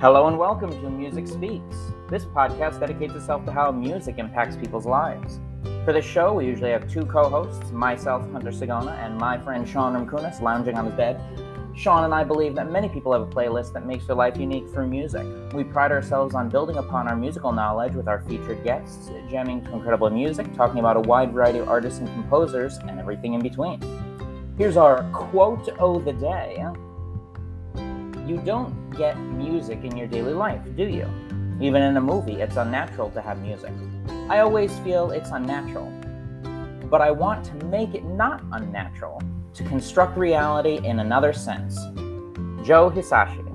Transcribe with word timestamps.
Hello 0.00 0.28
and 0.28 0.38
welcome 0.38 0.70
to 0.70 0.90
Music 0.90 1.26
Speaks. 1.26 1.76
This 2.08 2.24
podcast 2.24 2.78
dedicates 2.78 3.16
itself 3.16 3.44
to 3.46 3.50
how 3.50 3.72
music 3.72 4.18
impacts 4.18 4.54
people's 4.54 4.86
lives. 4.86 5.40
For 5.84 5.92
the 5.92 6.00
show, 6.00 6.34
we 6.34 6.46
usually 6.46 6.70
have 6.70 6.88
two 6.88 7.04
co 7.04 7.28
hosts, 7.28 7.72
myself, 7.72 8.22
Hunter 8.30 8.52
Sigona, 8.52 8.96
and 9.04 9.18
my 9.18 9.38
friend 9.38 9.68
Sean 9.68 9.94
Ramkunas 9.94 10.40
lounging 10.40 10.76
on 10.76 10.84
his 10.84 10.94
bed. 10.94 11.20
Sean 11.74 12.04
and 12.04 12.14
I 12.14 12.22
believe 12.22 12.54
that 12.54 12.70
many 12.70 12.88
people 12.88 13.12
have 13.12 13.22
a 13.22 13.26
playlist 13.26 13.72
that 13.72 13.86
makes 13.86 14.06
their 14.06 14.14
life 14.14 14.36
unique 14.36 14.68
through 14.68 14.86
music. 14.86 15.26
We 15.52 15.64
pride 15.64 15.90
ourselves 15.90 16.32
on 16.32 16.48
building 16.48 16.76
upon 16.76 17.08
our 17.08 17.16
musical 17.16 17.50
knowledge 17.50 17.94
with 17.94 18.06
our 18.06 18.20
featured 18.20 18.62
guests, 18.62 19.10
jamming 19.28 19.64
to 19.64 19.72
incredible 19.72 20.10
music, 20.10 20.54
talking 20.54 20.78
about 20.78 20.96
a 20.96 21.00
wide 21.00 21.32
variety 21.32 21.58
of 21.58 21.68
artists 21.68 21.98
and 21.98 22.06
composers, 22.10 22.76
and 22.76 23.00
everything 23.00 23.34
in 23.34 23.40
between. 23.40 23.80
Here's 24.56 24.76
our 24.76 25.02
quote 25.10 25.68
of 25.70 26.04
the 26.04 26.12
day 26.12 26.64
you 28.28 28.36
don't 28.44 28.90
get 28.90 29.18
music 29.18 29.84
in 29.84 29.96
your 29.96 30.06
daily 30.06 30.34
life, 30.34 30.60
do 30.76 30.86
you? 30.86 31.08
Even 31.62 31.80
in 31.80 31.96
a 31.96 32.00
movie, 32.00 32.34
it's 32.42 32.56
unnatural 32.56 33.10
to 33.12 33.22
have 33.22 33.40
music. 33.40 33.72
I 34.28 34.40
always 34.40 34.78
feel 34.80 35.12
it's 35.12 35.30
unnatural. 35.30 35.90
But 36.90 37.00
I 37.00 37.10
want 37.10 37.46
to 37.46 37.54
make 37.66 37.94
it 37.94 38.04
not 38.04 38.42
unnatural, 38.52 39.22
to 39.54 39.64
construct 39.64 40.18
reality 40.18 40.78
in 40.86 41.00
another 41.00 41.32
sense. 41.32 41.76
Joe 42.62 42.90
Hisaishi. 42.90 43.46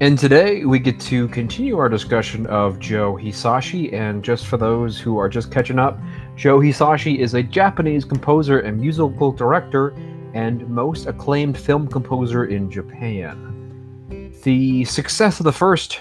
And 0.00 0.18
today 0.18 0.64
we 0.64 0.78
get 0.78 0.98
to 1.00 1.28
continue 1.28 1.76
our 1.76 1.90
discussion 1.90 2.46
of 2.46 2.78
Joe 2.78 3.18
Hisaishi. 3.20 3.92
And 3.92 4.24
just 4.24 4.46
for 4.46 4.56
those 4.56 4.98
who 4.98 5.18
are 5.18 5.28
just 5.28 5.52
catching 5.52 5.78
up, 5.78 5.98
Joe 6.36 6.58
Hisaishi 6.58 7.18
is 7.18 7.34
a 7.34 7.42
Japanese 7.42 8.06
composer 8.06 8.60
and 8.60 8.80
musical 8.80 9.30
director 9.30 9.94
and 10.34 10.68
most 10.68 11.06
acclaimed 11.06 11.56
film 11.56 11.88
composer 11.88 12.44
in 12.44 12.70
Japan. 12.70 14.32
The 14.42 14.84
success 14.84 15.40
of 15.40 15.44
the 15.44 15.52
first 15.52 16.00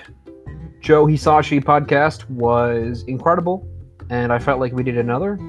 Joe 0.81 1.05
Hisaishi 1.05 1.63
podcast 1.63 2.30
was 2.30 3.05
incredible, 3.07 3.66
and 4.09 4.33
I 4.33 4.39
felt 4.39 4.59
like 4.59 4.73
we 4.73 4.83
did 4.83 4.97
another. 4.97 5.39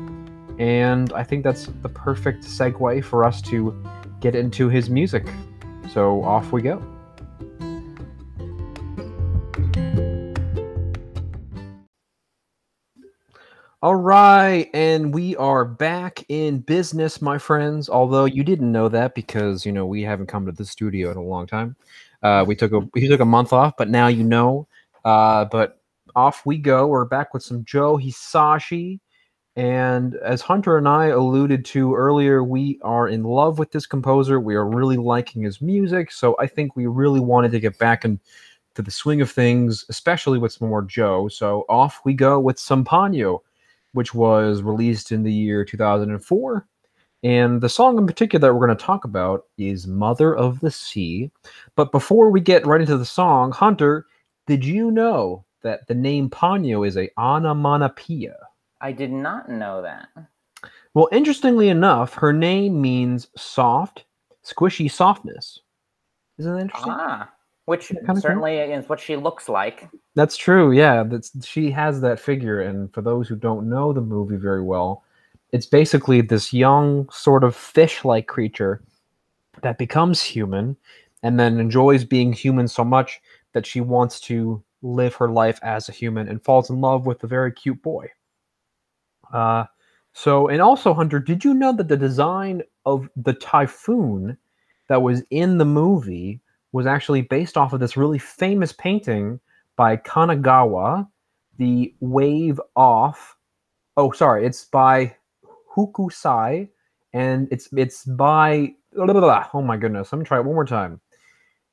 And 0.60 1.12
I 1.12 1.24
think 1.24 1.42
that's 1.42 1.66
the 1.82 1.88
perfect 1.88 2.44
segue 2.44 3.02
for 3.02 3.24
us 3.24 3.42
to 3.42 3.74
get 4.20 4.36
into 4.36 4.68
his 4.68 4.88
music. 4.88 5.26
So 5.92 6.22
off 6.22 6.52
we 6.52 6.62
go. 6.62 6.80
All 13.84 13.96
right, 13.96 14.70
and 14.72 15.12
we 15.12 15.36
are 15.36 15.66
back 15.66 16.24
in 16.30 16.60
business, 16.60 17.20
my 17.20 17.36
friends. 17.36 17.90
Although 17.90 18.24
you 18.24 18.42
didn't 18.42 18.72
know 18.72 18.88
that 18.88 19.14
because 19.14 19.66
you 19.66 19.72
know 19.72 19.84
we 19.84 20.00
haven't 20.00 20.28
come 20.28 20.46
to 20.46 20.52
the 20.52 20.64
studio 20.64 21.10
in 21.10 21.18
a 21.18 21.22
long 21.22 21.46
time. 21.46 21.76
Uh, 22.22 22.46
we 22.48 22.56
took 22.56 22.72
a 22.72 22.78
we 22.94 23.06
took 23.06 23.20
a 23.20 23.26
month 23.26 23.52
off, 23.52 23.76
but 23.76 23.90
now 23.90 24.06
you 24.06 24.24
know. 24.24 24.66
Uh, 25.04 25.44
but 25.44 25.82
off 26.16 26.46
we 26.46 26.56
go. 26.56 26.86
We're 26.86 27.04
back 27.04 27.34
with 27.34 27.42
some 27.42 27.62
Joe 27.66 27.98
Hisaishi, 27.98 29.00
and 29.54 30.14
as 30.14 30.40
Hunter 30.40 30.78
and 30.78 30.88
I 30.88 31.08
alluded 31.08 31.66
to 31.66 31.94
earlier, 31.94 32.42
we 32.42 32.80
are 32.82 33.06
in 33.06 33.22
love 33.22 33.58
with 33.58 33.70
this 33.70 33.84
composer. 33.84 34.40
We 34.40 34.54
are 34.54 34.66
really 34.66 34.96
liking 34.96 35.42
his 35.42 35.60
music, 35.60 36.10
so 36.10 36.36
I 36.38 36.46
think 36.46 36.74
we 36.74 36.86
really 36.86 37.20
wanted 37.20 37.50
to 37.50 37.60
get 37.60 37.78
back 37.78 38.06
into 38.06 38.18
the 38.76 38.90
swing 38.90 39.20
of 39.20 39.30
things, 39.30 39.84
especially 39.90 40.38
with 40.38 40.52
some 40.54 40.70
more 40.70 40.80
Joe. 40.80 41.28
So 41.28 41.66
off 41.68 42.00
we 42.06 42.14
go 42.14 42.40
with 42.40 42.58
some 42.58 42.82
Ponyo 42.82 43.40
which 43.94 44.14
was 44.14 44.62
released 44.62 45.12
in 45.12 45.22
the 45.22 45.32
year 45.32 45.64
2004. 45.64 46.66
And 47.22 47.60
the 47.62 47.68
song 47.70 47.96
in 47.96 48.06
particular 48.06 48.48
that 48.48 48.54
we're 48.54 48.66
going 48.66 48.76
to 48.76 48.84
talk 48.84 49.04
about 49.04 49.44
is 49.56 49.86
Mother 49.86 50.36
of 50.36 50.60
the 50.60 50.70
Sea. 50.70 51.30
But 51.74 51.90
before 51.90 52.30
we 52.30 52.40
get 52.40 52.66
right 52.66 52.82
into 52.82 52.98
the 52.98 53.06
song, 53.06 53.50
Hunter, 53.50 54.06
did 54.46 54.62
you 54.62 54.90
know 54.90 55.44
that 55.62 55.86
the 55.86 55.94
name 55.94 56.28
Ponyo 56.28 56.86
is 56.86 56.98
a 56.98 57.08
onomatopoeia? 57.16 58.36
I 58.82 58.92
did 58.92 59.10
not 59.10 59.48
know 59.48 59.80
that. 59.80 60.08
Well, 60.92 61.08
interestingly 61.12 61.70
enough, 61.70 62.12
her 62.14 62.32
name 62.32 62.80
means 62.80 63.28
soft, 63.36 64.04
squishy 64.44 64.90
softness. 64.90 65.60
Isn't 66.38 66.52
that 66.52 66.60
interesting? 66.60 66.92
Ah, 66.94 67.30
which 67.66 67.92
certainly 68.20 68.58
cool. 68.58 68.78
is 68.78 68.88
what 68.88 69.00
she 69.00 69.16
looks 69.16 69.48
like. 69.48 69.88
That's 70.14 70.36
true. 70.36 70.72
Yeah, 70.72 71.02
that's 71.02 71.46
she 71.46 71.70
has 71.70 72.00
that 72.00 72.20
figure, 72.20 72.60
and 72.60 72.92
for 72.92 73.02
those 73.02 73.28
who 73.28 73.36
don't 73.36 73.68
know 73.68 73.92
the 73.92 74.00
movie 74.00 74.36
very 74.36 74.62
well, 74.62 75.04
it's 75.52 75.66
basically 75.66 76.20
this 76.20 76.52
young 76.52 77.08
sort 77.10 77.44
of 77.44 77.56
fish-like 77.56 78.26
creature 78.26 78.82
that 79.62 79.78
becomes 79.78 80.22
human, 80.22 80.76
and 81.22 81.38
then 81.38 81.58
enjoys 81.58 82.04
being 82.04 82.32
human 82.32 82.68
so 82.68 82.84
much 82.84 83.20
that 83.52 83.66
she 83.66 83.80
wants 83.80 84.20
to 84.20 84.62
live 84.82 85.14
her 85.14 85.30
life 85.30 85.58
as 85.62 85.88
a 85.88 85.92
human 85.92 86.28
and 86.28 86.44
falls 86.44 86.68
in 86.68 86.80
love 86.80 87.06
with 87.06 87.24
a 87.24 87.26
very 87.26 87.50
cute 87.50 87.80
boy. 87.82 88.06
Uh, 89.32 89.64
so, 90.12 90.48
and 90.48 90.60
also, 90.60 90.92
Hunter, 90.92 91.18
did 91.18 91.44
you 91.44 91.54
know 91.54 91.72
that 91.72 91.88
the 91.88 91.96
design 91.96 92.62
of 92.84 93.08
the 93.16 93.32
typhoon 93.32 94.36
that 94.88 95.00
was 95.00 95.22
in 95.30 95.56
the 95.56 95.64
movie 95.64 96.40
was 96.74 96.86
actually 96.86 97.22
based 97.22 97.56
off 97.56 97.72
of 97.72 97.78
this 97.78 97.96
really 97.96 98.18
famous 98.18 98.72
painting 98.72 99.38
by 99.76 99.96
Kanagawa, 99.96 101.08
The 101.56 101.94
Wave 102.00 102.60
Off. 102.74 103.36
Oh, 103.96 104.10
sorry, 104.10 104.44
it's 104.44 104.64
by 104.64 105.14
Hokusai, 105.76 106.68
and 107.12 107.46
it's 107.52 107.68
it's 107.76 108.04
by 108.04 108.74
blah, 108.92 109.06
blah, 109.06 109.20
blah. 109.20 109.46
oh 109.54 109.62
my 109.62 109.76
goodness. 109.76 110.12
Let 110.12 110.18
me 110.18 110.24
try 110.24 110.38
it 110.38 110.44
one 110.44 110.56
more 110.56 110.64
time. 110.64 111.00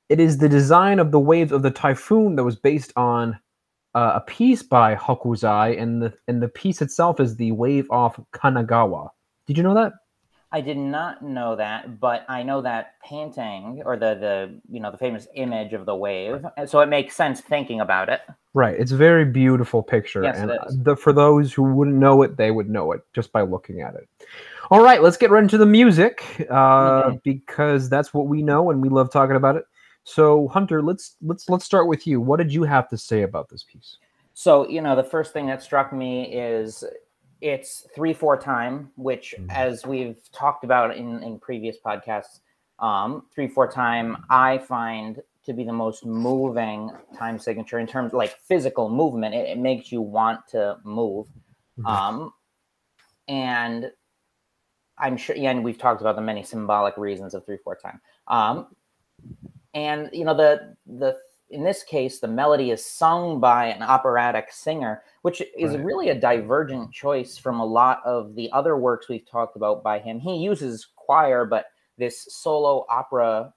It 0.07 0.19
is 0.19 0.37
the 0.37 0.47
design 0.47 0.99
of 0.99 1.09
the 1.11 1.19
waves 1.19 1.51
of 1.51 1.63
the 1.63 1.71
typhoon 1.71 2.35
that 2.35 2.43
was 2.43 2.55
based 2.55 2.93
on 2.95 3.39
uh, 3.95 4.11
a 4.15 4.21
piece 4.21 4.61
by 4.61 4.93
Hokusai, 4.93 5.81
and 5.81 5.99
the 6.03 6.13
and 6.27 6.43
the 6.43 6.47
piece 6.47 6.79
itself 6.79 7.19
is 7.19 7.35
the 7.37 7.53
wave 7.53 7.89
off 7.89 8.19
Kanagawa. 8.33 9.09
Did 9.47 9.57
you 9.57 9.63
know 9.63 9.73
that? 9.73 9.93
I 10.53 10.61
did 10.61 10.77
not 10.77 11.21
know 11.21 11.55
that, 11.55 11.99
but 11.99 12.25
I 12.27 12.43
know 12.43 12.61
that 12.61 12.95
painting 13.03 13.81
or 13.85 13.95
the 13.95 14.15
the 14.15 14.59
you 14.69 14.81
know 14.81 14.91
the 14.91 14.97
famous 14.97 15.27
image 15.35 15.73
of 15.73 15.85
the 15.85 15.95
wave, 15.95 16.45
so 16.65 16.81
it 16.81 16.87
makes 16.87 17.15
sense 17.15 17.39
thinking 17.39 17.79
about 17.79 18.09
it. 18.09 18.21
Right, 18.53 18.77
it's 18.77 18.91
a 18.91 18.97
very 18.97 19.23
beautiful 19.23 19.81
picture, 19.81 20.23
yes, 20.23 20.37
and 20.37 20.85
the, 20.85 20.95
for 20.95 21.13
those 21.13 21.53
who 21.53 21.63
wouldn't 21.63 21.95
know 21.95 22.21
it, 22.21 22.35
they 22.35 22.51
would 22.51 22.69
know 22.69 22.91
it 22.91 23.01
just 23.13 23.31
by 23.31 23.43
looking 23.43 23.81
at 23.81 23.95
it. 23.95 24.09
All 24.71 24.81
right, 24.81 25.01
let's 25.01 25.17
get 25.17 25.31
right 25.31 25.43
into 25.43 25.57
the 25.57 25.65
music 25.65 26.23
uh, 26.49 27.03
mm-hmm. 27.03 27.17
because 27.23 27.89
that's 27.89 28.13
what 28.13 28.27
we 28.27 28.41
know 28.41 28.71
and 28.71 28.81
we 28.81 28.89
love 28.89 29.11
talking 29.11 29.35
about 29.35 29.55
it. 29.55 29.65
So, 30.03 30.47
Hunter, 30.47 30.81
let's 30.81 31.15
let's 31.21 31.49
let's 31.49 31.65
start 31.65 31.87
with 31.87 32.07
you. 32.07 32.19
What 32.19 32.37
did 32.37 32.53
you 32.53 32.63
have 32.63 32.89
to 32.89 32.97
say 32.97 33.21
about 33.21 33.49
this 33.49 33.63
piece? 33.63 33.97
So, 34.33 34.67
you 34.67 34.81
know, 34.81 34.95
the 34.95 35.03
first 35.03 35.33
thing 35.33 35.45
that 35.47 35.61
struck 35.61 35.93
me 35.93 36.23
is 36.23 36.83
it's 37.41 37.87
three 37.95 38.13
four 38.13 38.37
time, 38.37 38.91
which 38.95 39.35
mm-hmm. 39.37 39.49
as 39.49 39.85
we've 39.85 40.17
talked 40.31 40.63
about 40.63 40.95
in, 40.95 41.21
in 41.23 41.39
previous 41.39 41.77
podcasts, 41.83 42.39
um, 42.79 43.23
three 43.33 43.47
four 43.47 43.69
time 43.69 44.23
I 44.29 44.59
find 44.59 45.21
to 45.43 45.53
be 45.53 45.63
the 45.63 45.73
most 45.73 46.05
moving 46.05 46.91
time 47.17 47.39
signature 47.39 47.79
in 47.79 47.87
terms 47.87 48.11
of 48.11 48.17
like 48.17 48.37
physical 48.47 48.89
movement. 48.89 49.33
It, 49.33 49.49
it 49.49 49.57
makes 49.57 49.91
you 49.91 50.01
want 50.01 50.47
to 50.49 50.77
move. 50.83 51.27
Mm-hmm. 51.79 51.85
Um, 51.87 52.33
and 53.27 53.91
I'm 54.99 55.17
sure, 55.17 55.35
yeah, 55.35 55.49
and 55.49 55.63
we've 55.63 55.79
talked 55.79 56.01
about 56.01 56.15
the 56.15 56.21
many 56.21 56.43
symbolic 56.43 56.95
reasons 56.95 57.33
of 57.33 57.45
three 57.45 57.57
four 57.63 57.75
time. 57.75 57.99
Um, 58.27 58.67
and 59.73 60.09
you 60.13 60.25
know 60.25 60.35
the 60.35 60.75
the 60.85 61.17
in 61.49 61.63
this 61.63 61.83
case 61.83 62.19
the 62.19 62.27
melody 62.27 62.71
is 62.71 62.85
sung 62.85 63.39
by 63.39 63.67
an 63.67 63.81
operatic 63.81 64.51
singer 64.51 65.03
which 65.21 65.41
is 65.57 65.71
right. 65.71 65.83
really 65.83 66.09
a 66.09 66.19
divergent 66.19 66.91
choice 66.91 67.37
from 67.37 67.59
a 67.59 67.65
lot 67.65 68.01
of 68.05 68.35
the 68.35 68.51
other 68.51 68.77
works 68.77 69.07
we've 69.07 69.29
talked 69.29 69.55
about 69.55 69.83
by 69.83 69.99
him. 69.99 70.19
He 70.19 70.37
uses 70.37 70.87
choir, 70.95 71.45
but 71.45 71.65
this 71.97 72.27
solo 72.29 72.85
opera, 72.89 73.53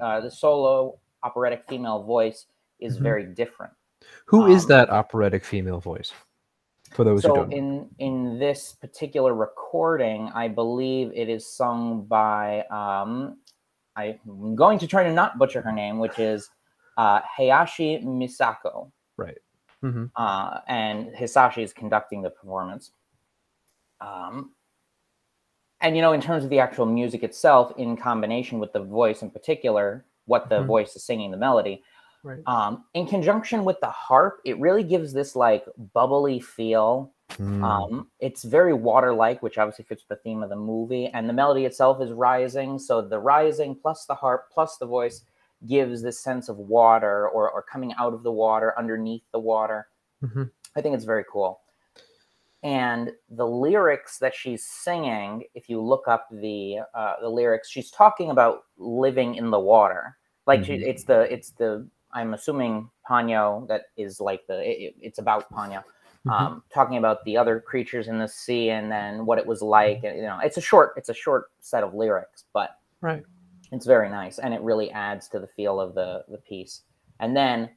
uh, 0.00 0.20
the 0.20 0.30
solo 0.30 0.98
operatic 1.22 1.64
female 1.68 2.02
voice 2.02 2.46
is 2.80 2.94
mm-hmm. 2.94 3.02
very 3.02 3.24
different. 3.24 3.72
Who 4.26 4.42
um, 4.42 4.50
is 4.50 4.66
that 4.66 4.90
operatic 4.90 5.44
female 5.44 5.80
voice? 5.80 6.12
For 6.92 7.02
those 7.02 7.22
so 7.22 7.28
who 7.28 7.34
don't. 7.36 7.52
in 7.52 7.88
in 7.98 8.38
this 8.38 8.76
particular 8.80 9.34
recording, 9.34 10.30
I 10.34 10.48
believe 10.48 11.10
it 11.14 11.28
is 11.28 11.46
sung 11.46 12.04
by 12.04 12.60
um, 12.70 13.38
I'm 13.96 14.54
going 14.54 14.78
to 14.78 14.86
try 14.86 15.02
to 15.04 15.12
not 15.12 15.38
butcher 15.38 15.60
her 15.62 15.72
name, 15.72 15.98
which 15.98 16.18
is 16.18 16.48
uh, 16.96 17.20
Hayashi 17.36 18.00
Misako. 18.04 18.90
Mm-hmm. 19.84 20.04
Uh, 20.16 20.60
and 20.66 21.08
Hisaishi 21.08 21.62
is 21.62 21.72
conducting 21.72 22.22
the 22.22 22.30
performance. 22.30 22.92
Um, 24.00 24.52
and 25.80 25.94
you 25.94 26.02
know, 26.02 26.12
in 26.12 26.20
terms 26.20 26.44
of 26.44 26.50
the 26.50 26.58
actual 26.58 26.86
music 26.86 27.22
itself, 27.22 27.72
in 27.76 27.96
combination 27.96 28.58
with 28.58 28.72
the 28.72 28.82
voice 28.82 29.22
in 29.22 29.30
particular, 29.30 30.06
what 30.24 30.48
the 30.48 30.56
mm-hmm. 30.56 30.66
voice 30.66 30.96
is 30.96 31.04
singing 31.04 31.30
the 31.30 31.36
melody, 31.36 31.82
right. 32.22 32.40
um, 32.46 32.84
in 32.94 33.06
conjunction 33.06 33.64
with 33.64 33.78
the 33.80 33.90
harp, 33.90 34.40
it 34.46 34.58
really 34.58 34.82
gives 34.82 35.12
this 35.12 35.36
like 35.36 35.66
bubbly 35.92 36.40
feel. 36.40 37.12
Mm. 37.34 37.64
Um, 37.64 38.08
it's 38.20 38.44
very 38.44 38.72
water-like, 38.72 39.42
which 39.42 39.58
obviously 39.58 39.84
fits 39.86 40.04
the 40.08 40.16
theme 40.16 40.42
of 40.42 40.50
the 40.50 40.56
movie, 40.56 41.08
and 41.08 41.28
the 41.28 41.32
melody 41.32 41.64
itself 41.64 42.00
is 42.00 42.10
rising. 42.12 42.78
So 42.78 43.02
the 43.02 43.18
rising 43.18 43.74
plus 43.74 44.06
the 44.06 44.14
harp 44.14 44.46
plus 44.52 44.76
the 44.78 44.86
voice 44.86 45.22
gives 45.66 46.02
this 46.02 46.18
sense 46.20 46.48
of 46.48 46.58
water 46.58 47.28
or, 47.28 47.50
or 47.50 47.62
coming 47.62 47.92
out 47.98 48.12
of 48.14 48.22
the 48.22 48.32
water 48.32 48.74
underneath 48.78 49.22
the 49.32 49.38
water 49.38 49.88
Mhm. 50.22 50.50
i 50.76 50.80
think 50.80 50.94
it's 50.94 51.04
very 51.04 51.24
cool 51.30 51.60
and 52.62 53.12
the 53.30 53.46
lyrics 53.46 54.18
that 54.18 54.34
she's 54.34 54.64
singing 54.64 55.44
if 55.54 55.68
you 55.68 55.80
look 55.80 56.08
up 56.08 56.26
the 56.30 56.78
uh, 56.94 57.14
the 57.20 57.28
lyrics 57.28 57.68
she's 57.68 57.90
talking 57.90 58.30
about 58.30 58.64
living 58.78 59.34
in 59.34 59.50
the 59.50 59.60
water 59.60 60.16
like 60.46 60.64
she, 60.64 60.72
Mhm. 60.72 60.86
it's 60.86 61.04
the 61.04 61.32
it's 61.32 61.50
the 61.50 61.86
i'm 62.12 62.34
assuming 62.34 62.90
Ponyo 63.08 63.66
that 63.68 63.86
is 63.96 64.20
like 64.20 64.46
the 64.46 64.58
it, 64.62 64.94
it's 65.00 65.18
about 65.18 65.50
Ponyo 65.50 65.82
Mhm. 66.26 66.32
um, 66.32 66.62
talking 66.72 66.96
about 66.96 67.22
the 67.24 67.36
other 67.36 67.60
creatures 67.60 68.08
in 68.08 68.18
the 68.18 68.28
sea 68.28 68.70
and 68.70 68.90
then 68.90 69.26
what 69.26 69.38
it 69.38 69.46
was 69.46 69.60
like 69.60 70.02
and, 70.04 70.16
you 70.16 70.22
know 70.22 70.38
it's 70.38 70.56
a 70.56 70.60
short 70.62 70.94
it's 70.96 71.10
a 71.10 71.14
short 71.14 71.50
set 71.60 71.84
of 71.84 71.92
lyrics 71.94 72.44
but 72.54 72.78
Right. 73.02 73.22
It's 73.74 73.86
very 73.86 74.08
nice 74.08 74.38
and 74.38 74.54
it 74.54 74.60
really 74.60 74.90
adds 74.90 75.28
to 75.28 75.38
the 75.38 75.46
feel 75.46 75.80
of 75.80 75.94
the 75.94 76.24
the 76.28 76.38
piece 76.38 76.82
and 77.20 77.36
then 77.36 77.68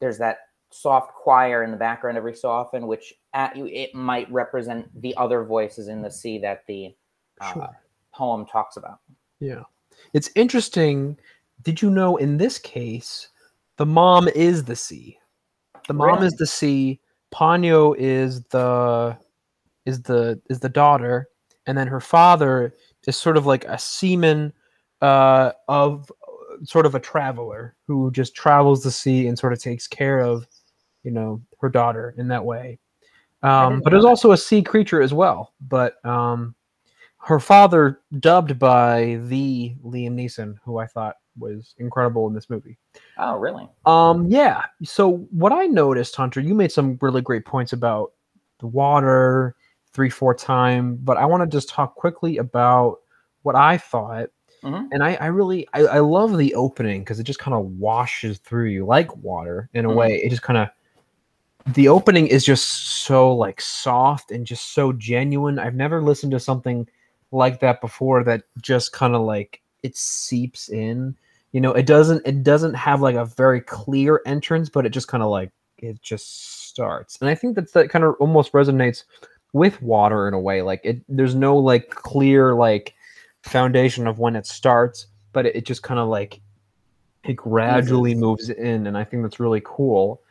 there's 0.00 0.18
that 0.18 0.38
soft 0.70 1.14
choir 1.14 1.62
in 1.62 1.70
the 1.70 1.76
background 1.76 2.16
every 2.16 2.34
so 2.34 2.50
often 2.50 2.86
which 2.86 3.14
at, 3.34 3.56
it 3.56 3.94
might 3.94 4.30
represent 4.30 4.88
the 5.00 5.16
other 5.16 5.44
voices 5.44 5.88
in 5.88 6.02
the 6.02 6.10
sea 6.10 6.38
that 6.38 6.64
the 6.66 6.94
uh, 7.40 7.52
Sure. 7.52 7.80
poem 8.12 8.44
talks 8.46 8.76
about 8.76 8.98
Yeah. 9.40 9.62
It's 10.12 10.30
interesting. 10.34 11.16
Did 11.62 11.82
you 11.82 11.90
know 11.90 12.16
in 12.16 12.36
this 12.36 12.58
case, 12.58 13.28
the 13.76 13.86
mom 13.86 14.28
is 14.28 14.64
the 14.64 14.76
sea? 14.76 15.18
The 15.88 15.94
mom 15.94 16.22
is 16.22 16.34
the 16.34 16.46
sea. 16.46 17.00
Ponyo 17.32 17.94
is 17.98 18.42
the 18.44 19.16
is 19.84 20.02
the 20.02 20.40
is 20.50 20.60
the 20.60 20.68
daughter, 20.68 21.28
and 21.66 21.76
then 21.76 21.86
her 21.86 22.00
father 22.00 22.74
is 23.06 23.16
sort 23.16 23.36
of 23.36 23.46
like 23.46 23.64
a 23.64 23.78
seaman 23.78 24.52
uh, 25.02 25.52
of 25.68 26.10
sort 26.64 26.86
of 26.86 26.94
a 26.94 27.00
traveler 27.00 27.76
who 27.86 28.10
just 28.10 28.34
travels 28.34 28.82
the 28.82 28.90
sea 28.90 29.26
and 29.26 29.38
sort 29.38 29.52
of 29.52 29.60
takes 29.60 29.86
care 29.86 30.20
of, 30.20 30.46
you 31.02 31.10
know, 31.10 31.40
her 31.60 31.68
daughter 31.68 32.14
in 32.16 32.28
that 32.28 32.44
way. 32.44 32.78
Um, 33.42 33.80
but 33.84 33.94
is 33.94 34.04
also 34.04 34.32
a 34.32 34.36
sea 34.36 34.62
creature 34.62 35.00
as 35.00 35.12
well. 35.12 35.52
But 35.60 36.04
um, 36.04 36.54
her 37.18 37.38
father, 37.38 38.00
dubbed 38.18 38.58
by 38.58 39.20
the 39.24 39.74
Liam 39.84 40.12
Neeson, 40.12 40.56
who 40.64 40.78
I 40.78 40.86
thought 40.86 41.16
was 41.38 41.74
incredible 41.78 42.26
in 42.26 42.34
this 42.34 42.48
movie. 42.48 42.78
oh 43.18 43.36
really 43.36 43.68
Um, 43.84 44.26
yeah. 44.26 44.62
So 44.82 45.18
what 45.30 45.52
I 45.52 45.66
noticed, 45.66 46.16
Hunter, 46.16 46.40
you 46.40 46.54
made 46.54 46.72
some 46.72 46.98
really 47.00 47.20
great 47.20 47.44
points 47.44 47.72
about 47.72 48.12
the 48.58 48.66
water, 48.66 49.54
three 49.92 50.10
four 50.10 50.34
time, 50.34 50.96
but 51.02 51.16
I 51.16 51.26
want 51.26 51.42
to 51.42 51.56
just 51.56 51.68
talk 51.68 51.94
quickly 51.94 52.38
about 52.38 52.98
what 53.42 53.54
I 53.54 53.78
thought. 53.78 54.30
Mhm. 54.66 54.88
And 54.90 55.02
I, 55.02 55.14
I 55.14 55.26
really 55.26 55.68
I, 55.72 55.80
I 55.82 55.98
love 56.00 56.36
the 56.36 56.54
opening 56.54 57.02
because 57.02 57.20
it 57.20 57.24
just 57.24 57.38
kind 57.38 57.54
of 57.54 57.64
washes 57.78 58.38
through 58.38 58.66
you 58.66 58.84
like 58.84 59.14
water 59.16 59.68
in 59.74 59.84
a 59.84 59.88
Mhm. 59.88 59.94
way. 59.96 60.14
It 60.16 60.30
just 60.30 60.42
kind 60.42 60.58
of 60.58 60.68
the 61.74 61.88
opening 61.88 62.26
is 62.26 62.44
just 62.44 62.68
so 63.04 63.32
like 63.32 63.60
soft 63.60 64.30
and 64.30 64.46
just 64.46 64.72
so 64.72 64.92
genuine. 64.92 65.58
I've 65.58 65.74
never 65.74 66.02
listened 66.02 66.32
to 66.32 66.40
something 66.40 66.86
like 67.32 67.60
that 67.60 67.80
before 67.80 68.24
that 68.24 68.42
just 68.60 68.92
kind 68.92 69.14
of 69.14 69.22
like 69.22 69.60
it 69.82 69.96
seeps 69.96 70.68
in 70.68 71.16
you 71.52 71.60
know 71.60 71.72
it 71.72 71.86
doesn't 71.86 72.26
it 72.26 72.42
doesn't 72.42 72.74
have 72.74 73.00
like 73.00 73.16
a 73.16 73.24
very 73.24 73.60
clear 73.60 74.20
entrance 74.26 74.68
but 74.68 74.86
it 74.86 74.90
just 74.90 75.08
kind 75.08 75.22
of 75.22 75.28
like 75.30 75.50
it 75.78 76.00
just 76.02 76.66
starts 76.68 77.18
and 77.20 77.28
i 77.28 77.34
think 77.34 77.54
that's 77.54 77.72
that 77.72 77.90
kind 77.90 78.04
of 78.04 78.14
almost 78.20 78.52
resonates 78.52 79.04
with 79.52 79.80
water 79.82 80.28
in 80.28 80.34
a 80.34 80.40
way 80.40 80.62
like 80.62 80.80
it 80.84 81.02
there's 81.08 81.34
no 81.34 81.56
like 81.56 81.90
clear 81.90 82.54
like 82.54 82.94
foundation 83.46 84.06
of 84.06 84.18
when 84.18 84.36
it 84.36 84.46
starts 84.46 85.06
but 85.32 85.46
it, 85.46 85.56
it 85.56 85.64
just 85.66 85.82
kind 85.82 86.00
of 86.00 86.08
like 86.08 86.40
it 87.24 87.34
gradually 87.34 88.14
moves 88.14 88.50
in 88.50 88.86
and 88.86 88.96
i 88.96 89.04
think 89.04 89.22
that's 89.22 89.40
really 89.40 89.62
cool 89.64 90.22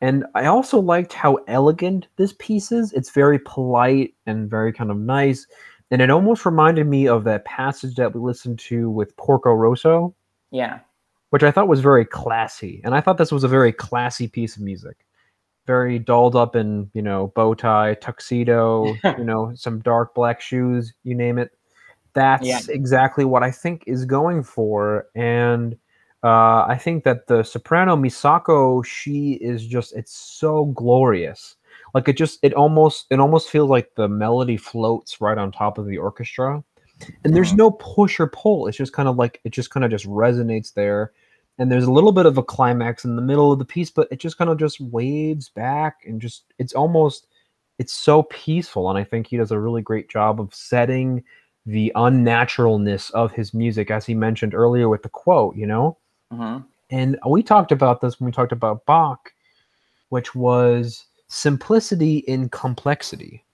and 0.00 0.24
i 0.34 0.46
also 0.46 0.78
liked 0.80 1.12
how 1.12 1.34
elegant 1.48 2.08
this 2.16 2.34
piece 2.38 2.72
is 2.72 2.92
it's 2.92 3.10
very 3.10 3.38
polite 3.38 4.14
and 4.26 4.48
very 4.50 4.72
kind 4.72 4.90
of 4.90 4.96
nice 4.96 5.46
and 5.90 6.02
it 6.02 6.10
almost 6.10 6.44
reminded 6.44 6.86
me 6.86 7.08
of 7.08 7.24
that 7.24 7.44
passage 7.44 7.94
that 7.96 8.14
we 8.14 8.20
listened 8.20 8.58
to 8.58 8.90
with 8.90 9.16
porco 9.16 9.52
rosso 9.52 10.14
yeah 10.50 10.80
which 11.30 11.42
I 11.42 11.50
thought 11.50 11.68
was 11.68 11.80
very 11.80 12.04
classy. 12.04 12.80
And 12.84 12.94
I 12.94 13.00
thought 13.00 13.18
this 13.18 13.32
was 13.32 13.44
a 13.44 13.48
very 13.48 13.72
classy 13.72 14.28
piece 14.28 14.56
of 14.56 14.62
music. 14.62 14.96
Very 15.66 15.98
dolled 15.98 16.34
up 16.34 16.56
in, 16.56 16.90
you 16.94 17.02
know, 17.02 17.32
bow 17.34 17.54
tie, 17.54 17.94
tuxedo, 17.94 18.94
you 19.04 19.24
know, 19.24 19.52
some 19.54 19.80
dark 19.80 20.14
black 20.14 20.40
shoes, 20.40 20.94
you 21.04 21.14
name 21.14 21.38
it. 21.38 21.50
That's 22.18 22.44
Yeah. 22.46 22.60
exactly 22.68 23.24
what 23.24 23.42
I 23.42 23.50
think 23.50 23.84
is 23.86 24.04
going 24.04 24.42
for. 24.42 25.06
And 25.14 25.74
uh, 26.24 26.64
I 26.66 26.76
think 26.76 27.04
that 27.04 27.28
the 27.28 27.42
soprano 27.44 27.96
Misako, 27.96 28.84
she 28.84 29.34
is 29.34 29.64
just, 29.66 29.94
it's 29.94 30.12
so 30.12 30.66
glorious. 30.66 31.56
Like 31.94 32.08
it 32.08 32.16
just, 32.16 32.40
it 32.42 32.54
almost, 32.54 33.06
it 33.10 33.20
almost 33.20 33.50
feels 33.50 33.70
like 33.70 33.94
the 33.94 34.08
melody 34.08 34.56
floats 34.56 35.20
right 35.20 35.38
on 35.38 35.52
top 35.52 35.78
of 35.78 35.86
the 35.86 35.98
orchestra 35.98 36.62
and 37.24 37.34
there's 37.34 37.52
Mhm. 37.52 37.58
no 37.58 37.70
push 37.70 38.18
or 38.18 38.26
pull 38.26 38.66
it's 38.66 38.76
just 38.76 38.92
kind 38.92 39.08
of 39.08 39.16
like 39.16 39.40
it 39.44 39.50
just 39.50 39.70
kind 39.70 39.84
of 39.84 39.90
just 39.90 40.06
resonates 40.06 40.74
there 40.74 41.12
and 41.58 41.70
there's 41.70 41.84
a 41.84 41.92
little 41.92 42.12
bit 42.12 42.26
of 42.26 42.38
a 42.38 42.42
climax 42.42 43.04
in 43.04 43.16
the 43.16 43.22
middle 43.22 43.52
of 43.52 43.58
the 43.60 43.64
piece 43.64 43.90
but 43.90 44.08
it 44.10 44.18
just 44.18 44.38
kind 44.38 44.50
of 44.50 44.58
just 44.58 44.80
waves 44.80 45.48
back 45.48 45.98
and 46.06 46.20
just 46.20 46.44
it's 46.58 46.72
almost 46.72 47.28
it's 47.78 47.92
so 47.92 48.24
peaceful 48.24 48.90
and 48.90 48.98
i 48.98 49.04
think 49.04 49.28
he 49.28 49.36
does 49.36 49.52
a 49.52 49.60
really 49.60 49.82
great 49.82 50.08
job 50.10 50.40
of 50.40 50.52
setting 50.54 51.22
the 51.68 51.92
unnaturalness 51.96 53.10
of 53.12 53.32
his 53.32 53.52
music 53.54 53.90
as 53.90 54.06
he 54.06 54.14
mentioned 54.14 54.54
earlier 54.54 54.88
with 54.88 55.02
the 55.02 55.08
quote 55.08 55.54
you 55.56 55.66
know 55.66 55.96
hmm 56.32 56.58
and 56.90 57.18
we 57.28 57.42
talked 57.42 57.72
about 57.72 58.00
this 58.00 58.18
when 58.18 58.26
we 58.26 58.32
talked 58.32 58.52
about 58.52 58.86
Bach, 58.86 59.32
which 60.08 60.34
was 60.34 61.06
simplicity 61.28 62.18
in 62.18 62.48
complexity. 62.48 63.44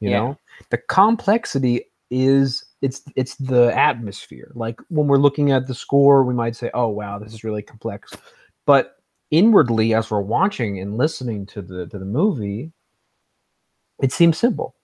You 0.00 0.10
Yeah. 0.10 0.18
know, 0.18 0.38
the 0.70 0.78
complexity 0.78 1.84
is 2.10 2.64
it's 2.82 3.02
it's 3.16 3.36
the 3.36 3.76
atmosphere. 3.76 4.52
Like 4.54 4.80
when 4.88 5.08
we're 5.08 5.16
looking 5.16 5.50
at 5.50 5.66
the 5.66 5.74
score, 5.74 6.24
we 6.24 6.34
might 6.34 6.56
say, 6.56 6.70
"Oh, 6.74 6.88
wow, 6.88 7.18
this 7.18 7.32
is 7.32 7.44
really 7.44 7.62
complex," 7.62 8.12
but 8.66 8.96
inwardly, 9.30 9.94
as 9.94 10.10
we're 10.10 10.20
watching 10.20 10.78
and 10.80 10.96
listening 10.96 11.46
to 11.46 11.62
the 11.62 11.86
to 11.86 11.98
the 11.98 12.04
movie, 12.04 12.72
it 14.02 14.12
seems 14.12 14.38
simple 14.38 14.74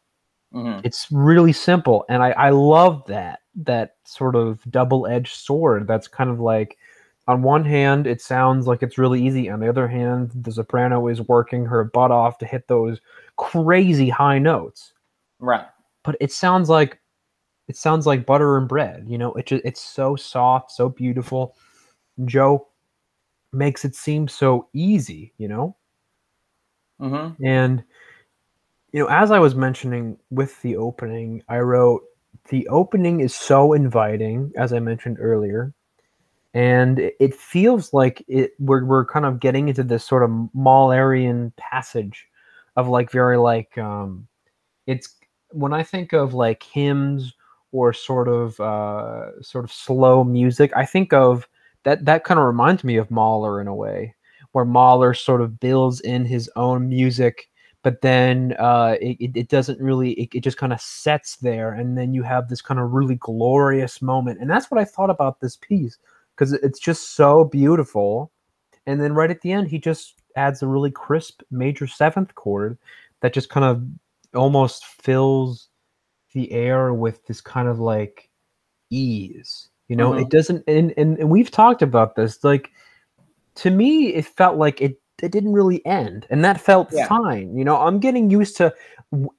hmm 0.54 0.78
it's 0.84 1.08
really 1.10 1.52
simple 1.52 2.04
and 2.08 2.22
I, 2.22 2.30
I 2.30 2.50
love 2.50 3.04
that 3.06 3.40
that 3.56 3.96
sort 4.04 4.36
of 4.36 4.60
double-edged 4.70 5.34
sword 5.34 5.86
that's 5.86 6.08
kind 6.08 6.30
of 6.30 6.40
like 6.40 6.78
on 7.26 7.42
one 7.42 7.64
hand 7.64 8.06
it 8.06 8.20
sounds 8.20 8.66
like 8.66 8.82
it's 8.82 8.98
really 8.98 9.24
easy 9.24 9.48
on 9.50 9.60
the 9.60 9.68
other 9.68 9.88
hand 9.88 10.30
the 10.34 10.52
soprano 10.52 11.08
is 11.08 11.20
working 11.22 11.64
her 11.64 11.84
butt 11.84 12.10
off 12.10 12.38
to 12.38 12.46
hit 12.46 12.68
those 12.68 13.00
crazy 13.36 14.08
high 14.08 14.38
notes. 14.38 14.92
Right. 15.40 15.66
But 16.02 16.16
it 16.20 16.30
sounds 16.32 16.68
like 16.68 17.00
it 17.66 17.76
sounds 17.76 18.06
like 18.06 18.26
butter 18.26 18.56
and 18.58 18.68
bread 18.68 19.06
you 19.08 19.18
know? 19.18 19.32
It 19.34 19.46
just 19.46 19.64
it's 19.64 19.80
so 19.80 20.16
soft 20.16 20.70
so 20.70 20.88
beautiful. 20.88 21.56
Joe 22.26 22.68
makes 23.52 23.84
it 23.84 23.94
seem 23.96 24.28
so 24.28 24.68
easy 24.72 25.32
you 25.38 25.48
know? 25.48 25.76
Hmm 27.00 27.30
and 27.42 27.82
you 28.94 29.00
know, 29.00 29.08
as 29.08 29.32
I 29.32 29.40
was 29.40 29.56
mentioning 29.56 30.18
with 30.30 30.62
the 30.62 30.78
opening, 30.78 31.42
I 31.50 31.58
wrote 31.60 32.04
the 32.50 32.68
opening 32.68 33.20
is 33.22 33.34
so 33.36 33.74
inviting, 33.74 34.52
as 34.56 34.72
I 34.72 34.80
mentioned 34.80 35.18
earlier, 35.20 35.74
and 36.54 37.00
it- 37.20 37.34
feels 37.34 37.92
like 37.94 38.24
it 38.28 38.52
we're 38.60 38.84
we're 38.84 39.06
kind 39.06 39.26
of 39.26 39.40
getting 39.40 39.68
into 39.68 39.84
this 39.84 40.04
sort 40.06 40.22
of 40.24 40.30
Mahlerian 40.56 41.54
passage 41.56 42.26
of 42.76 42.88
like 42.88 43.10
very 43.12 43.38
like 43.38 43.76
um 43.78 44.28
it's 44.86 45.16
when 45.50 45.72
I 45.72 45.82
think 45.84 46.12
of 46.12 46.34
like 46.34 46.62
hymns 46.64 47.34
or 47.72 47.92
sort 47.92 48.28
of 48.28 48.58
uh 48.60 49.42
sort 49.42 49.64
of 49.64 49.72
slow 49.72 50.24
music, 50.24 50.72
I 50.76 50.86
think 50.86 51.12
of 51.12 51.48
that 51.84 52.04
that 52.06 52.24
kind 52.24 52.40
of 52.40 52.46
reminds 52.46 52.84
me 52.84 52.96
of 52.98 53.10
Mahler 53.10 53.60
in 53.60 53.68
a 53.68 53.74
way, 53.74 54.14
where 54.52 54.64
Mahler 54.66 55.14
sort 55.14 55.40
of 55.42 55.60
builds 55.60 56.00
in 56.02 56.24
his 56.26 56.50
own 56.56 56.88
music 56.88 57.48
but 57.84 58.00
then 58.00 58.56
uh, 58.58 58.96
it, 59.00 59.36
it, 59.36 59.48
doesn't 59.48 59.78
really 59.78 60.12
it, 60.12 60.34
it 60.34 60.40
just 60.40 60.56
kind 60.56 60.72
of 60.72 60.80
sets 60.80 61.36
there 61.36 61.72
and 61.74 61.96
then 61.96 62.14
you 62.14 62.22
have 62.22 62.48
this 62.48 62.62
kind 62.62 62.80
of 62.80 62.92
really 62.92 63.14
glorious 63.16 64.02
moment 64.02 64.40
and 64.40 64.50
that's 64.50 64.70
what 64.70 64.80
i 64.80 64.84
thought 64.84 65.10
about 65.10 65.38
this 65.40 65.56
piece 65.56 65.98
because 66.34 66.52
it's 66.52 66.80
just 66.80 67.14
so 67.14 67.44
beautiful 67.44 68.32
and 68.86 69.00
then 69.00 69.12
right 69.12 69.30
at 69.30 69.40
the 69.42 69.52
end 69.52 69.68
he 69.68 69.78
just 69.78 70.14
adds 70.34 70.62
a 70.62 70.66
really 70.66 70.90
crisp 70.90 71.42
major 71.52 71.86
seventh 71.86 72.34
chord 72.34 72.76
that 73.20 73.32
just 73.32 73.50
kind 73.50 73.64
of 73.64 73.86
almost 74.34 74.84
fills 74.84 75.68
the 76.32 76.50
air 76.50 76.92
with 76.92 77.24
this 77.26 77.40
kind 77.40 77.68
of 77.68 77.78
like 77.78 78.28
ease 78.90 79.68
you 79.88 79.96
know? 79.96 80.14
It 80.14 80.30
doesn't 80.30 80.64
and, 80.66 80.94
and, 80.96 81.18
and 81.18 81.28
we've 81.28 81.50
talked 81.50 81.82
about 81.82 82.16
this 82.16 82.42
like 82.42 82.70
to 83.56 83.70
me 83.70 84.14
it 84.14 84.24
felt 84.24 84.56
like 84.56 84.80
it 84.80 85.00
it 85.22 85.32
didn't 85.32 85.52
really 85.52 85.84
end 85.86 86.26
and 86.30 86.44
that 86.44 86.60
felt 86.60 86.88
Yeah. 86.92 87.06
fine 87.06 87.56
you 87.56 87.64
know 87.64 87.76
i'm 87.76 87.98
getting 87.98 88.30
used 88.30 88.56
to 88.56 88.74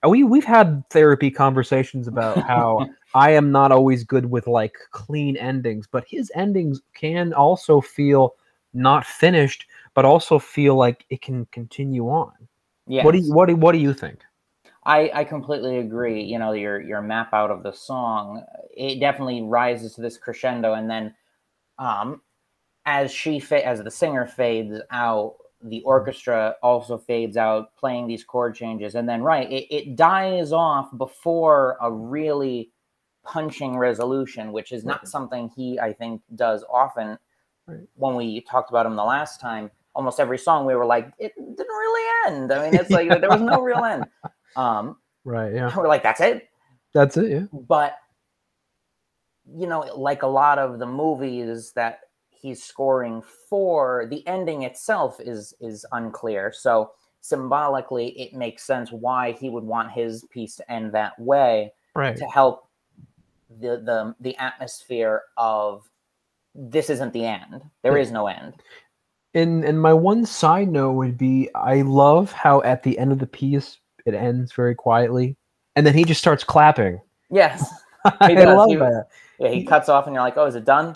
we 0.07 0.23
we've 0.23 0.45
had 0.45 0.83
therapy 0.89 1.29
conversations 1.29 2.07
about 2.07 2.43
how 2.47 2.87
I 3.13 3.31
am 3.31 3.51
not 3.51 3.71
always 3.71 4.03
good 4.03 4.29
with 4.29 4.45
like 4.45 4.75
clean 4.91 5.37
endings, 5.37 5.87
but 5.87 6.05
his 6.07 6.31
endings 6.35 6.81
can 6.93 7.33
also 7.33 7.79
feel 7.81 8.35
not 8.73 9.05
finished, 9.05 9.67
but 9.93 10.03
also 10.03 10.37
feel 10.37 10.75
like 10.75 11.05
it 11.09 11.21
can 11.21 11.45
continue 11.47 12.09
on. 12.09 12.33
Yeah. 12.87 13.05
What 13.05 13.13
do 13.13 13.19
you 13.19 13.33
what 13.33 13.47
do 13.47 13.55
what 13.55 13.71
do 13.71 13.77
you 13.77 13.93
think? 13.93 14.19
I, 14.83 15.09
I 15.13 15.23
completely 15.23 15.77
agree. 15.77 16.23
You 16.23 16.37
know, 16.39 16.51
your 16.51 16.81
your 16.81 17.01
map 17.01 17.33
out 17.33 17.51
of 17.51 17.63
the 17.63 17.71
song, 17.71 18.43
it 18.75 18.99
definitely 18.99 19.41
rises 19.41 19.95
to 19.95 20.01
this 20.01 20.17
crescendo, 20.17 20.73
and 20.73 20.89
then, 20.89 21.15
um, 21.79 22.21
as 22.85 23.11
she 23.11 23.39
fa- 23.39 23.65
as 23.65 23.81
the 23.81 23.89
singer 23.89 24.27
fades 24.27 24.79
out, 24.91 25.37
the 25.69 25.81
orchestra 25.83 26.55
also 26.61 26.97
fades 26.97 27.37
out, 27.37 27.75
playing 27.75 28.07
these 28.07 28.23
chord 28.23 28.55
changes, 28.55 28.95
and 28.95 29.07
then 29.07 29.21
right, 29.21 29.51
it, 29.51 29.73
it 29.73 29.95
dies 29.95 30.51
off 30.51 30.95
before 30.97 31.77
a 31.81 31.91
really 31.91 32.71
punching 33.23 33.77
resolution, 33.77 34.51
which 34.51 34.71
is 34.71 34.85
not 34.85 34.99
right. 34.99 35.07
something 35.07 35.49
he 35.55 35.79
I 35.79 35.93
think 35.93 36.21
does 36.35 36.63
often. 36.71 37.17
Right. 37.67 37.79
When 37.95 38.15
we 38.15 38.41
talked 38.41 38.69
about 38.69 38.85
him 38.85 38.95
the 38.95 39.03
last 39.03 39.41
time, 39.41 39.71
almost 39.95 40.19
every 40.19 40.37
song 40.37 40.65
we 40.65 40.75
were 40.75 40.85
like, 40.85 41.11
it 41.17 41.33
didn't 41.35 41.57
really 41.57 42.31
end. 42.31 42.51
I 42.51 42.69
mean, 42.69 42.79
it's 42.79 42.91
like 42.91 43.09
there 43.09 43.29
was 43.29 43.41
no 43.41 43.61
real 43.61 43.83
end. 43.83 44.05
Um, 44.57 44.95
right. 45.25 45.53
Yeah. 45.53 45.75
We're 45.75 45.89
like, 45.89 46.01
that's 46.01 46.21
it. 46.21 46.47
That's 46.93 47.17
it. 47.17 47.29
Yeah. 47.29 47.45
But 47.51 47.97
you 49.53 49.67
know, 49.67 49.81
like 49.97 50.23
a 50.23 50.27
lot 50.27 50.59
of 50.59 50.79
the 50.79 50.85
movies 50.85 51.73
that 51.73 51.99
he's 52.45 52.63
scoring 52.63 53.23
for, 53.49 54.07
the 54.09 54.25
ending 54.27 54.63
itself 54.63 55.19
is 55.19 55.53
is 55.59 55.85
unclear. 55.91 56.53
So 56.55 56.91
symbolically, 57.21 58.09
it 58.19 58.33
makes 58.33 58.63
sense 58.63 58.91
why 58.91 59.31
he 59.31 59.49
would 59.49 59.63
want 59.63 59.91
his 59.91 60.23
piece 60.29 60.55
to 60.57 60.71
end 60.71 60.91
that 60.93 61.19
way, 61.19 61.73
right? 61.95 62.15
To 62.15 62.25
help 62.25 62.69
the 63.59 63.81
the 63.83 64.15
the 64.19 64.37
atmosphere 64.37 65.23
of 65.37 65.89
this 66.53 66.89
isn't 66.89 67.13
the 67.13 67.25
end. 67.25 67.63
There 67.81 67.97
is 67.97 68.11
no 68.11 68.27
end. 68.27 68.53
And 69.33 69.65
and 69.65 69.81
my 69.81 69.93
one 69.93 70.25
side 70.25 70.69
note 70.69 70.93
would 70.93 71.17
be 71.17 71.49
I 71.55 71.81
love 71.81 72.31
how 72.31 72.61
at 72.61 72.83
the 72.83 72.97
end 72.99 73.11
of 73.11 73.19
the 73.19 73.27
piece 73.27 73.79
it 74.05 74.13
ends 74.13 74.53
very 74.53 74.75
quietly, 74.75 75.35
and 75.75 75.85
then 75.85 75.95
he 75.95 76.03
just 76.03 76.21
starts 76.21 76.43
clapping. 76.43 77.01
Yes, 77.31 77.67
I 78.19 78.33
love 78.43 78.69
he, 78.69 78.75
that. 78.75 79.07
Yeah, 79.39 79.49
he 79.49 79.65
cuts 79.65 79.89
off, 79.89 80.05
and 80.05 80.13
you're 80.13 80.23
like, 80.23 80.37
"Oh, 80.37 80.45
is 80.45 80.55
it 80.55 80.63
done?" 80.63 80.93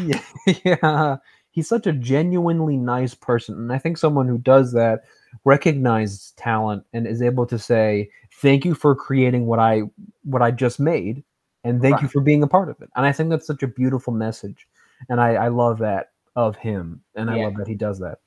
Yeah, 0.00 0.22
yeah. 0.64 1.16
He's 1.50 1.68
such 1.68 1.86
a 1.86 1.92
genuinely 1.92 2.76
nice 2.76 3.14
person, 3.14 3.56
and 3.56 3.72
I 3.72 3.78
think 3.78 3.98
someone 3.98 4.26
who 4.26 4.38
does 4.38 4.72
that 4.72 5.02
recognizes 5.44 6.32
talent 6.36 6.84
and 6.92 7.06
is 7.06 7.20
able 7.20 7.46
to 7.46 7.58
say, 7.58 8.10
"Thank 8.40 8.64
you 8.64 8.74
for 8.74 8.94
creating 8.94 9.46
what 9.46 9.58
I 9.58 9.82
what 10.24 10.42
I 10.42 10.50
just 10.50 10.80
made, 10.80 11.22
and 11.64 11.82
thank 11.82 11.94
right. 11.94 12.02
you 12.02 12.08
for 12.08 12.20
being 12.20 12.42
a 12.42 12.48
part 12.48 12.70
of 12.70 12.80
it." 12.80 12.88
And 12.96 13.04
I 13.04 13.12
think 13.12 13.28
that's 13.28 13.46
such 13.46 13.62
a 13.62 13.68
beautiful 13.68 14.12
message, 14.12 14.66
and 15.10 15.20
I, 15.20 15.34
I 15.34 15.48
love 15.48 15.78
that 15.78 16.12
of 16.34 16.56
him, 16.56 17.02
and 17.14 17.30
I 17.30 17.44
love 17.44 17.56
that 17.56 17.68
he 17.68 17.74
does 17.74 17.98
that. 17.98 18.18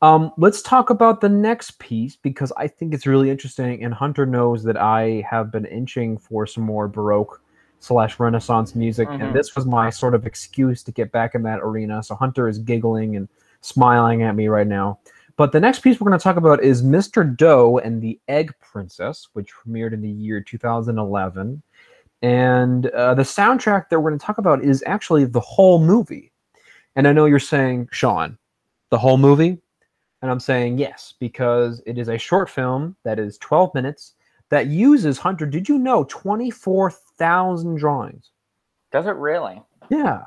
Um, 0.00 0.32
let's 0.38 0.62
talk 0.62 0.88
about 0.88 1.20
the 1.20 1.28
next 1.28 1.78
piece 1.78 2.16
because 2.16 2.50
I 2.56 2.66
think 2.66 2.94
it's 2.94 3.06
really 3.06 3.28
interesting, 3.28 3.84
and 3.84 3.92
Hunter 3.92 4.24
knows 4.24 4.62
that 4.64 4.78
I 4.78 5.22
have 5.28 5.52
been 5.52 5.66
inching 5.66 6.16
for 6.16 6.46
some 6.46 6.64
more 6.64 6.88
Baroque 6.88 7.42
slash 7.80 8.20
Renaissance 8.20 8.74
music, 8.74 9.08
mm-hmm. 9.08 9.22
and 9.22 9.34
this 9.34 9.56
was 9.56 9.66
my 9.66 9.90
sort 9.90 10.14
of 10.14 10.26
excuse 10.26 10.82
to 10.84 10.92
get 10.92 11.10
back 11.10 11.34
in 11.34 11.42
that 11.42 11.60
arena. 11.60 12.02
So 12.02 12.14
Hunter 12.14 12.46
is 12.46 12.58
giggling 12.58 13.16
and 13.16 13.28
smiling 13.62 14.22
at 14.22 14.36
me 14.36 14.48
right 14.48 14.66
now. 14.66 15.00
But 15.36 15.52
the 15.52 15.60
next 15.60 15.80
piece 15.80 15.98
we're 15.98 16.10
going 16.10 16.18
to 16.18 16.22
talk 16.22 16.36
about 16.36 16.62
is 16.62 16.82
Mr. 16.82 17.36
Dough 17.36 17.78
and 17.78 18.00
the 18.00 18.20
Egg 18.28 18.52
Princess, 18.60 19.28
which 19.32 19.52
premiered 19.54 19.94
in 19.94 20.02
the 20.02 20.08
year 20.08 20.40
2011. 20.40 21.62
And 22.22 22.86
uh, 22.88 23.14
the 23.14 23.22
soundtrack 23.22 23.88
that 23.88 23.98
we're 23.98 24.10
going 24.10 24.18
to 24.18 24.24
talk 24.24 24.36
about 24.36 24.62
is 24.62 24.84
actually 24.86 25.24
the 25.24 25.40
whole 25.40 25.82
movie. 25.82 26.30
And 26.94 27.08
I 27.08 27.12
know 27.12 27.24
you're 27.24 27.38
saying, 27.38 27.88
Sean, 27.92 28.36
the 28.90 28.98
whole 28.98 29.16
movie? 29.16 29.58
And 30.20 30.30
I'm 30.30 30.40
saying 30.40 30.76
yes, 30.76 31.14
because 31.18 31.82
it 31.86 31.96
is 31.96 32.08
a 32.08 32.18
short 32.18 32.50
film 32.50 32.94
that 33.04 33.18
is 33.18 33.38
12 33.38 33.74
minutes 33.74 34.14
that 34.50 34.66
uses 34.66 35.16
Hunter. 35.16 35.46
Did 35.46 35.68
you 35.68 35.78
know 35.78 36.04
24,000 37.20 37.76
drawings? 37.76 38.30
Does 38.92 39.06
it 39.06 39.16
really? 39.16 39.62
Yeah. 39.90 40.22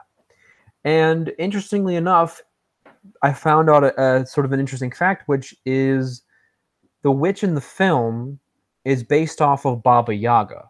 And 0.86 1.34
interestingly 1.40 1.96
enough, 1.96 2.42
I 3.22 3.34
found 3.34 3.70
out 3.70 3.84
a, 3.84 4.02
a, 4.02 4.26
sort 4.26 4.46
of 4.46 4.52
an 4.52 4.60
interesting 4.60 4.92
fact, 4.92 5.28
which 5.28 5.56
is 5.66 6.22
the 7.02 7.12
witch 7.12 7.44
in 7.44 7.56
the 7.56 7.62
film 7.62 8.40
is 8.86 9.04
based 9.04 9.42
off 9.42 9.66
of 9.66 9.84
Baba 9.84 10.14
Yaga. 10.14 10.70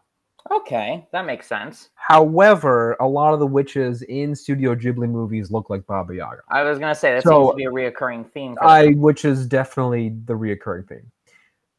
Okay, 0.52 1.08
that 1.12 1.26
makes 1.26 1.48
sense. 1.48 1.90
However, 1.96 2.96
a 3.00 3.08
lot 3.08 3.34
of 3.34 3.40
the 3.40 3.48
witches 3.48 4.02
in 4.04 4.36
Studio 4.36 4.76
Ghibli 4.76 5.10
movies 5.10 5.52
look 5.52 5.70
like 5.70 5.86
Baba 5.88 6.16
Yaga. 6.16 6.42
I 6.50 6.64
was 6.64 6.80
gonna 6.80 6.94
say 6.94 7.14
that 7.14 7.24
so, 7.24 7.30
seems 7.30 7.52
to 7.52 7.56
be 7.56 7.64
a 7.66 7.72
reoccurring 7.72 8.30
theme. 8.32 8.58
I, 8.62 8.88
which 8.90 9.26
is 9.26 9.48
definitely 9.48 10.10
the 10.26 10.34
reoccurring 10.34 10.88
theme. 10.90 11.12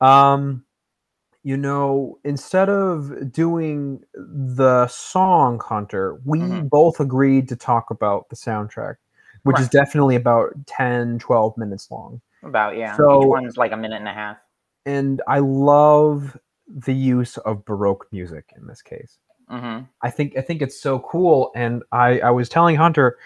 Um, 0.01 0.65
you 1.45 1.59
know, 1.59 2.19
instead 2.25 2.71
of 2.71 3.31
doing 3.31 4.03
the 4.15 4.89
song 4.89 5.61
Hunter, 5.63 6.19
we 6.25 6.41
mm-hmm. 6.41 6.67
both 6.69 7.01
agreed 7.01 7.49
to 7.51 7.57
talk 7.57 7.91
about 7.91 8.31
the 8.31 8.37
soundtrack, 8.37 8.97
which 9.43 9.55
right. 9.55 9.63
is 9.63 9.69
definitely 9.69 10.17
about 10.17 10.55
10, 10.67 11.19
12 11.19 11.59
minutes 11.59 11.91
long. 11.91 12.23
About, 12.43 12.79
yeah. 12.79 12.97
So, 12.97 13.23
Each 13.23 13.29
one's 13.29 13.57
like 13.59 13.73
a 13.73 13.77
minute 13.77 13.97
and 13.97 14.09
a 14.09 14.15
half. 14.15 14.39
And 14.87 15.21
I 15.29 15.41
love 15.41 16.37
the 16.67 16.95
use 16.95 17.37
of 17.39 17.63
baroque 17.67 18.07
music 18.11 18.47
in 18.57 18.67
this 18.67 18.81
case. 18.81 19.19
Mm-hmm. 19.51 19.85
I 20.01 20.11
think 20.11 20.39
I 20.39 20.41
think 20.41 20.63
it's 20.63 20.81
so 20.81 21.01
cool, 21.01 21.53
and 21.55 21.83
I 21.93 22.21
I 22.21 22.31
was 22.31 22.49
telling 22.49 22.77
Hunter, 22.77 23.19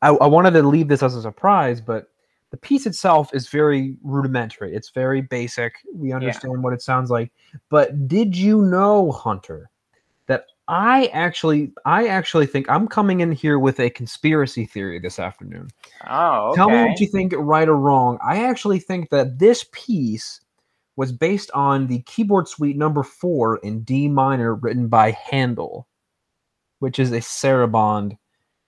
I, 0.00 0.10
I 0.10 0.26
wanted 0.28 0.52
to 0.52 0.62
leave 0.62 0.86
this 0.86 1.02
as 1.02 1.16
a 1.16 1.22
surprise, 1.22 1.80
but 1.80 2.08
the 2.50 2.56
piece 2.56 2.86
itself 2.86 3.34
is 3.34 3.48
very 3.48 3.96
rudimentary. 4.02 4.74
It's 4.74 4.90
very 4.90 5.20
basic. 5.20 5.74
We 5.92 6.12
understand 6.12 6.54
yeah. 6.54 6.60
what 6.60 6.72
it 6.72 6.82
sounds 6.82 7.10
like, 7.10 7.32
but 7.70 8.08
did 8.08 8.36
you 8.36 8.62
know, 8.62 9.10
Hunter, 9.12 9.70
that 10.26 10.46
I 10.68 11.06
actually 11.06 11.72
I 11.84 12.06
actually 12.06 12.46
think 12.46 12.68
I'm 12.68 12.88
coming 12.88 13.20
in 13.20 13.32
here 13.32 13.58
with 13.58 13.80
a 13.80 13.90
conspiracy 13.90 14.66
theory 14.66 14.98
this 14.98 15.18
afternoon. 15.18 15.68
Oh, 16.08 16.48
okay. 16.48 16.56
Tell 16.56 16.70
me 16.70 16.84
what 16.84 17.00
you 17.00 17.06
think, 17.06 17.32
right 17.36 17.68
or 17.68 17.76
wrong. 17.76 18.18
I 18.24 18.44
actually 18.44 18.80
think 18.80 19.10
that 19.10 19.38
this 19.38 19.64
piece 19.72 20.40
was 20.96 21.12
based 21.12 21.50
on 21.52 21.86
the 21.86 22.00
keyboard 22.02 22.48
suite 22.48 22.76
number 22.76 23.02
four 23.02 23.58
in 23.58 23.82
D 23.82 24.08
minor 24.08 24.54
written 24.54 24.88
by 24.88 25.10
Handel, 25.12 25.86
which 26.78 26.98
is 26.98 27.12
a 27.12 27.18
saraband. 27.18 28.16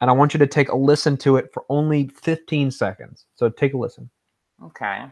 And 0.00 0.10
I 0.10 0.12
want 0.12 0.32
you 0.34 0.38
to 0.38 0.46
take 0.46 0.68
a 0.68 0.76
listen 0.76 1.16
to 1.18 1.36
it 1.36 1.52
for 1.52 1.64
only 1.68 2.08
15 2.08 2.70
seconds. 2.70 3.26
So 3.34 3.48
take 3.48 3.74
a 3.74 3.78
listen. 3.78 4.10
Okay. 4.62 5.06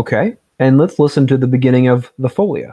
Okay. 0.00 0.36
And 0.58 0.78
let's 0.78 0.98
listen 0.98 1.26
to 1.26 1.36
the 1.36 1.46
beginning 1.46 1.88
of 1.88 2.10
the 2.18 2.28
folia. 2.28 2.72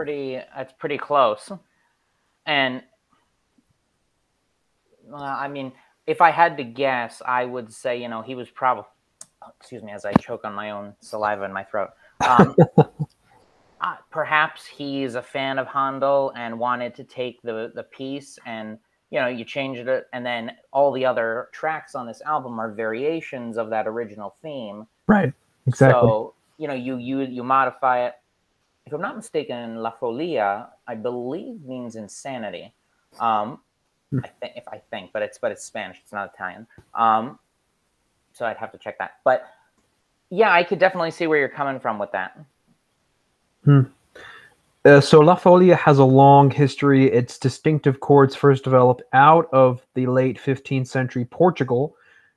Pretty 0.00 0.40
that's 0.56 0.72
pretty 0.78 0.96
close. 0.96 1.52
And 2.46 2.82
I 5.14 5.46
mean, 5.48 5.72
if 6.06 6.22
I 6.22 6.30
had 6.30 6.56
to 6.56 6.64
guess, 6.64 7.20
I 7.26 7.44
would 7.44 7.70
say 7.70 8.00
you 8.00 8.08
know 8.08 8.22
he 8.22 8.34
was 8.34 8.48
probably 8.48 8.86
excuse 9.58 9.82
me 9.82 9.92
as 9.92 10.06
I 10.06 10.12
choke 10.14 10.44
on 10.44 10.54
my 10.54 10.70
own 10.70 10.94
saliva 11.00 11.44
in 11.44 11.52
my 11.52 11.64
throat. 11.64 11.90
Um, 12.26 12.56
uh, 12.78 13.96
perhaps 14.10 14.64
he's 14.64 15.16
a 15.16 15.22
fan 15.22 15.58
of 15.58 15.66
Handel 15.66 16.32
and 16.34 16.58
wanted 16.58 16.94
to 16.94 17.04
take 17.04 17.42
the 17.42 17.70
the 17.74 17.82
piece 17.82 18.38
and 18.46 18.78
you 19.10 19.20
know 19.20 19.28
you 19.28 19.44
changed 19.44 19.86
it 19.86 20.06
and 20.14 20.24
then 20.24 20.52
all 20.72 20.92
the 20.92 21.04
other 21.04 21.48
tracks 21.52 21.94
on 21.94 22.06
this 22.06 22.22
album 22.22 22.58
are 22.58 22.72
variations 22.72 23.58
of 23.58 23.68
that 23.68 23.86
original 23.86 24.36
theme 24.40 24.86
Right. 25.06 25.32
Exactly. 25.66 26.00
so 26.00 26.34
you 26.58 26.68
know 26.68 26.74
you 26.74 26.96
you 26.96 27.22
you 27.22 27.42
modify 27.42 28.06
it 28.06 28.14
if 28.86 28.92
i'm 28.92 29.00
not 29.00 29.16
mistaken 29.16 29.76
la 29.76 29.92
folia 30.00 30.68
i 30.86 30.94
believe 30.94 31.62
means 31.64 31.96
insanity 31.96 32.72
um 33.18 33.60
Hmm. 34.10 34.18
i 34.24 34.28
think 34.40 34.54
if 34.56 34.66
i 34.66 34.80
think 34.90 35.12
but 35.12 35.22
it's 35.22 35.38
but 35.38 35.52
it's 35.52 35.64
spanish 35.64 36.00
it's 36.02 36.12
not 36.12 36.32
italian 36.34 36.66
um 36.94 37.38
so 38.32 38.44
i'd 38.44 38.56
have 38.56 38.72
to 38.72 38.78
check 38.78 38.98
that 38.98 39.12
but 39.24 39.44
yeah 40.30 40.52
i 40.52 40.64
could 40.64 40.80
definitely 40.80 41.12
see 41.12 41.28
where 41.28 41.38
you're 41.38 41.48
coming 41.48 41.78
from 41.78 41.96
with 41.98 42.10
that 42.10 42.36
Uh, 44.86 44.98
so 45.00 45.20
La 45.20 45.36
Folia 45.36 45.76
has 45.76 45.98
a 45.98 46.04
long 46.04 46.50
history. 46.50 47.04
Its 47.12 47.38
distinctive 47.38 48.00
chords 48.00 48.34
first 48.34 48.64
developed 48.64 49.02
out 49.12 49.46
of 49.52 49.86
the 49.94 50.06
late 50.06 50.38
15th 50.40 50.86
century 50.88 51.26
Portugal, 51.26 51.94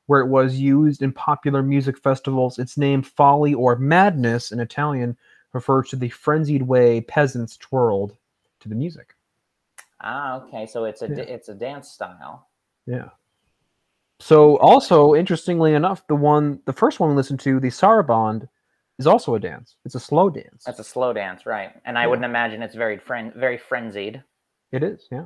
where 0.07 0.19
it 0.19 0.27
was 0.27 0.59
used 0.59 1.01
in 1.01 1.13
popular 1.13 1.63
music 1.63 1.97
festivals. 1.97 2.59
Its 2.59 2.77
name, 2.77 3.01
folly 3.01 3.53
or 3.53 3.77
madness 3.77 4.51
in 4.51 4.59
Italian, 4.59 5.15
refers 5.53 5.89
to 5.89 5.95
the 5.95 6.09
frenzied 6.09 6.61
way 6.63 7.01
peasants 7.01 7.57
twirled 7.57 8.17
to 8.59 8.69
the 8.69 8.75
music. 8.75 9.15
ah 10.01 10.35
okay 10.41 10.65
so 10.65 10.85
it's 10.85 11.01
a 11.01 11.07
Yeah. 11.07 11.19
it's 11.35 11.49
a 11.49 11.53
dance 11.55 11.89
style 11.89 12.47
Yeah. 12.85 13.09
So, 14.19 14.57
also 14.59 15.15
interestingly 15.15 15.73
enough, 15.73 16.05
the 16.07 16.15
one, 16.15 16.61
the 16.65 16.71
first 16.71 16.99
one 17.01 17.09
we 17.09 17.15
listened 17.15 17.41
to, 17.41 17.59
the 17.59 17.67
Saraband, 17.69 18.47
is 18.97 19.05
also 19.07 19.35
a 19.35 19.39
dance. 19.39 19.75
It's 19.85 19.95
a 19.95 19.99
slow 19.99 20.29
dance. 20.29 20.63
that's 20.65 20.79
a 20.79 20.83
slow 20.83 21.11
dance 21.13 21.45
right 21.45 21.71
and 21.85 21.97
i 21.97 22.01
Yeah. 22.03 22.07
wouldn't 22.07 22.25
imagine 22.25 22.61
it's 22.61 22.75
very 22.75 22.97
fren- 22.97 23.33
very 23.35 23.57
frenzied 23.57 24.23
It 24.71 24.81
is, 24.83 25.07
yeah. 25.11 25.25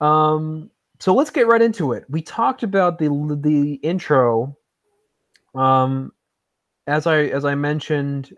Um, 0.00 0.70
so 0.98 1.14
let's 1.14 1.30
get 1.30 1.46
right 1.46 1.62
into 1.62 1.92
it. 1.92 2.04
We 2.08 2.22
talked 2.22 2.62
about 2.62 2.98
the 2.98 3.08
the 3.40 3.74
intro. 3.82 4.56
Um, 5.54 6.12
as 6.86 7.06
I 7.06 7.24
as 7.38 7.44
I 7.44 7.54
mentioned 7.54 8.34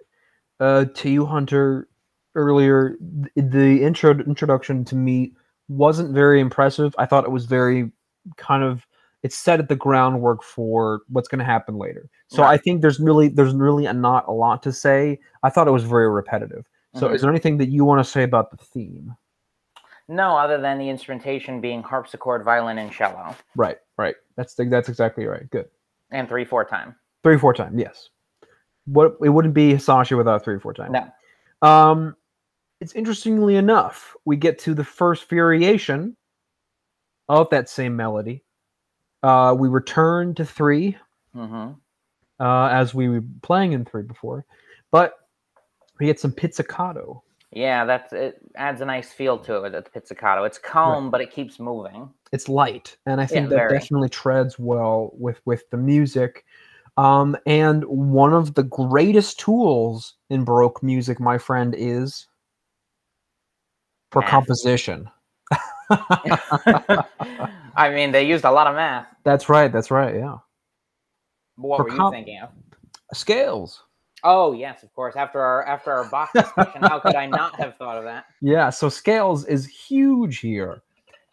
uh, 0.62 0.85
to 0.95 1.11
you, 1.11 1.26
Hunter, 1.26 1.88
earlier, 2.37 2.97
th- 3.37 3.50
the 3.50 3.83
intro 3.83 4.12
introduction 4.19 4.85
to 4.87 4.95
me 4.95 5.33
wasn't 5.69 6.14
very 6.14 6.40
impressive. 6.40 6.95
I 6.99 7.07
thought 7.07 7.25
it 7.25 7.31
was 7.33 7.47
very 7.47 7.90
kind 8.37 8.62
of 8.62 8.87
it 9.23 9.33
set 9.33 9.61
at 9.61 9.69
the 9.69 9.76
groundwork 9.76 10.42
for 10.42 11.00
what's 11.09 11.28
going 11.28 11.38
to 11.40 11.45
happen 11.45 11.76
later. 11.78 12.09
So 12.28 12.42
I 12.42 12.57
think 12.57 12.81
there's 12.83 12.99
really 12.99 13.28
there's 13.28 13.54
really 13.54 13.87
a, 13.87 13.92
not 13.92 14.26
a 14.26 14.33
lot 14.33 14.62
to 14.64 14.73
say. 14.73 15.19
I 15.42 15.50
thought 15.50 15.69
it 15.69 15.73
was 15.73 15.85
very 15.85 16.09
repetitive. 16.09 16.64
So 16.95 17.09
Mhm. 17.09 17.14
is 17.14 17.21
there 17.23 17.31
anything 17.31 17.59
that 17.59 17.69
you 17.69 17.85
want 17.85 18.04
to 18.04 18.11
say 18.11 18.23
about 18.23 18.50
the 18.50 18.57
theme? 18.57 19.16
no 20.09 20.37
other 20.37 20.61
than 20.61 20.78
the 20.78 20.88
instrumentation 20.88 21.61
being 21.61 21.81
harpsichord 21.83 22.42
violin 22.45 22.76
and 22.76 22.90
cello 22.90 23.35
Right, 23.54 23.78
right. 23.97 24.16
That's 24.37 24.54
the, 24.54 24.64
that's 24.64 24.88
exactly 24.88 25.26
right. 25.26 25.49
Good. 25.50 25.69
and 26.11 26.28
three 26.28 26.45
four 26.45 26.64
time 26.64 26.97
Three 27.23 27.38
four 27.38 27.54
time. 27.54 27.78
Yes. 27.78 28.11
What 28.86 29.16
it 29.22 29.28
wouldn't 29.28 29.54
be 29.54 29.72
Hisaishi 29.72 30.16
without 30.16 30.44
three 30.44 30.54
or 30.54 30.60
four 30.60 30.74
times. 30.74 30.92
no 30.92 31.68
Um, 31.68 32.16
it's 32.80 32.94
interestingly 32.94 33.56
enough, 33.56 34.16
we 34.24 34.36
get 34.36 34.58
to 34.60 34.74
the 34.74 34.82
first 34.84 35.28
variation 35.28 36.16
of 37.28 37.48
that 37.50 37.68
same 37.68 37.94
melody. 37.94 38.42
Uh, 39.22 39.54
we 39.56 39.68
return 39.68 40.34
to 40.34 40.44
three 40.44 40.96
hmm 41.32 41.70
uh, 42.40 42.66
as 42.66 42.92
we 42.92 43.08
were 43.08 43.22
playing 43.42 43.72
in 43.72 43.84
three 43.84 44.02
before, 44.02 44.44
but 44.90 45.14
we 46.00 46.06
get 46.06 46.18
some 46.18 46.32
pizzicato. 46.32 47.22
Yeah, 47.52 47.84
that's 47.84 48.12
it. 48.12 48.40
Adds 48.56 48.80
a 48.80 48.84
nice 48.84 49.12
feel 49.12 49.38
to 49.40 49.62
it. 49.62 49.74
At 49.74 49.84
the 49.84 49.90
pizzicato, 49.90 50.42
it's 50.42 50.58
calm, 50.58 51.10
but 51.10 51.20
it 51.20 51.30
keeps 51.30 51.60
moving. 51.60 52.10
It's 52.32 52.49
light, 52.49 52.97
and 53.06 53.21
I 53.21 53.26
think 53.26 53.45
Yeah, 53.45 53.49
that 53.50 53.56
very. 53.56 53.78
definitely 53.78 54.08
treads 54.08 54.58
well 54.58 55.12
with 55.14 55.40
with 55.45 55.71
the 55.71 55.76
music. 55.76 56.45
Um, 56.97 57.37
and 57.47 57.85
one 57.85 58.35
of 58.35 58.55
the 58.55 58.63
greatest 58.65 59.39
tools 59.41 60.15
in 60.31 60.45
Baroque 60.45 60.83
music, 60.83 61.19
my 61.21 61.39
friend, 61.39 61.75
is 61.76 62.26
for 64.11 64.21
Math. 64.21 64.31
composition. 64.31 65.11
I 65.91 67.91
mean, 67.91 68.13
they 68.13 68.25
used 68.25 68.45
a 68.45 68.50
lot 68.50 68.67
of 68.67 68.75
math. 68.75 69.07
That's 69.25 69.49
right. 69.49 69.73
That's 69.73 69.91
right. 69.91 70.15
Yeah. 70.15 70.37
What 71.57 71.78
For 71.78 71.85
were 71.85 71.91
you 71.91 72.11
thinking 72.11 72.41
of? 72.43 72.50
Scales. 73.15 73.83
Oh 74.25 74.52
yes, 74.52 74.83
of 74.83 74.93
course. 74.95 75.17
After 75.17 75.41
our 75.41 75.67
after 75.67 75.93
our 75.93 76.05
Bach 76.05 76.31
discussion, 76.35 76.83
how 76.83 76.99
could 77.00 77.15
I 77.15 77.26
not 77.26 77.55
have 77.57 77.76
thought 77.76 77.99
of 77.99 78.05
that? 78.05 78.25
Yeah. 78.41 78.71
So 78.71 78.89
scales 78.89 79.45
is 79.47 79.67
huge 79.67 80.39
here. 80.39 80.83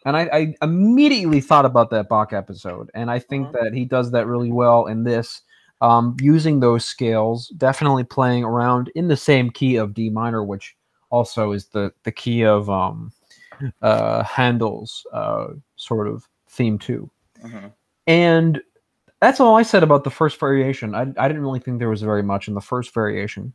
And 0.06 0.16
I, 0.16 0.22
I 0.32 0.54
immediately 0.62 1.42
thought 1.42 1.66
about 1.66 1.90
that 1.90 2.08
Bach 2.08 2.32
episode. 2.32 2.90
And 2.94 3.10
I 3.10 3.18
think 3.18 3.48
Mhm. 3.48 3.52
that 3.52 3.74
he 3.74 3.84
does 3.84 4.10
that 4.12 4.26
really 4.26 4.50
well 4.50 4.86
in 4.86 5.04
this. 5.04 5.42
Um, 5.82 6.16
using 6.20 6.60
those 6.60 6.84
scales, 6.84 7.48
definitely 7.56 8.04
playing 8.04 8.44
around 8.44 8.90
in 8.94 9.08
the 9.08 9.16
same 9.16 9.48
key 9.50 9.76
of 9.76 9.94
D 9.94 10.10
minor, 10.10 10.44
which 10.44 10.76
also 11.08 11.52
is 11.52 11.66
the, 11.68 11.92
the 12.04 12.12
key 12.12 12.44
of 12.44 12.68
um, 12.68 13.12
uh, 13.82 14.22
Handel's 14.22 15.06
uh, 15.12 15.48
sort 15.76 16.06
of 16.06 16.28
theme 16.48 16.78
too. 16.78 17.10
Mhm. 17.42 17.72
And 18.06 18.60
that's 19.20 19.40
all 19.40 19.56
I 19.56 19.62
said 19.62 19.82
about 19.82 20.04
the 20.04 20.10
first 20.10 20.38
variation. 20.38 20.94
I, 20.94 21.02
I 21.16 21.28
didn't 21.28 21.42
really 21.42 21.60
think 21.60 21.78
there 21.78 21.88
was 21.88 22.02
very 22.02 22.22
much 22.22 22.48
in 22.48 22.54
the 22.54 22.60
first 22.60 22.92
variation. 22.92 23.54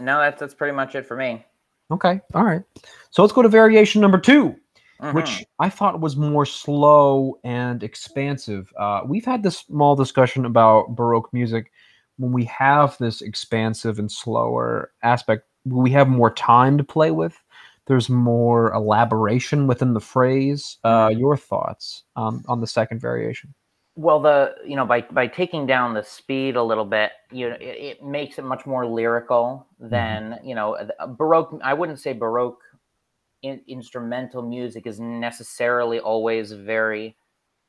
No, 0.00 0.20
that's 0.20 0.38
that's 0.38 0.54
pretty 0.54 0.74
much 0.74 0.94
it 0.94 1.06
for 1.06 1.16
me. 1.16 1.44
Okay, 1.90 2.20
all 2.34 2.44
right. 2.44 2.62
So 3.10 3.22
let's 3.22 3.32
go 3.32 3.42
to 3.42 3.48
variation 3.48 4.00
number 4.00 4.18
two, 4.18 4.54
Mhm. 5.00 5.14
which 5.14 5.44
I 5.58 5.70
thought 5.70 6.00
was 6.00 6.16
more 6.16 6.44
slow 6.44 7.38
and 7.42 7.82
expansive. 7.82 8.72
Uh, 8.78 9.02
we've 9.06 9.24
had 9.24 9.42
this 9.42 9.58
small 9.58 9.96
discussion 9.96 10.44
about 10.44 10.94
Baroque 10.94 11.32
music 11.32 11.72
when 12.18 12.32
we 12.32 12.44
have 12.44 12.98
this 12.98 13.22
expansive 13.22 13.98
and 13.98 14.10
slower 14.10 14.92
aspect. 15.02 15.46
We 15.64 15.90
have 15.92 16.08
more 16.08 16.30
time 16.30 16.76
to 16.78 16.84
play 16.84 17.10
with. 17.10 17.42
There's 17.86 18.08
more 18.08 18.72
elaboration 18.72 19.66
within 19.66 19.94
the 19.94 20.00
phrase. 20.00 20.76
Uh, 20.84 21.10
your 21.16 21.36
thoughts 21.36 22.04
um, 22.16 22.44
on 22.46 22.60
the 22.60 22.66
second 22.66 23.00
variation? 23.00 23.54
well 23.96 24.20
the 24.20 24.54
you 24.64 24.76
know 24.76 24.86
by 24.86 25.00
by 25.02 25.26
taking 25.26 25.66
down 25.66 25.94
the 25.94 26.02
speed 26.02 26.56
a 26.56 26.62
little 26.62 26.84
bit 26.84 27.12
you 27.32 27.48
know 27.48 27.56
it, 27.56 27.98
it 27.98 28.02
makes 28.02 28.38
it 28.38 28.44
much 28.44 28.64
more 28.64 28.86
lyrical 28.86 29.66
than 29.78 30.38
you 30.44 30.54
know 30.54 30.76
baroque 31.18 31.58
i 31.62 31.74
wouldn't 31.74 31.98
say 31.98 32.12
baroque 32.12 32.62
in, 33.42 33.62
instrumental 33.68 34.42
music 34.42 34.86
is 34.86 35.00
necessarily 35.00 36.00
always 36.00 36.52
very 36.52 37.16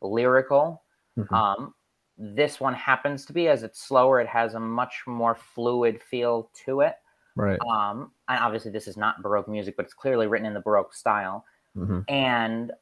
lyrical. 0.02 0.84
Mhm. 1.18 1.34
um 1.36 1.74
this 2.18 2.60
one 2.60 2.74
happens 2.74 3.26
to 3.26 3.34
be 3.34 3.48
as 3.48 3.64
it's 3.64 3.82
slower 3.82 4.20
it 4.22 4.28
has 4.28 4.54
a 4.56 4.60
much 4.60 5.04
more 5.08 5.36
fluid 5.36 6.02
feel 6.04 6.52
to 6.66 6.82
it. 6.82 6.96
Right. 7.36 7.60
um 7.70 8.12
and 8.30 8.40
obviously 8.44 8.72
this 8.72 8.88
is 8.88 8.98
not 8.98 9.22
baroque 9.24 9.48
music 9.48 9.76
but 9.78 9.86
it's 9.86 9.94
clearly 9.94 10.28
written 10.28 10.48
in 10.48 10.54
the 10.54 10.62
baroque 10.62 10.94
style. 10.94 11.46
Hmm 11.76 12.02
and 12.10 12.74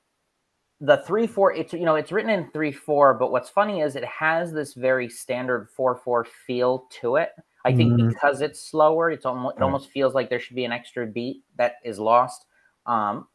the 0.82 0.98
three 1.08 1.28
four 1.28 1.54
it's 1.54 1.74
you 1.74 1.86
know 1.86 1.96
it's 1.96 2.12
written 2.12 2.32
in 2.32 2.50
three 2.52 2.72
four 2.72 3.14
but 3.14 3.32
what's 3.32 3.50
funny 3.50 3.82
is 3.82 3.96
it 3.96 4.06
has 4.06 4.54
this 4.54 4.74
very 4.76 5.10
standard 5.10 5.70
four 5.70 5.96
four 5.96 6.26
feel 6.26 6.88
to 6.92 7.18
it. 7.18 7.32
I 7.66 7.74
think 7.74 7.98
Mhm. 7.98 8.10
because 8.10 8.42
it's 8.42 8.62
slower 8.62 9.12
it's 9.12 9.26
almost 9.26 9.58
it 9.58 9.64
almost 9.64 9.90
feels 9.92 10.14
like 10.16 10.30
there 10.30 10.40
should 10.40 10.56
be 10.56 10.66
an 10.66 10.72
extra 10.74 11.06
beat 11.08 11.44
that 11.58 11.76
is 11.84 12.00
lost 12.00 12.46
um 12.86 13.28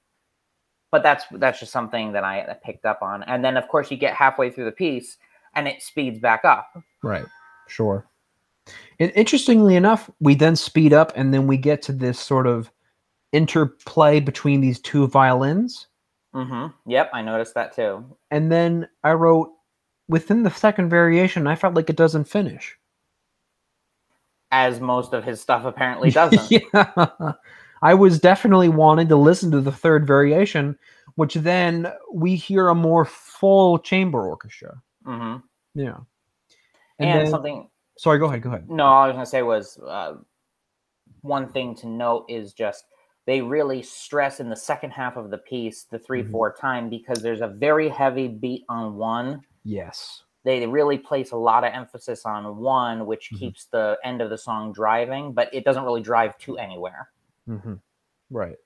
but 0.91 1.03
that's 1.03 1.25
that's 1.33 1.61
just 1.61 1.73
something 1.73 2.13
that 2.13 2.25
i 2.25 2.57
picked 2.65 2.85
up 2.85 3.03
on 3.03 3.23
and 3.25 3.45
then 3.45 3.57
of 3.57 3.67
course 3.69 3.91
you 3.91 3.97
get 3.97 4.15
halfway 4.15 4.51
through 4.51 4.65
the 4.65 4.73
piece 4.73 5.17
and 5.55 5.67
it 5.69 5.83
speeds 5.83 6.19
back 6.19 6.45
up 6.45 6.71
Right. 7.03 7.27
Sure. 7.69 8.07
And 8.99 9.13
interestingly 9.15 9.77
enough, 9.77 10.11
we 10.21 10.35
then 10.35 10.57
speed 10.57 10.93
up 10.95 11.13
and 11.17 11.35
then 11.35 11.47
we 11.47 11.59
get 11.59 11.83
to 11.83 11.93
this 11.93 12.19
sort 12.19 12.47
of 12.47 12.71
interplay 13.33 14.21
between 14.21 14.61
these 14.63 14.81
two 14.81 15.07
violins. 15.07 15.87
Mm-hmm. 16.35 16.91
yep 16.91 17.11
i 17.13 17.23
noticed 17.23 17.55
that 17.55 17.77
too 17.77 18.05
And 18.33 18.51
then 18.51 18.89
I 19.05 19.13
wrote 19.13 19.53
within 20.09 20.43
the 20.43 20.51
second 20.51 20.91
variation, 20.91 21.47
I 21.47 21.55
felt 21.55 21.75
like 21.75 21.89
it 21.91 21.97
doesn't 21.97 22.25
finish. 22.25 22.77
as 24.51 24.81
most 24.81 25.13
of 25.13 25.25
his 25.25 25.41
stuff 25.41 25.65
apparently 25.65 26.11
doesn't 26.11 26.51
yeah. 26.73 27.33
I 27.85 27.93
was 27.93 28.19
definitely 28.19 28.71
wanting 28.71 29.09
to 29.09 29.17
listen 29.17 29.51
to 29.51 29.61
the 29.61 29.71
third 29.71 30.07
variation, 30.07 30.79
which 31.17 31.35
then 31.35 31.93
we 32.13 32.35
hear 32.35 32.69
a 32.69 32.75
more 32.75 33.05
full 33.05 33.79
chamber 33.79 34.27
orchestra. 34.27 34.83
hmm 35.05 35.37
Yeah. 35.75 35.99
and, 36.99 37.11
And, 37.11 37.21
then, 37.21 37.31
something 37.31 37.69
sorry, 37.99 38.19
go 38.19 38.27
ahead, 38.27 38.43
go 38.43 38.49
ahead. 38.49 38.71
No, 38.71 38.87
all 38.87 39.05
I 39.05 39.07
was 39.09 39.15
gonna 39.15 39.27
say 39.27 39.43
was 39.43 39.79
uh, 39.79 40.15
one 41.21 41.49
thing 41.53 41.75
to 41.77 41.87
note 41.87 42.25
is 42.29 42.55
just 42.55 42.87
they 43.27 43.43
really 43.43 43.83
stress 43.83 44.41
in 44.41 44.49
the 44.49 44.57
second 44.57 44.91
half 44.93 45.17
of 45.17 45.31
the 45.31 45.39
piece 45.39 45.85
the 45.85 45.99
3 45.99 46.23
Mhm. 46.23 46.31
four 46.31 46.55
time 46.55 46.89
because 46.89 47.23
there's 47.23 47.41
a 47.43 47.49
very 47.49 47.89
heavy 47.91 48.29
beat 48.29 48.65
on 48.69 48.97
one, 48.97 49.43
Yes. 49.65 50.25
they 50.45 50.67
really 50.67 50.97
place 50.99 51.33
a 51.33 51.37
lot 51.37 51.65
of 51.65 51.73
emphasis 51.75 52.25
on 52.25 52.57
one, 52.59 53.05
which 53.07 53.31
Mhm. 53.33 53.39
keeps 53.39 53.67
the 53.67 53.99
end 54.05 54.23
of 54.23 54.31
the 54.31 54.39
song 54.39 54.73
driving, 54.73 55.33
but 55.35 55.53
it 55.53 55.65
doesn't 55.67 55.85
really 55.85 56.03
drive 56.03 56.37
to 56.39 56.57
anywhere. 56.57 57.11
Hmm 57.47 57.75
Right. 58.31 58.57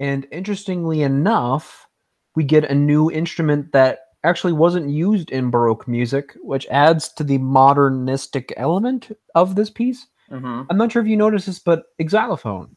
And 0.00 0.26
interestingly 0.30 1.02
enough, 1.02 1.88
we 2.36 2.44
get 2.44 2.64
a 2.70 2.74
new 2.74 3.10
instrument 3.10 3.72
that 3.72 4.00
actually 4.24 4.52
wasn't 4.52 4.90
used 4.90 5.30
in 5.30 5.50
Baroque 5.50 5.88
music, 5.88 6.36
which 6.42 6.66
adds 6.68 7.08
to 7.14 7.24
the 7.24 7.38
modernistic 7.38 8.52
element 8.56 9.10
of 9.34 9.54
this 9.54 9.70
piece. 9.70 10.06
hmm 10.28 10.62
I'm 10.70 10.76
not 10.76 10.92
sure 10.92 11.02
if 11.02 11.08
you 11.08 11.16
noticed 11.16 11.46
this, 11.46 11.58
but 11.58 11.86
xylophone. 12.08 12.76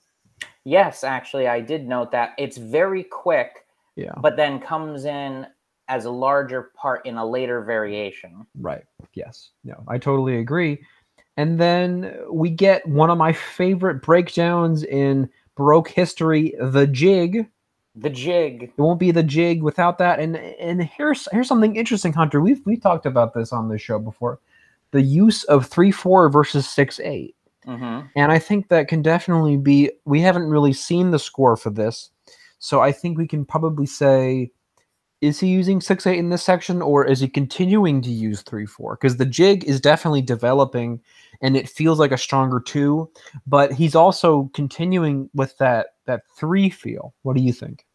Yes, 0.63 1.03
actually, 1.03 1.47
I 1.47 1.59
did 1.59 1.87
note 1.87 2.11
that 2.11 2.33
it's 2.37 2.57
very 2.57 3.03
quick, 3.03 3.65
Yeah. 3.95 4.13
but 4.17 4.35
then 4.37 4.59
comes 4.59 5.05
in 5.05 5.47
as 5.87 6.05
a 6.05 6.11
larger 6.11 6.71
part 6.75 7.05
in 7.05 7.17
a 7.17 7.25
later 7.25 7.61
variation. 7.61 8.45
Right. 8.55 8.83
Yes. 9.13 9.51
No, 9.63 9.83
I 9.87 9.97
totally 9.97 10.37
agree. 10.37 10.83
And 11.37 11.59
then 11.59 12.15
we 12.29 12.49
get 12.49 12.85
one 12.87 13.09
of 13.09 13.17
my 13.17 13.33
favorite 13.33 14.01
breakdowns 14.01 14.83
in 14.83 15.29
Baroque 15.55 15.89
history, 15.89 16.53
the 16.59 16.87
jig. 16.87 17.47
The 17.95 18.09
jig. 18.09 18.63
It 18.63 18.77
won't 18.77 18.99
be 18.99 19.11
the 19.11 19.23
jig 19.23 19.63
without 19.63 19.97
that. 19.97 20.19
And 20.19 20.37
and 20.37 20.81
here's 20.81 21.27
here's 21.31 21.47
something 21.47 21.75
interesting, 21.75 22.13
Hunter. 22.13 22.39
We've 22.39 22.61
we 22.65 22.77
talked 22.77 23.05
about 23.05 23.33
this 23.33 23.51
on 23.51 23.67
this 23.67 23.81
show 23.81 23.99
before. 23.99 24.39
The 24.91 25.01
use 25.01 25.43
of 25.45 25.67
three 25.67 25.91
four 25.91 26.29
versus 26.29 26.69
six 26.69 26.99
eight. 27.01 27.35
hmm 27.65 28.01
And 28.15 28.31
I 28.31 28.39
think 28.39 28.69
that 28.69 28.87
can 28.87 29.01
definitely 29.01 29.57
be 29.57 29.91
we 30.05 30.21
haven't 30.21 30.49
really 30.49 30.73
seen 30.73 31.11
the 31.11 31.19
score 31.19 31.57
for 31.57 31.69
this. 31.69 32.11
So 32.59 32.79
I 32.79 32.91
think 32.91 33.17
we 33.17 33.27
can 33.27 33.43
probably 33.43 33.85
say 33.85 34.51
is 35.21 35.39
he 35.39 35.47
using 35.47 35.79
6 35.79 36.07
8 36.07 36.17
in 36.17 36.29
this 36.29 36.43
section 36.43 36.81
or 36.81 37.05
is 37.05 37.19
he 37.19 37.27
continuing 37.27 38.01
to 38.01 38.09
use 38.09 38.41
3 38.41 38.65
4? 38.65 38.97
Because 38.99 39.17
the 39.17 39.25
jig 39.25 39.63
is 39.63 39.79
definitely 39.79 40.21
developing 40.23 40.99
and 41.41 41.55
it 41.55 41.69
feels 41.69 41.99
like 41.99 42.11
a 42.11 42.17
stronger 42.17 42.59
2, 42.59 43.09
but 43.47 43.71
he's 43.71 43.95
also 43.95 44.49
continuing 44.53 45.29
with 45.33 45.57
that 45.59 45.87
that 46.05 46.23
3 46.35 46.69
feel. 46.69 47.13
What 47.21 47.37
do 47.37 47.43
you 47.43 47.53
think? 47.53 47.85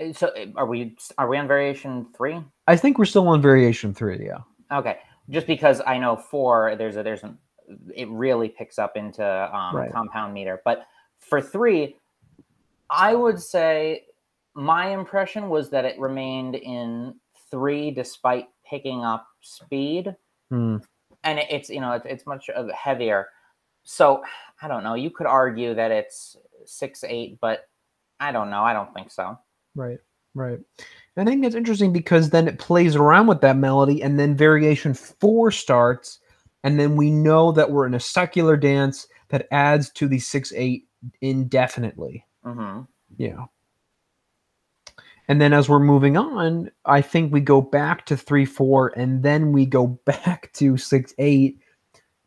Uh, 0.00 0.12
So 0.12 0.28
uh, 0.28 0.46
are 0.56 0.66
we 0.66 0.96
are 1.18 1.28
we 1.28 1.36
on 1.36 1.46
variation 1.46 2.06
three? 2.16 2.42
I 2.66 2.76
think 2.76 2.98
we're 2.98 3.04
still 3.04 3.28
on 3.28 3.42
variation 3.42 3.92
3, 3.94 4.24
yeah. 4.24 4.38
Okay, 4.72 4.98
just 5.28 5.46
because 5.46 5.80
I 5.86 5.98
know 5.98 6.16
four, 6.16 6.76
there's 6.76 6.96
a 6.96 7.02
there's 7.02 7.22
an 7.22 7.38
it 7.94 8.08
really 8.08 8.48
picks 8.48 8.78
up 8.78 8.96
into 8.96 9.22
um, 9.54 9.76
Right. 9.76 9.92
compound 9.92 10.32
meter, 10.32 10.62
but 10.64 10.86
for 11.18 11.42
three, 11.42 11.96
I 12.88 13.14
would 13.14 13.38
say 13.40 14.04
my 14.58 14.88
impression 14.88 15.48
was 15.48 15.70
that 15.70 15.84
it 15.84 15.98
remained 16.00 16.56
in 16.56 17.14
three 17.48 17.92
despite 17.92 18.48
picking 18.68 19.04
up 19.04 19.26
speed, 19.40 20.14
Hmm. 20.50 20.78
and 21.22 21.38
it, 21.38 21.46
it's 21.48 21.70
you 21.70 21.80
know 21.80 21.92
it's, 21.92 22.06
it's 22.06 22.26
much 22.26 22.50
heavier. 22.74 23.28
So 23.84 24.22
I 24.60 24.66
don't 24.66 24.82
know. 24.82 24.94
You 24.94 25.10
could 25.10 25.26
argue 25.28 25.74
that 25.74 25.92
it's 25.92 26.36
six 26.64 27.04
eight, 27.04 27.38
but 27.40 27.68
I 28.18 28.32
don't 28.32 28.50
know. 28.50 28.62
I 28.62 28.72
don't 28.72 28.92
think 28.92 29.12
so. 29.12 29.38
Right, 29.76 29.98
right. 30.34 30.58
I 31.16 31.24
think 31.24 31.42
that's 31.42 31.54
interesting 31.54 31.92
because 31.92 32.30
then 32.30 32.48
it 32.48 32.58
plays 32.58 32.96
around 32.96 33.28
with 33.28 33.40
that 33.42 33.56
melody, 33.56 34.02
and 34.02 34.18
then 34.18 34.36
variation 34.36 34.92
four 34.92 35.52
starts, 35.52 36.18
and 36.64 36.80
then 36.80 36.96
we 36.96 37.10
know 37.12 37.52
that 37.52 37.70
we're 37.70 37.86
in 37.86 37.94
a 37.94 38.00
secular 38.00 38.56
dance 38.56 39.06
that 39.28 39.46
adds 39.52 39.90
to 39.90 40.08
the 40.08 40.18
six 40.18 40.52
eight 40.56 40.88
indefinitely. 41.20 42.24
hmm 42.42 42.80
Yeah. 43.18 43.44
And 45.28 45.40
then 45.40 45.52
as 45.52 45.68
we're 45.68 45.78
moving 45.78 46.16
on, 46.16 46.70
I 46.86 47.02
think 47.02 47.32
we 47.32 47.40
go 47.40 47.60
back 47.60 48.06
to 48.06 48.16
three 48.16 48.46
four, 48.46 48.92
and 48.96 49.22
then 49.22 49.52
we 49.52 49.66
go 49.66 49.86
back 50.04 50.52
to 50.54 50.76
six 50.76 51.14
eight, 51.18 51.60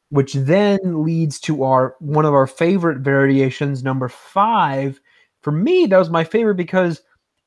which 0.10 0.34
then 0.34 1.04
leads 1.04 1.40
to 1.42 1.64
our 1.64 1.96
one 2.00 2.26
of 2.26 2.34
our 2.34 2.48
favorite 2.48 3.00
variations, 3.00 3.84
number 3.84 4.08
five. 4.08 5.00
For 5.42 5.52
me, 5.52 5.88
that 5.88 5.98
was 5.98 6.12
my 6.12 6.24
favorite 6.24 6.56
because 6.56 7.02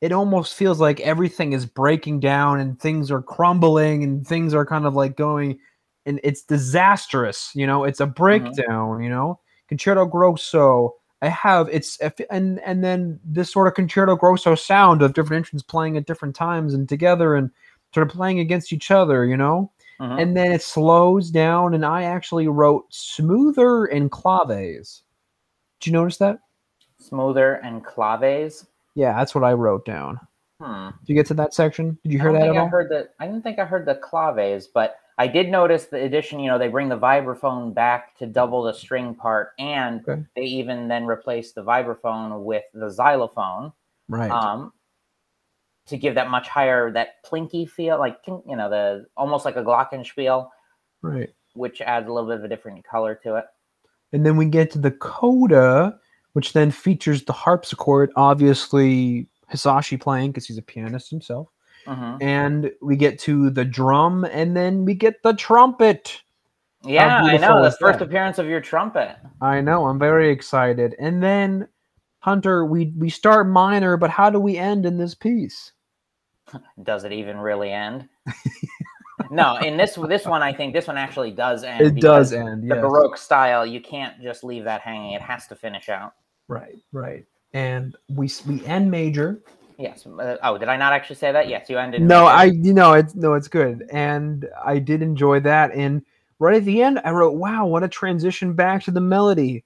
it 0.05 0.13
almost 0.13 0.55
feels 0.55 0.81
like 0.81 1.01
everything 1.01 1.55
is 1.55 1.65
breaking 1.65 2.21
down 2.21 2.61
and 2.61 2.79
things 2.79 3.11
are 3.11 3.23
crumbling 3.23 4.05
and 4.05 4.27
things 4.27 4.53
are 4.53 4.67
kind 4.67 4.85
of 4.85 4.95
like 4.95 5.17
going 5.17 5.59
and 6.05 6.21
it's 6.23 6.43
disastrous 6.43 7.51
you 7.55 7.67
know? 7.67 7.85
It's 7.85 8.01
a 8.01 8.05
mm-hmm. 8.05 8.13
breakdown 8.13 9.03
you 9.03 9.09
know? 9.09 9.41
Concerto 9.67 10.05
grosso 10.05 10.95
i 11.25 11.29
have 11.29 11.69
it's 11.71 11.99
and 12.31 12.61
and 12.61 12.85
then 12.85 13.19
this 13.25 13.51
sort 13.53 13.67
of 13.67 13.75
concerto 13.75 14.15
grosso 14.17 14.55
sound 14.55 15.03
of 15.03 15.13
different 15.15 15.41
instruments 15.41 15.63
playing 15.63 15.97
at 15.97 16.07
different 16.07 16.35
times 16.37 16.75
and 16.75 16.89
together 16.89 17.35
and 17.35 17.51
sort 17.95 18.07
of 18.07 18.13
playing 18.13 18.39
against 18.41 18.73
each 18.73 18.91
other 18.91 19.25
you 19.25 19.37
know 19.37 19.71
Mhm. 20.01 20.21
and 20.21 20.37
then 20.37 20.51
it 20.51 20.61
slows 20.63 21.31
down 21.31 21.73
and 21.75 21.87
i 21.87 22.03
actually 22.03 22.49
wrote 22.49 22.85
smoother 22.93 23.85
and 23.85 24.11
claves 24.11 25.05
did 25.81 25.87
you 25.89 25.93
notice 25.93 26.17
that 26.19 26.39
Smoother 26.99 27.55
and 27.65 27.85
claves. 27.85 28.67
yeah 28.97 29.13
that's 29.17 29.35
what 29.37 29.45
i 29.45 29.53
wrote 29.53 29.85
down 29.85 30.19
Hmm. 30.61 30.91
did 31.01 31.09
you 31.09 31.15
get 31.15 31.27
to 31.27 31.35
that 31.35 31.53
section 31.55 31.99
did 32.03 32.13
you 32.13 32.19
I 32.19 32.23
hear 32.23 32.33
that 32.33 32.49
at 32.49 32.57
I 32.57 32.61
all 32.61 32.69
heard 32.69 32.89
the. 32.89 33.09
I 33.21 33.27
didn't 33.27 33.43
think 33.43 33.59
I 33.59 33.65
heard 33.65 33.87
the 33.87 33.97
claves, 33.97 34.67
but 34.69 34.97
I 35.17 35.27
did 35.29 35.49
notice 35.49 35.87
the 35.87 36.03
addition. 36.03 36.41
You 36.41 36.51
know, 36.51 36.59
they 36.59 36.69
bring 36.69 36.89
the 36.89 36.99
vibraphone 36.99 37.73
back 37.73 38.17
to 38.19 38.27
double 38.27 38.63
the 38.63 38.73
string 38.73 39.15
part, 39.15 39.53
and 39.59 40.01
Okay. 40.09 40.23
they 40.35 40.43
even 40.43 40.89
then 40.89 41.05
replace 41.07 41.53
the 41.53 41.63
vibraphone 41.63 42.43
with 42.43 42.65
the 42.75 42.91
xylophone, 42.91 43.73
right 44.09 44.31
um, 44.31 44.73
to 45.87 45.97
give 45.97 46.15
that 46.17 46.31
much 46.31 46.49
higher, 46.49 46.91
that 46.93 47.25
plinky 47.25 47.69
feel, 47.69 47.99
like 47.99 48.19
you 48.27 48.57
know, 48.57 48.69
the 48.71 49.07
almost 49.17 49.45
like 49.45 49.57
a 49.57 49.63
glockenspiel, 49.63 50.49
right 51.03 51.31
which 51.55 51.81
adds 51.81 52.09
a 52.09 52.13
little 52.13 52.29
bit 52.29 52.39
of 52.39 52.45
a 52.45 52.49
different 52.49 52.85
color 52.85 53.15
to 53.23 53.37
it. 53.37 53.45
And 54.13 54.25
then 54.27 54.37
we 54.37 54.47
get 54.47 54.71
to 54.73 54.79
the 54.79 54.91
coda, 54.91 55.99
which 56.33 56.53
then 56.53 56.71
features 56.71 57.25
the 57.25 57.33
harpsichord, 57.33 58.11
obviously 58.17 59.29
Hisaishi 59.53 60.01
playing 60.01 60.33
because 60.33 60.47
he's 60.47 60.59
a 60.59 60.63
pianist 60.63 61.11
himself. 61.11 61.49
Hmm 61.87 62.17
And 62.21 62.71
we 62.81 62.97
get 62.97 63.19
to 63.21 63.51
the 63.51 63.65
drum, 63.65 64.25
and 64.25 64.57
then 64.57 64.85
we 64.85 64.95
get 64.95 65.23
the 65.23 65.35
trumpet. 65.35 66.23
Yeah, 66.85 67.23
I 67.23 67.37
know 67.39 67.63
the 67.63 67.71
first 67.71 67.99
that? 67.99 68.07
appearance 68.07 68.39
of 68.39 68.47
your 68.47 68.61
trumpet. 68.61 69.17
I 69.41 69.61
know, 69.61 69.87
I'm 69.87 69.99
very 69.99 70.31
excited. 70.31 70.95
And 70.99 71.23
then 71.23 71.69
Hunter, 72.21 72.65
we 72.65 72.93
we 72.97 73.11
start 73.11 73.49
minor, 73.49 73.97
but 73.97 74.11
how 74.11 74.31
do 74.31 74.41
we 74.41 74.57
end 74.57 74.87
in 74.87 74.99
this 74.99 75.15
piece? 75.15 75.73
Does 76.83 77.05
it 77.05 77.13
even 77.13 77.39
really 77.39 77.71
end? 77.71 78.09
no, 79.31 79.57
in 79.57 79.77
this 79.77 79.99
this 80.09 80.25
one, 80.25 80.43
I 80.43 80.53
think 80.53 80.73
this 80.73 80.87
one 80.87 80.97
actually 80.97 81.31
does 81.31 81.65
end. 81.65 81.81
It 81.81 82.01
does 82.01 82.33
end. 82.33 82.71
the. 82.71 82.77
Baroque 82.77 83.17
style, 83.17 83.67
you 83.67 83.81
can't 83.81 84.21
just 84.23 84.45
leave 84.45 84.65
that 84.65 84.81
hanging. 84.81 85.13
It 85.13 85.23
has 85.23 85.47
to 85.49 85.57
finish 85.57 85.89
out. 85.89 86.15
Right, 86.49 86.79
right. 86.93 87.25
And 87.53 87.97
we 88.09 88.31
we 88.47 88.65
end 88.65 88.91
major. 88.91 89.41
Yes. 89.79 90.07
Uh, 90.07 90.37
oh, 90.43 90.59
did 90.59 90.69
I 90.69 90.77
not 90.77 90.93
actually 90.93 91.17
say 91.17 91.33
that? 91.33 91.49
Yes, 91.49 91.69
you 91.69 91.79
ended. 91.79 92.03
No. 92.03 92.27
I 92.27 92.45
you 92.45 92.73
know 92.73 92.93
it's 92.93 93.15
no, 93.15 93.35
it's 93.35 93.49
good, 93.49 93.85
and 93.91 94.49
I 94.65 94.79
did 94.79 95.03
enjoy 95.03 95.41
that. 95.41 95.73
And 95.73 96.03
right 96.39 96.57
at 96.57 96.65
the 96.65 96.83
end, 96.83 97.01
I 97.05 97.11
wrote, 97.11 97.35
"Wow, 97.35 97.67
what 97.67 97.83
a 97.83 97.89
transition 97.89 98.53
back 98.55 98.83
to 98.85 98.91
the 98.91 99.01
melody 99.01 99.65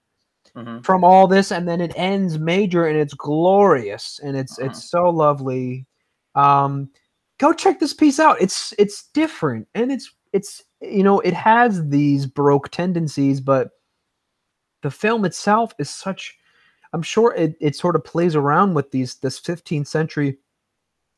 Mhm. 0.55 0.85
from 0.85 1.05
all 1.05 1.27
this," 1.27 1.53
and 1.53 1.69
then 1.69 1.81
it 1.81 1.93
ends 1.97 2.39
major, 2.39 2.87
and 2.87 2.99
it's 2.99 3.15
glorious, 3.15 4.19
and 4.23 4.37
it's 4.37 4.59
Uh-huh. 4.59 4.69
it's 4.69 4.91
so 4.91 5.11
lovely. 5.11 5.87
Um, 6.35 6.91
go 7.39 7.53
check 7.53 7.79
this 7.79 7.95
piece 7.95 8.19
out. 8.19 8.41
It's 8.41 8.73
it's 8.79 9.09
different, 9.13 9.69
and 9.75 9.93
it's 9.93 10.11
it's 10.33 10.65
you 10.81 11.03
know 11.03 11.21
it 11.21 11.35
has 11.35 11.87
these 11.89 12.27
baroque 12.27 12.71
tendencies, 12.71 13.41
but 13.41 13.71
the 14.83 14.91
film 14.91 15.25
itself 15.25 15.75
is 15.79 15.91
such. 15.91 16.39
I'm 16.93 17.03
sure 17.03 17.35
it, 17.35 17.57
it 17.61 17.77
sort 17.77 17.97
of 17.97 18.05
plays 18.05 18.35
around 18.35 18.75
with 18.75 18.91
these 18.91 19.17
this 19.17 19.41
15th 19.41 19.87
century 19.87 20.39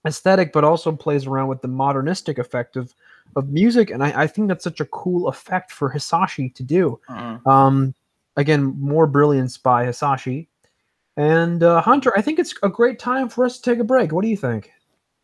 aesthetic, 0.07 0.53
but 0.53 0.65
also 0.65 0.93
plays 0.93 1.27
around 1.27 1.49
with 1.49 1.63
the 1.63 1.69
modernistic 1.69 2.39
effect 2.39 2.77
of, 2.77 2.95
of 3.37 3.49
music. 3.51 3.91
And 3.91 4.03
I, 4.03 4.23
I 4.23 4.27
think 4.27 4.49
that's 4.49 4.65
such 4.65 4.81
a 4.81 4.87
cool 4.87 5.29
effect 5.29 5.71
for 5.71 5.93
Hisaishi 5.93 6.55
to 6.55 6.63
do. 6.63 7.01
Mhm. 7.09 7.47
Um, 7.47 7.95
again, 8.37 8.75
more 8.79 9.07
brilliance 9.07 9.59
by 9.59 9.85
Hisaishi. 9.87 10.49
And 11.17 11.63
uh, 11.63 11.81
Hunter, 11.83 12.13
I 12.17 12.23
think 12.23 12.39
it's 12.39 12.55
a 12.63 12.69
great 12.69 12.99
time 12.99 13.29
for 13.29 13.45
us 13.45 13.59
to 13.59 13.71
take 13.71 13.79
a 13.79 13.85
break. 13.85 14.13
What 14.13 14.23
do 14.23 14.29
you 14.29 14.37
think? 14.37 14.71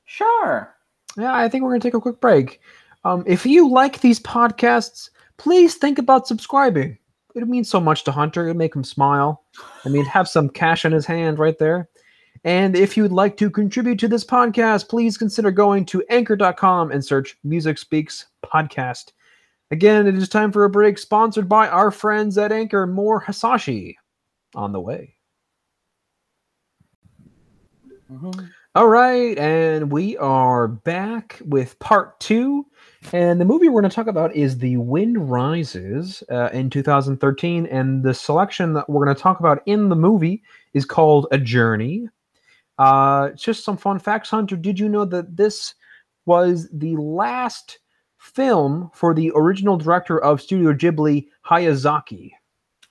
Sure. 0.04 0.74
Yeah, 1.16 1.34
I 1.34 1.48
think 1.48 1.64
we're 1.64 1.70
going 1.70 1.80
to 1.80 1.88
take 1.88 1.94
a 1.94 2.00
quick 2.00 2.20
break. 2.20 2.60
Um, 3.04 3.24
if 3.26 3.46
you 3.46 3.70
like 3.70 4.00
these 4.00 4.20
podcasts, 4.20 5.10
please 5.38 5.76
think 5.76 5.98
about 5.98 6.26
subscribing. 6.26 6.98
It 7.36 7.46
means 7.46 7.68
so 7.68 7.80
much 7.80 8.02
to 8.04 8.12
Hunter. 8.12 8.44
It'd 8.46 8.56
make 8.56 8.74
him 8.74 8.82
smile. 8.82 9.44
I 9.84 9.90
mean, 9.90 10.06
have 10.06 10.26
some 10.26 10.48
cash 10.48 10.86
in 10.86 10.92
his 10.92 11.04
hand 11.04 11.38
right 11.38 11.58
there. 11.58 11.90
And 12.44 12.74
if 12.74 12.96
you'd 12.96 13.12
like 13.12 13.36
to 13.36 13.50
contribute 13.50 13.98
to 13.98 14.08
this 14.08 14.24
podcast, 14.24 14.88
please 14.88 15.18
consider 15.18 15.50
going 15.50 15.84
to 15.86 16.02
anchor.com 16.08 16.92
and 16.92 17.04
search 17.04 17.36
Music 17.44 17.76
Speaks 17.76 18.26
Podcast. 18.42 19.12
Again, 19.70 20.06
it 20.06 20.16
is 20.16 20.28
time 20.30 20.50
for 20.50 20.64
a 20.64 20.70
break 20.70 20.96
sponsored 20.96 21.48
by 21.48 21.68
our 21.68 21.90
friends 21.90 22.38
at 22.38 22.52
Anchor. 22.52 22.86
More 22.86 23.22
Hisaishi 23.22 23.96
on 24.54 24.72
the 24.72 24.80
way. 24.80 25.14
Mhm. 28.10 28.48
All 28.74 28.88
right, 28.88 29.36
and 29.38 29.90
we 29.90 30.16
are 30.18 30.68
back 30.68 31.40
with 31.44 31.78
part 31.80 32.18
two. 32.20 32.66
And 33.12 33.40
the 33.40 33.44
movie 33.44 33.68
we're 33.68 33.80
going 33.80 33.90
to 33.90 33.94
talk 33.94 34.06
about 34.06 34.34
is 34.34 34.58
The 34.58 34.76
Wind 34.78 35.30
Rises 35.30 36.22
uh, 36.30 36.50
in 36.52 36.70
2013. 36.70 37.66
And 37.66 38.02
the 38.02 38.14
selection 38.14 38.72
that 38.72 38.88
we're 38.88 39.04
going 39.04 39.14
to 39.14 39.22
talk 39.22 39.40
about 39.40 39.62
in 39.66 39.88
the 39.88 39.96
movie 39.96 40.42
is 40.74 40.84
called 40.84 41.26
A 41.30 41.38
Journey. 41.38 42.08
Uh, 42.78 43.30
just 43.30 43.64
some 43.64 43.76
fun 43.76 43.98
facts, 43.98 44.30
Hunter. 44.30 44.56
Did 44.56 44.78
you 44.78 44.88
know 44.88 45.04
that 45.04 45.36
this 45.36 45.74
was 46.26 46.68
the 46.72 46.96
last 46.96 47.78
film 48.18 48.90
for 48.92 49.14
the 49.14 49.32
original 49.34 49.76
director 49.76 50.22
of 50.22 50.42
Studio 50.42 50.72
Ghibli, 50.72 51.28
Hayazaki? 51.46 52.32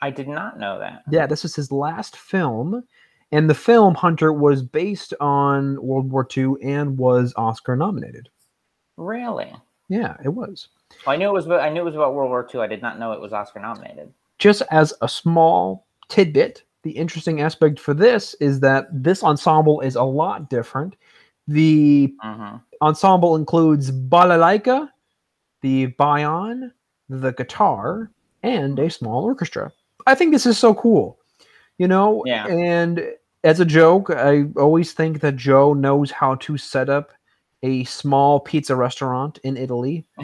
I 0.02 0.10
did 0.12 0.28
not 0.28 0.60
know 0.60 0.80
that. 0.80 1.04
Yeah, 1.10 1.26
this 1.26 1.46
is 1.46 1.56
his 1.56 1.72
last 1.72 2.18
film. 2.18 2.84
And 3.32 3.50
the 3.50 3.56
film, 3.56 3.96
Hunter, 3.96 4.32
was 4.32 4.62
based 4.62 5.14
on 5.20 5.82
World 5.82 6.12
War 6.12 6.28
II 6.36 6.54
and 6.64 6.98
was 6.98 7.34
Oscar 7.36 7.76
nominated. 7.76 8.30
Really? 8.98 9.54
Yeah, 9.90 10.16
it 10.24 10.30
was. 10.30 10.70
I 11.08 11.16
knew 11.16 11.30
it 11.30 11.34
was. 11.34 11.48
I 11.50 11.70
knew 11.70 11.82
it 11.82 11.86
was 11.86 11.96
about 11.96 12.14
World 12.14 12.30
War 12.30 12.48
II. 12.54 12.62
I 12.62 12.68
did 12.68 12.82
not 12.82 13.00
know 13.00 13.12
it 13.12 13.22
was 13.22 13.34
Oscar 13.34 13.60
nominated. 13.60 14.12
Just 14.40 14.62
as 14.72 14.94
a 15.02 15.08
small 15.10 15.86
tidbit, 16.10 16.64
the 16.84 16.92
interesting 16.92 17.42
aspect 17.42 17.80
for 17.80 17.94
this 17.94 18.34
is 18.36 18.60
that 18.62 18.88
this 18.92 19.24
ensemble 19.24 19.82
is 19.82 19.96
a 19.96 20.04
lot 20.04 20.50
different. 20.50 20.96
The 21.48 22.14
Mhm. 22.24 22.62
ensemble 22.82 23.36
includes 23.36 23.92
balalaika, 23.92 24.90
the 25.62 25.88
bayan, 25.88 26.72
the 27.10 27.34
guitar, 27.34 28.12
and 28.44 28.78
a 28.80 28.90
small 28.90 29.24
orchestra. 29.24 29.72
I 30.08 30.16
think 30.16 30.32
this 30.32 30.46
is 30.46 30.58
so 30.58 30.74
cool. 30.74 31.20
You 31.78 31.88
know, 31.88 32.24
Yeah. 32.26 32.48
and 32.48 33.04
as 33.44 33.60
a 33.60 33.66
joke, 33.66 34.10
I 34.10 34.46
always 34.56 34.94
think 34.94 35.20
that 35.22 35.36
Joe 35.36 35.74
knows 35.74 36.10
how 36.12 36.36
to 36.36 36.58
set 36.58 36.90
up 36.90 37.12
a 37.66 37.84
small 37.86 38.40
pizza 38.40 38.76
restaurant 38.76 39.40
in 39.44 39.58
Italy. 39.58 40.06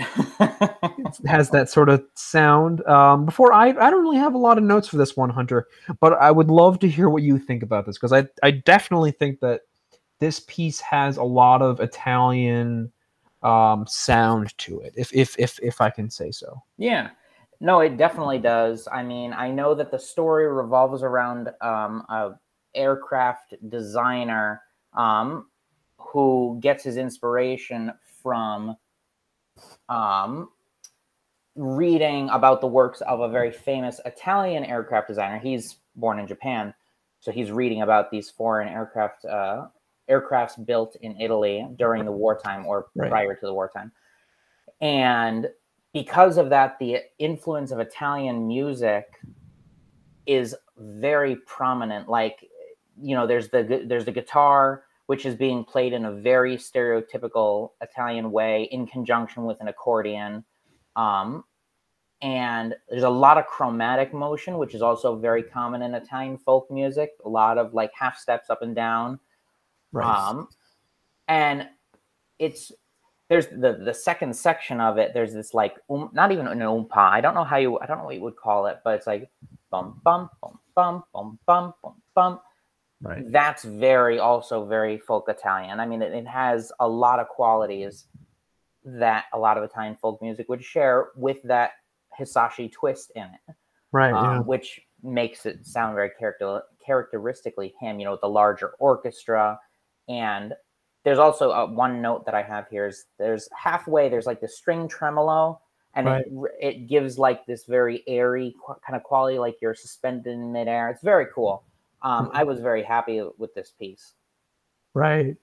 It 1.13 1.27
has 1.27 1.49
that 1.49 1.69
sort 1.69 1.89
of 1.89 2.05
sound. 2.15 2.85
Um, 2.87 3.25
before 3.25 3.51
I, 3.51 3.69
I 3.69 3.89
don't 3.89 4.01
really 4.01 4.17
have 4.17 4.33
a 4.33 4.37
lot 4.37 4.57
of 4.57 4.63
notes 4.63 4.87
for 4.87 4.95
this 4.95 5.17
one, 5.17 5.29
Hunter, 5.29 5.67
but 5.99 6.13
I 6.13 6.31
would 6.31 6.49
love 6.49 6.79
to 6.79 6.87
hear 6.87 7.09
what 7.09 7.21
you 7.21 7.37
think 7.37 7.63
about 7.63 7.85
this 7.85 7.97
because 7.97 8.13
I, 8.13 8.27
I 8.43 8.51
definitely 8.51 9.11
think 9.11 9.41
that 9.41 9.61
this 10.19 10.39
piece 10.47 10.79
has 10.79 11.17
a 11.17 11.23
lot 11.23 11.61
of 11.61 11.81
Italian 11.81 12.93
um, 13.43 13.85
sound 13.87 14.57
to 14.59 14.79
it, 14.79 14.93
if 14.95 15.13
if 15.13 15.37
if 15.37 15.59
if 15.61 15.81
I 15.81 15.89
can 15.89 16.09
say 16.09 16.31
so. 16.31 16.63
Yeah. 16.77 17.09
No, 17.59 17.81
it 17.81 17.97
definitely 17.97 18.39
does. 18.39 18.87
I 18.89 19.03
mean, 19.03 19.33
I 19.33 19.51
know 19.51 19.75
that 19.75 19.91
the 19.91 19.99
story 19.99 20.47
revolves 20.47 21.03
around 21.03 21.49
um, 21.59 22.05
a 22.07 22.31
aircraft 22.73 23.55
designer 23.69 24.61
um, 24.93 25.47
who 26.09 26.57
gets 26.61 26.83
his 26.83 26.97
inspiration 26.97 27.91
from 28.21 28.75
um, 29.89 30.49
reading 31.55 32.29
about 32.29 32.61
the 32.61 32.67
works 32.67 33.01
of 33.01 33.19
a 33.19 33.29
very 33.29 33.51
famous 33.51 33.99
Italian 34.05 34.63
aircraft 34.63 35.07
designer. 35.07 35.39
He's 35.39 35.77
born 35.95 36.19
in 36.19 36.27
Japan, 36.27 36.73
so 37.19 37.31
he's 37.31 37.51
reading 37.51 37.81
about 37.81 38.09
these 38.11 38.29
foreign 38.29 38.67
aircraft 38.67 39.25
uh, 39.25 39.67
aircrafts 40.09 40.63
built 40.65 40.95
in 41.01 41.19
Italy 41.19 41.67
during 41.77 42.05
the 42.05 42.11
wartime 42.11 42.65
or 42.65 42.87
Right. 42.95 43.09
prior 43.09 43.35
to 43.35 43.45
the 43.45 43.53
wartime, 43.53 43.91
and 44.79 45.49
because 45.93 46.37
of 46.37 46.49
that, 46.49 46.79
the 46.79 46.99
influence 47.19 47.71
of 47.71 47.79
Italian 47.79 48.47
music 48.47 49.05
is 50.25 50.55
very 50.77 51.35
prominent. 51.35 52.07
Like, 52.07 52.47
you 53.01 53.15
know, 53.15 53.27
there's 53.27 53.49
the 53.49 53.83
there's 53.85 54.05
the 54.05 54.11
guitar, 54.11 54.83
which 55.11 55.25
is 55.25 55.35
being 55.35 55.65
played 55.65 55.91
in 55.91 56.05
a 56.05 56.11
very 56.13 56.55
stereotypical 56.55 57.71
Italian 57.81 58.31
way 58.31 58.69
in 58.71 58.87
conjunction 58.87 59.43
with 59.43 59.59
an 59.59 59.67
accordion. 59.67 60.41
Um, 60.95 61.43
and 62.21 62.75
there's 62.89 63.03
a 63.03 63.09
lot 63.09 63.37
of 63.37 63.45
chromatic 63.45 64.13
motion, 64.13 64.57
which 64.57 64.73
is 64.73 64.81
also 64.81 65.17
very 65.17 65.43
common 65.43 65.81
in 65.81 65.95
Italian 65.95 66.37
folk 66.37 66.71
music. 66.71 67.09
A 67.25 67.27
lot 67.27 67.57
of 67.57 67.73
like 67.73 67.91
half 67.93 68.17
steps 68.17 68.49
up 68.49 68.61
and 68.61 68.73
down. 68.73 69.19
Um, 70.29 70.47
and 71.27 71.67
it's 72.39 72.71
there's 73.27 73.47
the 73.47 73.81
the 73.83 73.93
second 73.93 74.33
section 74.33 74.79
of 74.79 74.97
it. 74.97 75.13
There's 75.13 75.33
this 75.33 75.53
like 75.53 75.75
um, 75.89 76.09
not 76.13 76.31
even 76.31 76.47
an 76.47 76.59
oompa. 76.59 76.95
I 76.95 77.19
don't 77.19 77.35
know 77.35 77.43
how 77.43 77.57
you 77.57 77.77
I 77.79 77.85
don't 77.85 77.97
know 77.97 78.05
what 78.05 78.15
you 78.15 78.21
would 78.21 78.37
call 78.37 78.67
it, 78.67 78.77
but 78.85 78.95
it's 78.95 79.07
like 79.07 79.29
bum 79.71 79.99
bum 80.05 80.29
bum 80.41 80.57
bum 80.73 81.03
bum 81.11 81.37
bum 81.45 81.73
bum 81.83 81.95
bum. 82.15 82.39
Right. 83.01 83.23
That's 83.31 83.63
very 83.63 84.19
also 84.19 84.65
very 84.65 84.97
folk 84.99 85.27
Italian. 85.27 85.79
I 85.79 85.85
mean, 85.85 86.01
it, 86.01 86.13
it 86.13 86.27
has 86.27 86.71
a 86.79 86.87
lot 86.87 87.19
of 87.19 87.27
qualities 87.27 88.05
that 88.85 89.25
a 89.33 89.39
lot 89.39 89.57
of 89.57 89.63
Italian 89.63 89.95
folk 89.95 90.21
music 90.21 90.47
would 90.49 90.63
share 90.63 91.09
with 91.15 91.37
that 91.43 91.71
Hisaishi 92.19 92.71
twist 92.71 93.11
in 93.15 93.23
it 93.23 93.55
Right. 93.91 94.13
um, 94.13 94.25
yeah. 94.25 94.39
which 94.39 94.81
makes 95.03 95.45
it 95.45 95.65
sound 95.65 95.95
very 95.95 96.11
character 96.17 96.61
characteristically 96.85 97.73
him. 97.79 97.99
You 97.99 98.05
know, 98.05 98.11
with 98.11 98.21
the 98.21 98.29
larger 98.29 98.71
orchestra, 98.79 99.59
and 100.07 100.53
there's 101.03 101.19
also 101.19 101.51
uh, 101.51 101.65
one 101.67 102.01
note 102.01 102.25
that 102.25 102.35
I 102.35 102.43
have 102.43 102.67
here 102.69 102.85
is 102.87 103.05
there's 103.17 103.49
halfway 103.57 104.09
there's 104.09 104.27
like 104.27 104.41
the 104.41 104.47
string 104.47 104.87
tremolo, 104.87 105.59
and 105.95 106.05
Right. 106.07 106.25
it 106.27 106.51
it 106.61 106.87
gives 106.87 107.17
like 107.17 107.45
this 107.45 107.65
very 107.65 108.03
airy 108.07 108.55
qu- 108.63 108.75
kind 108.85 108.95
of 108.95 109.03
quality, 109.03 109.39
like 109.39 109.55
you're 109.61 109.73
suspended 109.75 110.33
in 110.33 110.51
midair. 110.51 110.89
It's 110.89 111.01
very 111.03 111.25
cool. 111.33 111.63
Um, 112.03 112.27
Mm-hmm. 112.27 112.37
I 112.37 112.43
was 112.43 112.59
very 112.59 112.83
happy 112.83 113.21
with 113.37 113.53
this 113.53 113.71
piece. 113.71 114.13
Right. 114.93 115.35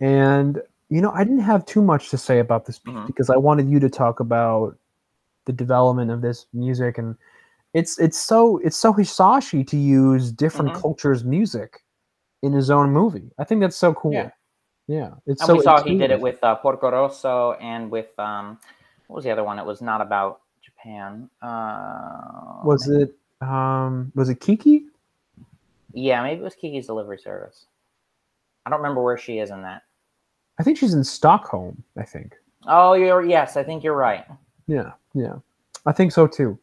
And 0.00 0.62
you 0.90 1.02
know, 1.02 1.10
I 1.10 1.22
didn't 1.22 1.40
have 1.40 1.66
too 1.66 1.82
much 1.82 2.08
to 2.10 2.16
say 2.18 2.38
about 2.38 2.64
this 2.64 2.78
piece 2.78 2.94
Mhm. 2.94 3.06
because 3.06 3.28
I 3.28 3.36
wanted 3.36 3.68
you 3.68 3.78
to 3.80 3.90
talk 3.90 4.20
about 4.20 4.78
the 5.44 5.52
development 5.52 6.10
of 6.10 6.22
this 6.22 6.46
music 6.52 6.96
and 6.98 7.16
it's 7.74 7.98
it's 7.98 8.18
so 8.18 8.58
it's 8.58 8.76
so 8.76 8.92
Hisaishi 8.94 9.66
to 9.66 9.76
use 9.76 10.32
different 10.32 10.72
Mhm. 10.72 10.80
cultures' 10.80 11.24
music 11.24 11.84
in 12.42 12.52
his 12.52 12.70
own 12.70 12.90
movie. 12.90 13.30
I 13.38 13.44
think 13.44 13.60
that's 13.60 13.76
so 13.76 13.92
cool. 13.92 14.12
Yeah. 14.14 14.30
Yeah. 14.86 15.14
It's 15.26 15.42
And 15.42 15.46
so 15.48 15.54
we 15.56 15.62
saw 15.62 15.82
he 15.82 15.98
did 15.98 16.10
it 16.10 16.20
with 16.20 16.42
uh, 16.42 16.54
Porco 16.54 16.90
Rosso 16.90 17.52
and 17.60 17.90
with 17.90 18.18
um, 18.18 18.58
what 19.08 19.16
was 19.16 19.24
the 19.24 19.30
other 19.30 19.44
one? 19.44 19.58
It 19.58 19.66
was 19.66 19.82
not 19.82 20.00
about 20.00 20.40
Japan. 20.62 21.28
Uh, 21.42 22.60
was 22.64 22.88
it 22.88 23.14
um 23.42 24.10
was 24.14 24.30
it 24.30 24.40
Kiki? 24.40 24.86
Yeah, 25.98 26.22
maybe 26.22 26.40
it 26.40 26.44
was 26.44 26.54
Kiki's 26.54 26.86
Delivery 26.86 27.18
Service. 27.18 27.66
I 28.64 28.70
don't 28.70 28.78
remember 28.78 29.02
where 29.02 29.18
she 29.18 29.38
is 29.38 29.50
in 29.50 29.62
that. 29.62 29.82
I 30.60 30.62
think 30.62 30.78
she's 30.78 30.94
in 30.94 31.02
Stockholm, 31.04 31.82
I 31.96 32.04
think. 32.04 32.34
Oh, 32.66 32.92
you're 32.94 33.24
yes, 33.24 33.56
I 33.56 33.64
think 33.64 33.82
you're 33.82 33.96
right. 33.96 34.24
Yeah, 34.66 34.92
yeah. 35.14 35.36
I 35.86 35.92
think 35.92 36.12
so 36.12 36.26
too. 36.26 36.58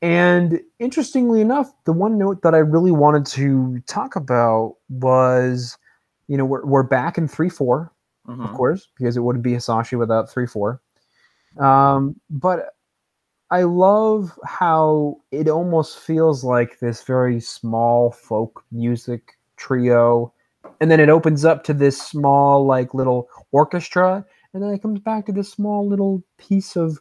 And 0.00 0.60
interestingly 0.78 1.40
enough, 1.40 1.72
the 1.84 1.92
one 1.92 2.16
note 2.16 2.42
that 2.42 2.54
I 2.54 2.58
really 2.58 2.92
wanted 2.92 3.26
to 3.26 3.80
talk 3.86 4.16
about 4.16 4.76
was, 4.88 5.76
you 6.28 6.36
know, 6.36 6.44
we're, 6.44 6.64
we're 6.64 6.82
back 6.84 7.18
in 7.18 7.26
3 7.26 7.48
4, 7.48 7.92
of 8.28 8.36
Mhm. 8.38 8.54
course, 8.54 8.88
because 8.96 9.16
it 9.16 9.20
wouldn't 9.20 9.42
be 9.42 9.52
Hisaishi 9.52 9.98
without 9.98 10.30
3 10.30 10.46
4. 10.46 10.80
Um, 11.58 12.18
but 12.30 12.74
I 13.52 13.62
love 13.62 14.36
how 14.44 15.18
it 15.30 15.48
almost 15.48 15.98
feels 15.98 16.42
like 16.42 16.80
this 16.80 17.02
very 17.04 17.38
small 17.38 18.10
folk 18.10 18.64
music 18.72 19.38
trio. 19.56 20.32
And 20.80 20.90
then 20.90 21.00
it 21.00 21.08
opens 21.08 21.44
up 21.44 21.62
to 21.64 21.74
this 21.74 22.00
small, 22.00 22.66
like, 22.66 22.94
little 22.94 23.28
orchestra. 23.52 24.24
And 24.52 24.62
then 24.62 24.72
it 24.72 24.82
comes 24.82 25.00
back 25.00 25.26
to 25.26 25.32
this 25.32 25.50
small 25.50 25.86
little 25.86 26.24
piece 26.38 26.76
of 26.76 26.98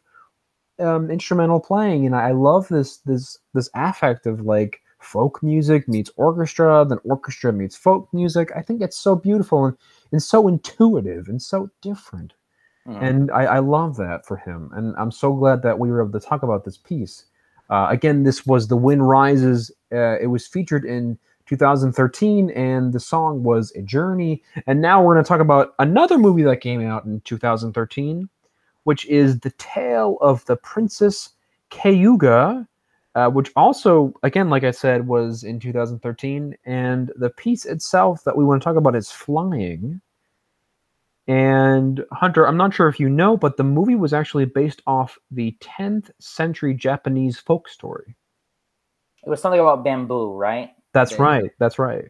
um, 0.79 1.09
instrumental 1.09 1.59
playing, 1.59 2.05
and 2.05 2.15
I 2.15 2.31
love 2.31 2.67
this 2.67 2.97
this 2.97 3.37
this 3.53 3.69
affect 3.75 4.25
of 4.25 4.41
like 4.41 4.81
folk 4.99 5.41
music 5.43 5.87
meets 5.87 6.11
orchestra, 6.15 6.85
then 6.87 6.97
orchestra 7.03 7.53
meets 7.53 7.75
folk 7.75 8.07
music. 8.13 8.51
I 8.55 8.61
think 8.61 8.81
it's 8.81 8.97
so 8.97 9.15
beautiful 9.15 9.65
and, 9.65 9.77
and 10.11 10.21
so 10.21 10.47
intuitive 10.47 11.27
and 11.27 11.41
so 11.41 11.69
different, 11.81 12.33
Mhm. 12.87 12.97
and 13.01 13.31
I, 13.31 13.43
I 13.45 13.59
love 13.59 13.95
that 13.97 14.25
for 14.25 14.37
him. 14.37 14.69
And 14.73 14.95
I'm 14.97 15.11
so 15.11 15.33
glad 15.33 15.61
that 15.63 15.79
we 15.79 15.91
were 15.91 16.01
able 16.01 16.19
to 16.19 16.25
talk 16.25 16.43
about 16.43 16.63
this 16.65 16.77
piece. 16.77 17.25
Uh, 17.69 17.87
again, 17.89 18.23
this 18.23 18.45
was 18.45 18.67
"The 18.67 18.77
Wind 18.77 19.07
Rises." 19.07 19.71
Uh, 19.91 20.17
it 20.19 20.27
was 20.27 20.47
featured 20.47 20.85
in 20.85 21.17
2013, 21.45 22.49
and 22.51 22.93
the 22.93 22.99
song 22.99 23.43
was 23.43 23.71
"A 23.75 23.81
Journey." 23.81 24.41
And 24.67 24.81
now 24.81 25.01
we're 25.03 25.13
going 25.15 25.23
to 25.23 25.27
talk 25.27 25.41
about 25.41 25.73
another 25.79 26.17
movie 26.17 26.43
that 26.43 26.57
came 26.61 26.85
out 26.85 27.05
in 27.05 27.21
2013 27.21 28.29
which 28.83 29.05
is 29.07 29.39
the 29.41 29.51
tale 29.51 30.17
of 30.21 30.43
the 30.45 30.55
princess 30.55 31.29
Kaguya, 31.69 32.67
uh, 33.15 33.29
which 33.29 33.51
also, 33.55 34.13
again, 34.23 34.49
like 34.49 34.63
I 34.63 34.71
said, 34.71 35.07
was 35.07 35.43
in 35.43 35.59
2013. 35.59 36.55
And 36.65 37.11
the 37.15 37.29
piece 37.29 37.65
itself 37.65 38.23
that 38.23 38.35
we 38.37 38.43
want 38.43 38.61
to 38.61 38.63
talk 38.65 38.75
about 38.77 38.95
is 38.95 39.11
Flying. 39.11 40.01
And 41.27 42.03
Hunter, 42.11 42.47
I'm 42.47 42.57
not 42.57 42.73
sure 42.73 42.87
if 42.87 42.99
you 42.99 43.07
know, 43.09 43.37
but 43.37 43.55
the 43.57 43.63
movie 43.63 43.95
was 43.95 44.13
actually 44.13 44.45
based 44.45 44.81
off 44.87 45.17
the 45.29 45.55
10th 45.61 46.09
century 46.19 46.73
Japanese 46.73 47.37
folk 47.39 47.69
story. 47.69 48.15
It 49.25 49.29
was 49.29 49.41
something 49.41 49.59
about 49.59 49.83
bamboo, 49.83 50.33
right? 50.35 50.71
That's 50.93 51.13
Okay. 51.13 51.21
right. 51.21 51.51
That's 51.59 51.77
right. 51.77 52.05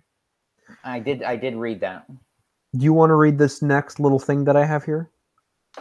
I 0.84 1.00
did 1.00 1.24
I 1.24 1.36
did 1.36 1.56
read 1.56 1.82
that. 1.82 2.08
Do 2.10 2.86
you 2.86 2.94
want 2.94 3.10
to 3.10 3.16
read 3.16 3.38
this 3.38 3.62
next 3.62 4.00
little 4.00 4.20
thing 4.20 4.46
that 4.46 4.56
I 4.56 4.66
have 4.66 4.86
here? 4.86 5.12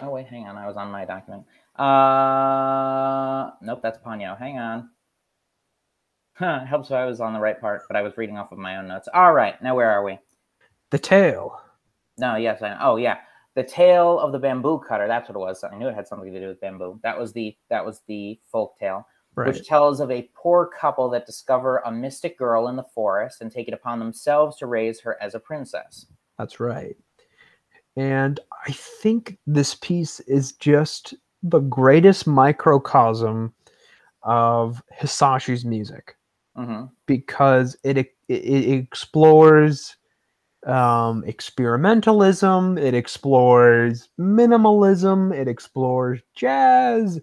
Oh 0.02 0.10
wait, 0.10 0.26
hang 0.26 0.46
on. 0.48 0.56
I 0.56 0.66
was 0.66 0.76
on 0.76 0.90
my 0.90 1.04
document. 1.04 1.44
Uh, 1.76 3.52
nope, 3.62 3.80
that's 3.82 3.98
Ponyo. 3.98 4.36
Hang 4.36 4.58
on. 4.58 4.90
Huh, 6.34 6.64
helps 6.64 6.88
if 6.88 6.94
I 6.94 7.04
was 7.04 7.20
on 7.20 7.32
the 7.32 7.40
right 7.40 7.60
part, 7.60 7.82
but 7.86 7.96
I 7.96 8.02
was 8.02 8.16
reading 8.16 8.38
off 8.38 8.50
of 8.50 8.58
my 8.58 8.76
own 8.76 8.88
notes. 8.88 9.08
All 9.14 9.32
right, 9.32 9.60
now 9.62 9.76
where 9.76 9.90
are 9.90 10.02
we? 10.02 10.18
The 10.90 10.98
tale. 10.98 11.60
No, 12.20 12.36
yes, 12.36 12.62
I 12.62 12.76
Oh, 12.80 12.96
yeah, 12.96 13.18
the 13.54 13.64
tale 13.64 14.18
of 14.18 14.32
the 14.32 14.38
bamboo 14.38 14.80
cutter. 14.86 15.08
That's 15.08 15.28
what 15.28 15.36
it 15.36 15.40
was. 15.40 15.64
I 15.64 15.76
knew 15.76 15.88
it 15.88 15.94
had 15.94 16.06
something 16.06 16.32
to 16.32 16.40
do 16.40 16.48
with 16.48 16.60
bamboo. 16.60 17.00
That 17.02 17.18
was 17.18 17.32
the 17.32 17.56
that 17.68 17.84
was 17.84 18.02
the 18.06 18.38
folk 18.50 18.78
tale, 18.78 19.06
Right. 19.34 19.48
which 19.48 19.66
tells 19.66 20.00
of 20.00 20.10
a 20.10 20.30
poor 20.34 20.66
couple 20.66 21.08
that 21.10 21.26
discover 21.26 21.78
a 21.78 21.90
mystic 21.90 22.38
girl 22.38 22.68
in 22.68 22.76
the 22.76 22.84
forest 22.94 23.40
and 23.40 23.50
take 23.50 23.68
it 23.68 23.74
upon 23.74 23.98
themselves 23.98 24.56
to 24.58 24.66
raise 24.66 25.00
her 25.00 25.20
as 25.22 25.34
a 25.34 25.40
princess. 25.40 26.06
That's 26.38 26.60
right. 26.60 26.96
And 27.96 28.38
I 28.66 28.72
think 28.72 29.38
this 29.46 29.74
piece 29.74 30.20
is 30.20 30.52
just 30.52 31.14
the 31.42 31.60
greatest 31.60 32.26
microcosm 32.26 33.52
of 34.22 34.82
Hisaishi's 35.00 35.64
music 35.64 36.16
hmm 36.54 36.84
because 37.06 37.76
it 37.82 37.96
it, 37.96 38.14
it 38.28 38.68
explores 38.68 39.96
um, 40.66 41.22
experimentalism, 41.24 42.78
it 42.80 42.94
explores 42.94 44.08
minimalism, 44.18 45.34
it 45.34 45.48
explores 45.48 46.20
jazz. 46.34 47.20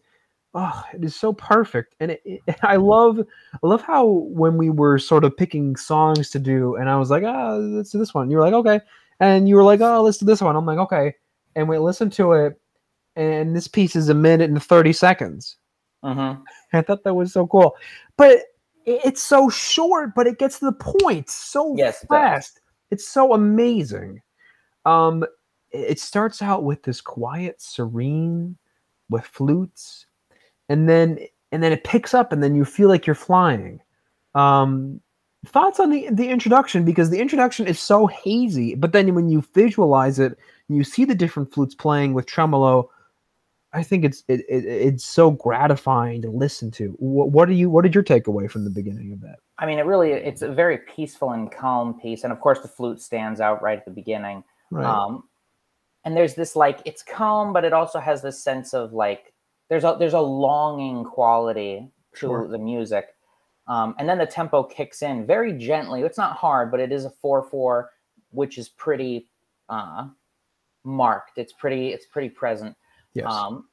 Oh, 0.54 0.84
it 0.94 1.04
is 1.04 1.16
so 1.16 1.34
perfect, 1.34 1.96
and 2.00 2.12
it, 2.12 2.22
it- 2.26 2.42
I 2.64 2.78
love 2.78 3.20
I 3.20 3.68
love 3.68 3.82
how 3.82 4.06
when 4.08 4.58
we 4.58 4.70
were 4.70 4.98
sort 4.98 5.24
of 5.24 5.38
picking 5.38 5.76
songs 5.76 6.30
to 6.32 6.40
do, 6.40 6.76
and 6.76 6.90
I 6.90 6.98
was 6.98 7.10
like, 7.12 7.24
oh, 7.24 7.60
let's 7.74 7.92
do 7.92 8.00
this 8.00 8.14
one. 8.14 8.32
You 8.32 8.38
were 8.38 8.44
like, 8.44 8.54
okay, 8.54 8.80
and 9.20 9.48
you 9.48 9.56
were 9.56 9.64
like, 9.64 9.82
oh, 9.82 10.02
let's 10.02 10.18
do 10.18 10.26
this 10.26 10.42
one. 10.42 10.56
I'm 10.56 10.66
like, 10.66 10.80
okay, 10.80 11.14
and 11.56 11.70
we 11.70 11.78
listened 11.78 12.14
to 12.14 12.32
it, 12.34 12.60
and 13.16 13.56
this 13.56 13.68
piece 13.68 13.96
is 13.96 14.10
a 14.10 14.14
minute 14.16 14.50
and 14.50 14.64
thirty 14.64 14.94
seconds. 14.94 15.58
hmm 16.04 16.34
I 16.74 16.82
thought 16.82 17.04
that 17.04 17.14
was 17.14 17.34
so 17.34 17.46
cool. 17.48 17.76
But 18.18 18.32
i- 18.88 19.02
it's 19.06 19.22
so 19.22 19.50
short, 19.50 20.16
but 20.16 20.26
it 20.28 20.40
gets 20.40 20.60
to 20.60 20.66
the 20.66 20.72
point 20.72 21.30
so 21.30 21.76
Yes, 21.78 22.04
it 22.04 22.08
fast. 22.08 22.62
It's 22.92 23.08
so 23.08 23.34
amazing. 23.34 24.22
Um, 24.86 25.26
it 25.72 26.00
starts 26.00 26.42
out 26.42 26.64
with 26.64 26.84
this 26.84 27.02
quiet, 27.02 27.62
serene, 27.62 28.58
with 29.10 29.26
flutes, 29.26 30.06
and 30.70 30.88
then 30.88 31.20
and 31.52 31.64
then 31.64 31.72
it 31.72 31.84
picks 31.84 32.14
up, 32.14 32.32
and 32.32 32.44
then 32.44 32.56
you 32.56 32.66
feel 32.66 32.90
like 32.90 33.06
you're 33.06 33.16
flying. 33.16 33.80
Um, 34.36 35.02
thoughts 35.46 35.80
on 35.80 35.90
the 35.90 36.08
the 36.12 36.30
introduction 36.30 36.86
because 36.86 37.10
the 37.10 37.20
introduction 37.20 37.68
is 37.68 37.80
so 37.80 38.08
hazy, 38.08 38.76
but 38.76 38.92
then 38.92 39.14
when 39.16 39.30
you 39.30 39.44
visualize 39.54 40.20
it, 40.20 40.38
you 40.70 40.84
see 40.84 41.06
the 41.06 41.16
different 41.16 41.54
flutes 41.54 41.76
playing 41.76 42.14
with 42.14 42.26
tremolo. 42.26 42.90
I 43.74 43.84
think 43.84 44.06
it's 44.06 44.24
it, 44.28 44.42
it 44.50 44.66
it's 44.66 45.06
so 45.06 45.32
gratifying 45.32 46.22
to 46.22 46.30
listen 46.30 46.72
to. 46.72 46.96
What, 47.00 47.32
what 47.32 47.50
are 47.50 47.54
you? 47.54 47.70
What 47.70 47.84
did 47.84 47.96
your 47.96 48.04
takeaway 48.04 48.50
from 48.50 48.64
the 48.64 48.70
beginning 48.70 49.12
of 49.12 49.22
that? 49.22 49.40
I 49.60 49.66
mean, 49.66 49.80
it 49.80 49.86
really 49.86 50.12
it's 50.12 50.42
a 50.44 50.50
very 50.52 50.78
peaceful 50.78 51.32
and 51.32 51.52
calm 51.52 52.00
piece, 52.00 52.24
and 52.24 52.32
of 52.32 52.40
course 52.40 52.60
the 52.60 52.68
flute 52.68 53.02
stands 53.02 53.40
out 53.42 53.62
right 53.62 53.78
at 53.80 53.86
the 53.86 53.92
beginning. 53.92 54.44
Right. 54.70 54.86
Um, 54.86 55.24
and 56.06 56.16
there's 56.16 56.36
this 56.36 56.56
like 56.56 56.80
it's 56.86 57.02
calm, 57.04 57.54
but 57.54 57.66
it 57.66 57.74
also 57.74 58.00
has 58.00 58.22
this 58.22 58.42
sense 58.44 58.74
of 58.74 58.94
like 58.94 59.34
there's 59.70 59.84
a 59.84 59.96
there's 60.00 60.14
a 60.14 60.20
longing 60.22 61.04
quality 61.04 61.90
to 62.16 62.20
Sure. 62.20 62.48
the 62.48 62.58
music. 62.58 63.08
Um, 63.68 63.96
and 64.00 64.08
then 64.08 64.18
the 64.18 64.26
tempo 64.26 64.64
kicks 64.64 65.02
in 65.02 65.26
very 65.26 65.52
gently. 65.54 66.02
It's 66.04 66.18
not 66.18 66.38
hard, 66.38 66.72
but 66.72 66.80
it 66.80 66.92
is 66.92 67.04
a 67.06 67.10
four 67.10 67.44
four, 67.44 67.90
which 68.30 68.58
is 68.58 68.70
pretty 68.70 69.28
uh, 69.70 70.08
marked. 70.86 71.38
It's 71.38 71.52
pretty 71.54 71.90
it's 71.90 72.06
pretty 72.06 72.30
present. 72.30 72.76
yes. 73.14 73.26
Um, 73.32 73.68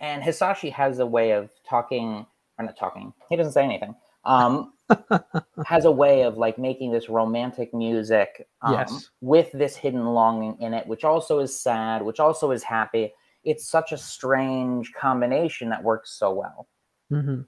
and 0.00 0.22
Hisaishi 0.22 0.70
has 0.72 0.98
a 0.98 1.06
way 1.06 1.30
of 1.32 1.50
talking, 1.68 2.26
or 2.58 2.64
not 2.64 2.76
talking. 2.76 3.12
He 3.30 3.36
doesn't 3.36 3.52
say 3.52 3.64
anything. 3.64 3.94
Um, 4.24 4.72
has 5.66 5.86
a 5.86 5.90
way 5.90 6.22
of 6.22 6.36
like 6.36 6.58
making 6.58 6.92
this 6.92 7.08
romantic 7.08 7.72
music 7.72 8.46
um, 8.62 8.74
Yes. 8.74 9.10
with 9.20 9.50
this 9.52 9.76
hidden 9.76 10.04
longing 10.06 10.56
in 10.60 10.74
it, 10.74 10.86
which 10.86 11.04
also 11.04 11.38
is 11.38 11.58
sad, 11.58 12.02
which 12.02 12.20
also 12.20 12.50
is 12.50 12.62
happy. 12.62 13.12
It's 13.44 13.66
such 13.66 13.92
a 13.92 13.98
strange 13.98 14.92
combination 14.92 15.68
that 15.70 15.82
works 15.82 16.12
so 16.18 16.32
well. 16.32 16.68
Mm-hmm. 17.10 17.42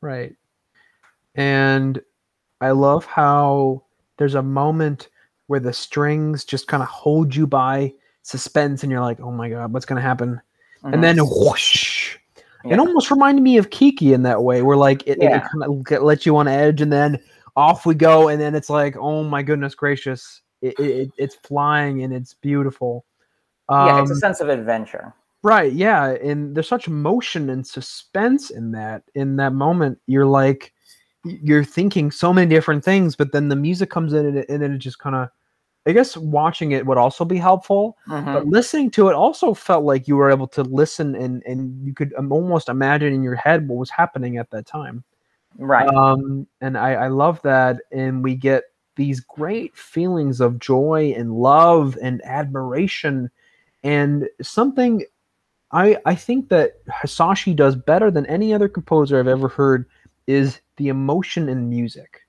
Right. 0.00 0.34
And 1.34 2.00
I 2.60 2.70
love 2.70 3.04
how 3.04 3.84
there's 4.18 4.34
a 4.34 4.42
moment 4.42 5.08
where 5.46 5.60
the 5.60 5.72
strings 5.72 6.44
just 6.44 6.68
kind 6.68 6.82
of 6.82 6.88
hold 6.88 7.34
you 7.34 7.46
by 7.46 7.92
suspense, 8.22 8.82
and 8.82 8.90
you're 8.90 9.00
like, 9.00 9.20
"Oh 9.20 9.30
my 9.30 9.50
god, 9.50 9.72
what's 9.72 9.84
gonna 9.84 10.00
happen?" 10.00 10.40
Mhm. 10.82 10.94
And 10.94 11.04
then 11.04 11.18
whoosh. 11.18 11.93
Yeah. 12.64 12.74
It 12.74 12.78
almost 12.80 13.10
reminded 13.10 13.42
me 13.42 13.58
of 13.58 13.70
Kiki 13.70 14.12
in 14.14 14.22
that 14.22 14.42
way, 14.42 14.62
where 14.62 14.76
like 14.76 15.02
it, 15.06 15.18
it, 15.18 15.22
Yeah. 15.24 15.46
kind 15.48 15.64
of 15.64 16.02
lets 16.02 16.24
you 16.24 16.36
on 16.36 16.48
edge, 16.48 16.80
and 16.80 16.92
then 16.92 17.18
off 17.56 17.86
we 17.86 17.94
go, 17.94 18.28
and 18.28 18.40
then 18.40 18.54
it's 18.54 18.70
like, 18.70 18.96
"Oh 18.96 19.22
my 19.22 19.42
goodness 19.42 19.74
gracious!" 19.74 20.40
It, 20.62 20.74
it, 20.78 20.90
it- 20.90 21.12
it's 21.18 21.34
flying 21.36 22.02
and 22.02 22.12
it's 22.14 22.34
beautiful. 22.34 23.04
yeah, 23.70 24.00
it's 24.00 24.10
a 24.10 24.14
Um, 24.14 24.18
sense 24.18 24.40
of 24.40 24.48
adventure. 24.48 25.12
Right, 25.42 25.72
yeah, 25.72 26.12
and 26.22 26.54
there's 26.54 26.68
such 26.68 26.88
motion 26.88 27.50
and 27.50 27.66
suspense 27.66 28.50
in 28.50 28.72
that. 28.72 29.02
In 29.14 29.36
that 29.36 29.52
moment, 29.52 29.98
you're 30.06 30.24
like, 30.24 30.72
you're 31.24 31.64
thinking 31.64 32.10
so 32.10 32.32
many 32.32 32.48
different 32.48 32.82
things, 32.84 33.14
but 33.14 33.30
then 33.32 33.48
the 33.48 33.56
music 33.56 33.90
comes 33.90 34.14
in 34.14 34.24
and, 34.26 34.38
it, 34.38 34.46
and 34.48 34.62
then 34.62 34.72
it 34.72 34.78
just 34.78 34.98
kind 34.98 35.16
of. 35.16 35.28
I 35.86 35.92
guess 35.92 36.16
watching 36.16 36.72
it 36.72 36.86
would 36.86 36.96
also 36.98 37.24
be 37.24 37.36
helpful, 37.36 37.96
Mhm. 38.08 38.32
but 38.32 38.46
listening 38.46 38.90
to 38.92 39.08
it 39.08 39.14
also 39.14 39.52
felt 39.52 39.84
like 39.84 40.08
you 40.08 40.16
were 40.16 40.30
able 40.30 40.46
to 40.48 40.62
listen 40.62 41.14
and 41.14 41.42
and 41.46 41.86
you 41.86 41.92
could 41.92 42.12
almost 42.14 42.68
imagine 42.68 43.12
in 43.12 43.22
your 43.22 43.34
head 43.34 43.68
what 43.68 43.78
was 43.78 43.90
happening 43.90 44.38
at 44.38 44.50
that 44.50 44.66
time. 44.66 45.04
Right. 45.58 45.86
Um, 45.88 46.46
and 46.60 46.76
I, 46.78 46.94
I 46.94 47.08
love 47.08 47.40
that, 47.42 47.80
and 47.92 48.24
we 48.24 48.34
get 48.34 48.64
these 48.96 49.20
great 49.20 49.76
feelings 49.76 50.40
of 50.40 50.58
joy 50.58 51.12
and 51.16 51.32
love 51.34 51.98
and 52.00 52.22
admiration, 52.24 53.30
and 53.82 54.28
something 54.40 55.04
I 55.70 55.98
I 56.06 56.14
think 56.14 56.48
that 56.48 56.84
Hisaishi 56.86 57.54
does 57.54 57.76
better 57.76 58.10
than 58.10 58.24
any 58.26 58.54
other 58.54 58.68
composer 58.68 59.18
I've 59.18 59.28
ever 59.28 59.48
heard 59.48 59.84
is 60.26 60.60
the 60.78 60.88
emotion 60.88 61.48
in 61.50 61.68
music, 61.68 62.22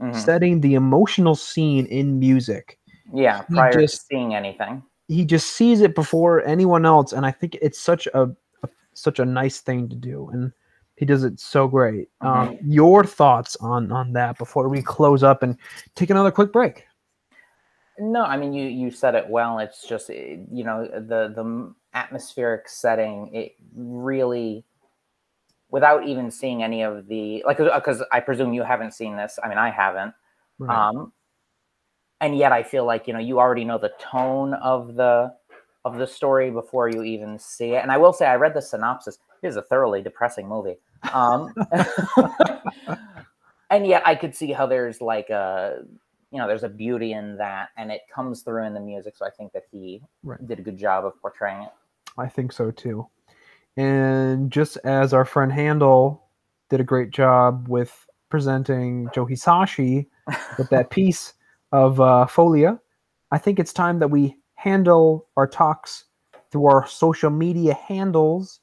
Mhm. 0.00 0.14
setting 0.16 0.60
the 0.60 0.74
emotional 0.74 1.34
scene 1.36 1.86
in 1.86 2.18
music. 2.18 2.78
Yeah, 3.12 3.42
prior 3.42 3.72
just- 3.72 4.00
to 4.00 4.06
seeing 4.06 4.34
anything. 4.34 4.82
He 5.08 5.24
just 5.24 5.54
sees 5.54 5.80
it 5.80 5.96
before 5.96 6.44
anyone 6.46 6.86
else, 6.86 7.12
and 7.12 7.26
I 7.26 7.32
think 7.32 7.58
it's 7.60 7.80
such 7.80 8.06
a, 8.14 8.30
a 8.62 8.68
such 8.94 9.18
a 9.18 9.24
nice 9.24 9.58
thing 9.58 9.88
to 9.88 9.96
do, 9.96 10.30
and 10.32 10.52
he 10.94 11.04
does 11.04 11.24
it 11.24 11.40
so 11.40 11.66
great. 11.66 12.10
Um, 12.20 12.58
your 12.62 13.04
thoughts 13.04 13.56
on 13.56 13.90
on 13.90 14.12
that 14.12 14.38
before 14.38 14.68
we 14.68 14.82
close 14.82 15.24
up 15.24 15.42
and 15.42 15.56
take 15.96 16.10
another 16.10 16.30
quick 16.30 16.52
break? 16.52 16.86
No, 17.98 18.22
I 18.22 18.36
mean 18.36 18.52
you 18.52 18.66
you 18.66 18.90
said 18.90 19.14
it 19.14 19.28
well. 19.28 19.58
It's 19.58 19.84
just 19.86 20.10
eh, 20.10 20.36
you 20.52 20.62
know 20.62 20.86
the 20.86 21.32
the 21.34 21.74
atmospheric 21.92 22.68
setting. 22.68 23.34
It 23.34 23.56
really, 23.74 24.64
without 25.70 26.06
even 26.06 26.30
seeing 26.30 26.62
any 26.62 26.82
of 26.82 27.08
the 27.08 27.42
like, 27.44 27.58
because 27.58 28.02
I 28.12 28.20
presume 28.20 28.52
you 28.52 28.62
haven't 28.62 28.94
seen 28.94 29.16
this. 29.16 29.38
I 29.42 29.48
mean, 29.48 29.58
I 29.58 29.70
haven't. 29.70 30.14
Right. 30.58 30.88
Um, 30.88 31.12
and 32.20 32.36
yet 32.36 32.52
I 32.52 32.62
feel 32.62 32.84
like 32.84 33.06
you 33.06 33.12
know 33.12 33.18
you 33.18 33.38
already 33.38 33.64
know 33.64 33.78
the 33.78 33.92
tone 33.98 34.54
of 34.54 34.94
the 34.94 35.32
of 35.84 35.96
the 35.96 36.06
story 36.06 36.50
before 36.50 36.88
you 36.90 37.02
even 37.02 37.38
see 37.38 37.70
it. 37.70 37.82
And 37.82 37.90
I 37.90 37.96
will 37.96 38.12
say 38.12 38.26
I 38.26 38.34
read 38.36 38.54
the 38.54 38.60
synopsis. 38.60 39.18
It 39.42 39.48
is 39.48 39.56
a 39.56 39.62
thoroughly 39.62 40.02
depressing 40.02 40.46
movie. 40.46 40.76
Um, 41.14 41.54
and 43.70 43.86
yet 43.86 44.02
I 44.06 44.14
could 44.14 44.36
see 44.36 44.52
how 44.52 44.66
there's 44.66 45.00
like 45.00 45.30
a 45.30 45.78
you 46.30 46.38
know 46.38 46.46
there's 46.46 46.64
a 46.64 46.68
beauty 46.68 47.12
in 47.12 47.36
that, 47.38 47.70
and 47.76 47.90
it 47.90 48.02
comes 48.14 48.42
through 48.42 48.64
in 48.64 48.74
the 48.74 48.80
music. 48.80 49.16
So 49.16 49.26
I 49.26 49.30
think 49.30 49.52
that 49.52 49.64
he 49.70 50.02
Right. 50.22 50.46
did 50.46 50.58
a 50.58 50.62
good 50.62 50.76
job 50.76 51.04
of 51.04 51.20
portraying 51.20 51.62
it. 51.62 51.70
I 52.18 52.28
think 52.28 52.52
so 52.52 52.70
too. 52.70 53.06
And 53.76 54.50
just 54.50 54.76
as 54.84 55.14
our 55.14 55.24
friend 55.24 55.50
Handel 55.52 56.24
did 56.68 56.80
a 56.80 56.84
great 56.84 57.10
job 57.10 57.68
with 57.68 58.06
presenting 58.28 59.10
Joe 59.14 59.26
Hisaishi 59.26 60.06
with 60.58 60.68
that 60.70 60.90
piece 60.90 61.34
of 61.72 62.00
uh, 62.00 62.26
Folia, 62.28 62.78
I 63.30 63.38
think 63.38 63.58
it's 63.58 63.72
time 63.72 63.98
that 64.00 64.08
we 64.08 64.36
handle 64.54 65.28
our 65.36 65.46
talks 65.46 66.04
through 66.50 66.66
our 66.66 66.86
social 66.86 67.30
media 67.30 67.74
handles. 67.74 68.60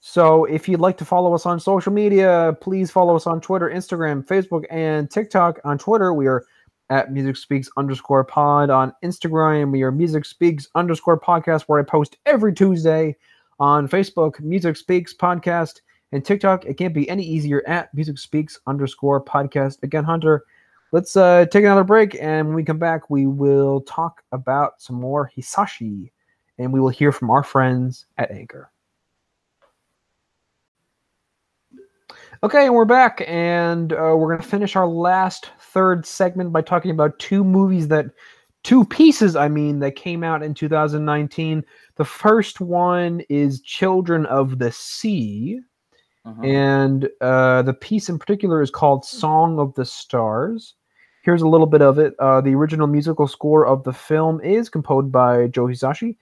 So 0.00 0.44
if 0.46 0.68
you'd 0.68 0.80
like 0.80 0.96
to 0.98 1.04
follow 1.04 1.34
us 1.34 1.46
on 1.46 1.60
social 1.60 1.92
media, 1.92 2.56
please 2.60 2.90
follow 2.90 3.14
us 3.14 3.26
on 3.26 3.40
Twitter, 3.40 3.70
Instagram, 3.70 4.26
Facebook, 4.26 4.64
and 4.70 5.10
TikTok. 5.10 5.60
On 5.64 5.78
Twitter, 5.78 6.14
we 6.14 6.26
are 6.26 6.44
at 6.88 7.12
Music 7.12 7.36
Speaks 7.36 7.68
underscore 7.76 8.24
pod. 8.24 8.70
On 8.70 8.92
Instagram, 9.04 9.70
we 9.70 9.82
are 9.82 9.92
Music 9.92 10.24
Speaks 10.24 10.68
underscore 10.74 11.20
podcast, 11.20 11.62
where 11.62 11.78
I 11.78 11.82
post 11.82 12.16
every 12.26 12.52
Tuesday. 12.52 13.16
On 13.60 13.86
Facebook, 13.86 14.40
Music 14.40 14.76
Speaks 14.76 15.14
podcast. 15.14 15.80
And 16.12 16.24
TikTok, 16.24 16.64
it 16.64 16.78
can't 16.78 16.94
be 16.94 17.08
any 17.08 17.22
easier 17.22 17.62
at 17.68 17.92
Music 17.94 18.18
Speaks 18.18 18.58
underscore 18.66 19.22
podcast. 19.22 19.82
Again, 19.82 20.02
Hunter, 20.02 20.44
let's 20.92 21.16
uh, 21.16 21.46
take 21.50 21.64
another 21.64 21.84
break. 21.84 22.16
And 22.20 22.48
when 22.48 22.56
we 22.56 22.64
come 22.64 22.78
back, 22.78 23.10
we 23.10 23.26
will 23.26 23.80
talk 23.82 24.22
about 24.32 24.80
some 24.80 24.96
more 24.96 25.30
Hisaishi 25.36 26.10
and 26.58 26.72
we 26.72 26.80
will 26.80 26.88
hear 26.90 27.10
from 27.12 27.30
our 27.30 27.42
friends 27.42 28.06
at 28.18 28.30
Anchor. 28.30 28.70
Okay, 32.42 32.64
and 32.66 32.74
we're 32.74 32.86
back, 32.86 33.22
and 33.26 33.92
uh, 33.92 34.14
we're 34.16 34.28
going 34.28 34.40
to 34.40 34.48
finish 34.48 34.74
our 34.74 34.86
last 34.86 35.50
third 35.60 36.06
segment 36.06 36.52
by 36.52 36.62
talking 36.62 36.90
about 36.90 37.18
two 37.18 37.44
movies 37.44 37.88
that, 37.88 38.06
two 38.62 38.84
pieces, 38.86 39.36
I 39.36 39.48
mean, 39.48 39.78
that 39.80 39.94
came 39.94 40.24
out 40.24 40.42
in 40.42 40.54
2019. 40.54 41.62
The 41.96 42.04
first 42.04 42.60
one 42.60 43.20
is 43.28 43.60
Children 43.60 44.24
of 44.26 44.58
the 44.58 44.72
Sea, 44.72 45.60
Mhm. 46.26 46.46
and 46.46 47.08
uh, 47.20 47.62
the 47.62 47.74
piece 47.74 48.08
in 48.08 48.18
particular 48.18 48.62
is 48.62 48.70
called 48.70 49.04
Song 49.04 49.58
of 49.58 49.74
the 49.74 49.84
Stars. 49.84 50.76
Here's 51.30 51.42
a 51.42 51.48
little 51.48 51.68
bit 51.68 51.80
of 51.80 52.00
it. 52.00 52.16
Uh, 52.18 52.40
the 52.40 52.56
original 52.56 52.88
musical 52.88 53.28
score 53.28 53.64
of 53.64 53.84
the 53.84 53.92
film 53.92 54.40
is 54.40 54.68
composed 54.68 55.12
by 55.12 55.46
Joe 55.46 55.66
Hisaishi, 55.66 56.16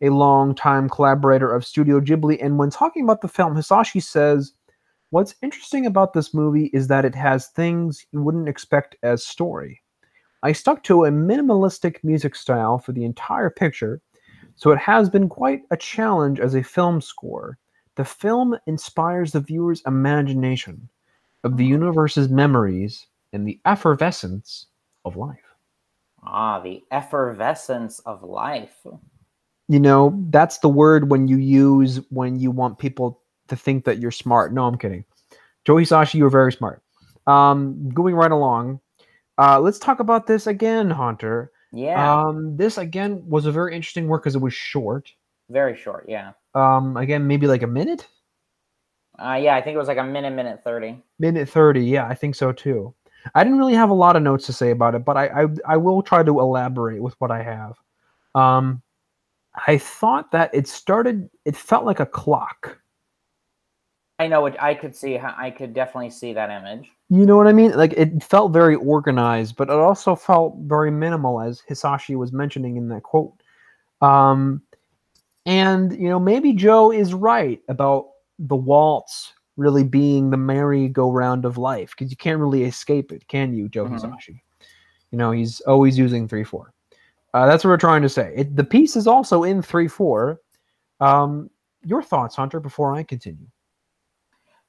a 0.00 0.10
longtime 0.10 0.88
collaborator 0.88 1.52
of 1.52 1.66
Studio 1.66 1.98
Ghibli. 1.98 2.38
And 2.40 2.60
when 2.60 2.70
talking 2.70 3.02
about 3.02 3.22
the 3.22 3.26
film, 3.26 3.56
Hisaishi 3.56 4.00
says, 4.00 4.52
What's 5.10 5.34
interesting 5.42 5.84
about 5.84 6.12
this 6.12 6.32
movie 6.32 6.70
is 6.72 6.86
that 6.86 7.04
it 7.04 7.16
has 7.16 7.48
things 7.48 8.06
you 8.12 8.22
wouldn't 8.22 8.48
expect 8.48 8.94
as 9.02 9.24
story. 9.24 9.82
I 10.44 10.52
stuck 10.52 10.84
to 10.84 11.06
a 11.06 11.10
minimalistic 11.10 11.96
music 12.04 12.36
style 12.36 12.78
for 12.78 12.92
the 12.92 13.04
entire 13.04 13.50
picture, 13.50 14.00
so 14.54 14.70
it 14.70 14.78
has 14.78 15.10
been 15.10 15.28
quite 15.28 15.62
a 15.72 15.76
challenge 15.76 16.38
as 16.38 16.54
a 16.54 16.62
film 16.62 17.00
score. 17.00 17.58
The 17.96 18.04
film 18.04 18.56
inspires 18.68 19.32
the 19.32 19.40
viewer's 19.40 19.82
imagination 19.88 20.88
of 21.42 21.56
the 21.56 21.64
universe's 21.64 22.28
memories 22.28 23.08
and 23.32 23.46
the 23.46 23.60
effervescence 23.64 24.66
of 25.04 25.16
life. 25.16 25.38
Ah, 26.22 26.60
the 26.60 26.82
effervescence 26.90 27.98
of 28.00 28.22
life. 28.22 28.86
You 29.68 29.80
know, 29.80 30.14
that's 30.30 30.58
the 30.58 30.68
word 30.68 31.10
when 31.10 31.28
you 31.28 31.36
use 31.38 32.00
when 32.10 32.38
you 32.38 32.50
want 32.50 32.78
people 32.78 33.20
to 33.48 33.56
think 33.56 33.84
that 33.84 33.98
you're 33.98 34.10
smart. 34.10 34.52
No, 34.52 34.66
I'm 34.66 34.76
kidding. 34.78 35.04
Joe 35.64 35.76
Hisaishi, 35.76 36.14
you 36.14 36.24
were 36.24 36.30
very 36.30 36.52
smart. 36.52 36.82
Um, 37.26 37.88
going 37.90 38.14
right 38.14 38.30
along, 38.32 38.80
uh, 39.38 39.58
let's 39.60 39.78
talk 39.78 40.00
about 40.00 40.26
this 40.26 40.46
again, 40.46 40.90
Hunter. 40.90 41.52
Yeah, 41.72 42.26
Um, 42.26 42.56
this 42.56 42.76
again 42.76 43.22
was 43.26 43.46
a 43.46 43.52
very 43.52 43.74
interesting 43.74 44.06
work 44.08 44.22
because 44.22 44.34
it 44.34 44.42
was 44.42 44.52
short. 44.54 45.10
very 45.48 45.76
short. 45.76 46.04
Yeah. 46.08 46.32
Um, 46.54 46.96
again, 46.96 47.26
maybe 47.26 47.46
like 47.46 47.62
a 47.62 47.66
minute, 47.66 48.06
Uh, 49.18 49.38
yeah, 49.40 49.54
I 49.54 49.60
think 49.62 49.74
it 49.74 49.78
was 49.78 49.88
like 49.88 49.98
a 49.98 50.04
minute, 50.04 50.34
minute 50.34 50.62
30. 50.64 51.02
minute 51.18 51.48
thirty. 51.48 51.84
Yeah, 51.84 52.06
I 52.06 52.14
think 52.14 52.34
so 52.34 52.52
too. 52.52 52.94
I 53.34 53.44
didn't 53.44 53.58
really 53.58 53.74
have 53.74 53.90
a 53.90 53.94
lot 53.94 54.16
of 54.16 54.22
notes 54.22 54.46
to 54.46 54.52
say 54.52 54.70
about 54.70 54.94
it, 54.94 55.04
but 55.04 55.16
I 55.16 55.26
I, 55.26 55.46
I 55.68 55.76
will 55.76 56.02
try 56.02 56.22
to 56.22 56.40
elaborate 56.40 57.02
with 57.02 57.14
what 57.20 57.30
I 57.30 57.42
have. 57.42 57.78
Um, 58.34 58.82
I 59.66 59.78
thought 59.78 60.30
that 60.32 60.50
it 60.54 60.66
started. 60.66 61.28
It 61.44 61.56
felt 61.56 61.84
like 61.84 62.00
a 62.00 62.06
clock. 62.06 62.78
I 64.18 64.28
know 64.28 64.46
it. 64.46 64.56
I 64.60 64.74
could 64.74 64.94
see 64.94 65.18
I 65.18 65.50
could 65.50 65.74
definitely 65.74 66.10
see 66.10 66.32
that 66.32 66.50
image. 66.50 66.90
You 67.08 67.26
know 67.26 67.36
what 67.36 67.48
I 67.48 67.52
mean? 67.52 67.72
Like 67.72 67.92
it 67.94 68.22
felt 68.22 68.52
very 68.52 68.76
organized, 68.76 69.56
but 69.56 69.68
it 69.68 69.74
also 69.74 70.14
felt 70.14 70.56
very 70.60 70.90
minimal, 70.90 71.40
as 71.40 71.62
Hisaishi 71.68 72.16
was 72.16 72.32
mentioning 72.32 72.76
in 72.76 72.88
that 72.88 73.02
quote. 73.02 73.34
Um, 74.00 74.62
and 75.44 75.92
you 75.92 76.08
know, 76.08 76.20
maybe 76.20 76.52
Joe 76.52 76.92
is 76.92 77.14
right 77.14 77.60
about 77.68 78.06
the 78.38 78.56
waltz 78.56 79.32
really 79.56 79.84
being 79.84 80.30
the 80.30 80.36
merry-go-round 80.36 81.44
of 81.44 81.58
life, 81.58 81.90
because 81.90 82.10
you 82.10 82.16
can't 82.16 82.40
really 82.40 82.64
escape 82.64 83.12
it, 83.12 83.26
can 83.28 83.52
you, 83.52 83.68
Joe 83.68 83.86
Mhm. 83.86 84.00
Hisaishi? 84.00 84.40
You 85.10 85.18
know, 85.18 85.30
he's 85.30 85.60
always 85.62 85.98
using 85.98 86.26
three 86.26 86.44
four. 86.44 86.72
Uh, 87.34 87.46
that's 87.46 87.64
what 87.64 87.70
we're 87.70 87.76
trying 87.76 88.02
to 88.02 88.08
say. 88.08 88.32
It, 88.36 88.56
the 88.56 88.64
piece 88.64 88.96
is 88.96 89.06
also 89.06 89.44
in 89.44 89.62
three 89.62 89.88
four. 89.88 90.40
Um, 91.00 91.50
your 91.84 92.02
thoughts, 92.02 92.36
Hunter, 92.36 92.60
before 92.60 92.94
I 92.94 93.02
continue? 93.02 93.46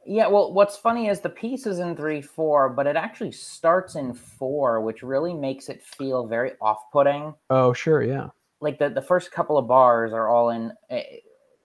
Yeah, 0.05 0.27
well, 0.27 0.51
what's 0.51 0.75
funny 0.75 1.07
is 1.07 1.21
the 1.21 1.29
piece 1.29 1.65
is 1.65 1.79
in 1.79 1.95
three 1.95 2.21
four, 2.21 2.67
but 2.69 2.87
it 2.87 2.97
actually 2.97 3.31
starts 3.31 3.95
in 3.95 4.13
four, 4.13 4.81
which 4.81 5.01
really 5.01 5.33
makes 5.33 5.69
it 5.69 5.81
feel 5.81 6.27
very 6.27 6.53
off-putting. 6.59 7.33
Oh, 7.49 7.71
sure, 7.71 8.03
yeah. 8.03 8.29
Like 8.59 8.79
the 8.79 8.89
the 8.89 9.01
first 9.01 9.31
couple 9.31 9.57
of 9.57 9.67
bars 9.67 10.11
are 10.11 10.27
all 10.27 10.49
in, 10.49 10.73
eh, 10.89 11.03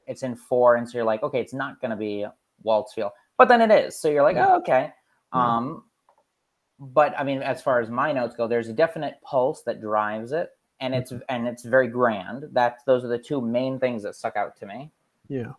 it's 0.06 0.22
in 0.22 0.36
four, 0.36 0.76
and 0.76 0.88
so 0.88 0.98
you're 0.98 1.04
like, 1.04 1.22
okay, 1.24 1.40
it's 1.40 1.54
not 1.54 1.80
going 1.80 1.90
to 1.90 1.96
be 1.96 2.26
waltz 2.62 2.94
feel, 2.94 3.12
but 3.36 3.48
then 3.48 3.60
it 3.60 3.70
is. 3.70 4.00
So 4.00 4.08
you're 4.08 4.22
like, 4.22 4.36
Yeah. 4.36 4.46
oh, 4.48 4.56
okay. 4.58 4.92
Yeah. 5.34 5.56
Um, 5.56 5.84
but 6.78 7.18
I 7.18 7.24
mean, 7.24 7.42
as 7.42 7.60
far 7.62 7.80
as 7.80 7.90
my 7.90 8.12
notes 8.12 8.36
go, 8.36 8.46
there's 8.46 8.68
a 8.68 8.72
definite 8.72 9.14
pulse 9.22 9.62
that 9.64 9.80
drives 9.80 10.32
it, 10.32 10.50
and 10.80 10.94
it's 10.94 11.12
and 11.28 11.48
it's 11.48 11.64
very 11.64 11.88
grand. 11.88 12.44
That's 12.52 12.84
those 12.84 13.04
are 13.04 13.08
the 13.08 13.18
two 13.18 13.40
main 13.40 13.78
things 13.80 14.02
that 14.04 14.14
stuck 14.14 14.36
out 14.36 14.56
to 14.58 14.66
me. 14.66 14.90
Yeah. 15.28 15.52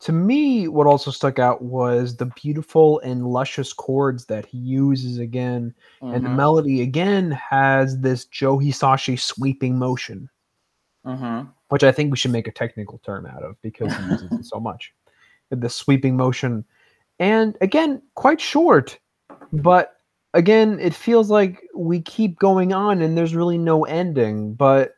To 0.00 0.12
me, 0.12 0.68
what 0.68 0.86
also 0.86 1.10
stuck 1.10 1.38
out 1.38 1.62
was 1.62 2.16
the 2.16 2.26
beautiful 2.26 2.98
and 3.00 3.26
luscious 3.26 3.72
chords 3.72 4.26
that 4.26 4.44
he 4.44 4.58
uses 4.58 5.18
again. 5.18 5.74
And 6.02 6.24
the 6.24 6.28
Mhm, 6.28 6.36
melody 6.36 6.82
again 6.82 7.30
has 7.30 7.98
this 8.00 8.24
Joe 8.26 8.58
Hisaishi 8.58 9.18
sweeping 9.18 9.78
motion, 9.78 10.28
mhm. 11.06 11.52
which 11.68 11.84
I 11.84 11.92
think 11.92 12.10
we 12.10 12.16
should 12.16 12.32
make 12.32 12.48
a 12.48 12.52
technical 12.52 12.98
term 12.98 13.26
out 13.26 13.42
of 13.42 13.60
because 13.62 13.92
he 13.94 14.02
uses 14.02 14.32
it 14.32 14.44
so 14.44 14.58
much. 14.60 14.92
The 15.50 15.68
sweeping 15.68 16.16
motion. 16.16 16.64
And 17.18 17.56
again, 17.60 18.02
quite 18.14 18.40
short, 18.40 18.98
but 19.52 19.96
again, 20.34 20.78
it 20.80 20.94
feels 20.94 21.30
like 21.30 21.62
we 21.74 22.00
keep 22.00 22.38
going 22.38 22.72
on 22.72 23.02
and 23.02 23.16
there's 23.16 23.34
really 23.34 23.58
no 23.58 23.84
ending. 23.84 24.54
But 24.54 24.94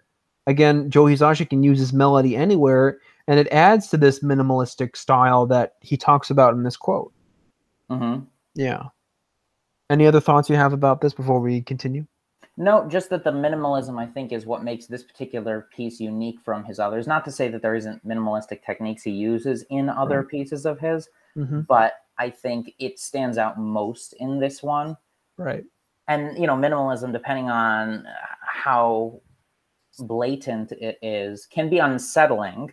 again, 0.47 0.91
Joe 0.91 1.05
Hisaishi 1.05 1.49
can 1.49 1.63
use 1.63 1.79
his 1.79 1.93
melody 1.93 2.37
anywhere, 2.37 2.99
and 3.27 3.39
it 3.39 3.49
adds 3.53 3.89
to 3.89 3.97
this 3.97 4.21
minimalistic 4.21 4.97
style 4.97 5.47
that 5.47 5.75
he 5.81 5.97
talks 5.97 6.31
about 6.31 6.55
in 6.55 6.65
this 6.65 6.77
quote. 6.77 7.13
Mm-hmm. 7.91 8.25
Yeah. 8.55 8.85
Any 9.89 10.07
other 10.07 10.21
thoughts 10.21 10.51
you 10.51 10.57
have 10.57 10.73
about 10.73 11.01
this 11.01 11.15
before 11.15 11.41
we 11.41 11.63
continue? 11.63 12.07
No, 12.61 12.87
just 12.87 13.09
that 13.09 13.25
the 13.25 13.33
minimalism 13.33 13.99
I 13.99 14.05
think 14.05 14.33
is 14.33 14.45
what 14.45 14.63
makes 14.63 14.85
this 14.85 15.03
particular 15.03 15.67
piece 15.75 15.99
unique 15.99 16.39
from 16.45 16.63
his 16.63 16.79
others. 16.79 17.07
Not 17.07 17.25
to 17.25 17.33
say 17.33 17.49
that 17.49 17.63
there 17.63 17.75
isn't 17.75 18.07
minimalistic 18.07 18.63
techniques 18.63 19.03
he 19.03 19.13
uses 19.13 19.65
in 19.71 19.89
other 19.89 20.23
pieces 20.23 20.67
of 20.67 20.79
his, 20.79 21.09
Mm-hmm. 21.37 21.61
but 21.61 21.95
I 22.19 22.29
think 22.29 22.75
it 22.79 22.99
stands 22.99 23.39
out 23.39 23.59
most 23.59 24.13
in 24.15 24.41
this 24.41 24.63
one. 24.63 24.97
Right. 25.39 25.65
And 26.09 26.37
you 26.37 26.47
know, 26.47 26.55
minimalism, 26.57 27.13
depending 27.13 27.49
on 27.49 28.05
how 28.43 29.23
blatant 30.01 30.73
it 30.73 30.99
is, 31.03 31.47
can 31.47 31.71
be 31.71 31.79
unsettling, 31.79 32.73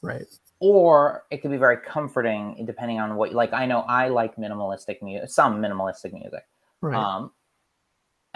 Right. 0.00 0.24
or 0.60 1.24
it 1.30 1.42
can 1.42 1.50
be 1.50 1.56
very 1.58 1.76
comforting, 1.78 2.64
depending 2.64 3.00
on 3.00 3.16
what. 3.16 3.32
Like 3.34 3.52
I 3.52 3.66
know 3.66 3.80
I 3.80 4.08
like 4.08 4.36
minimalistic 4.36 5.02
music, 5.02 5.28
some 5.28 5.60
minimalistic 5.60 6.12
music. 6.14 6.46
Right. 6.80 6.96
Um, 6.96 7.32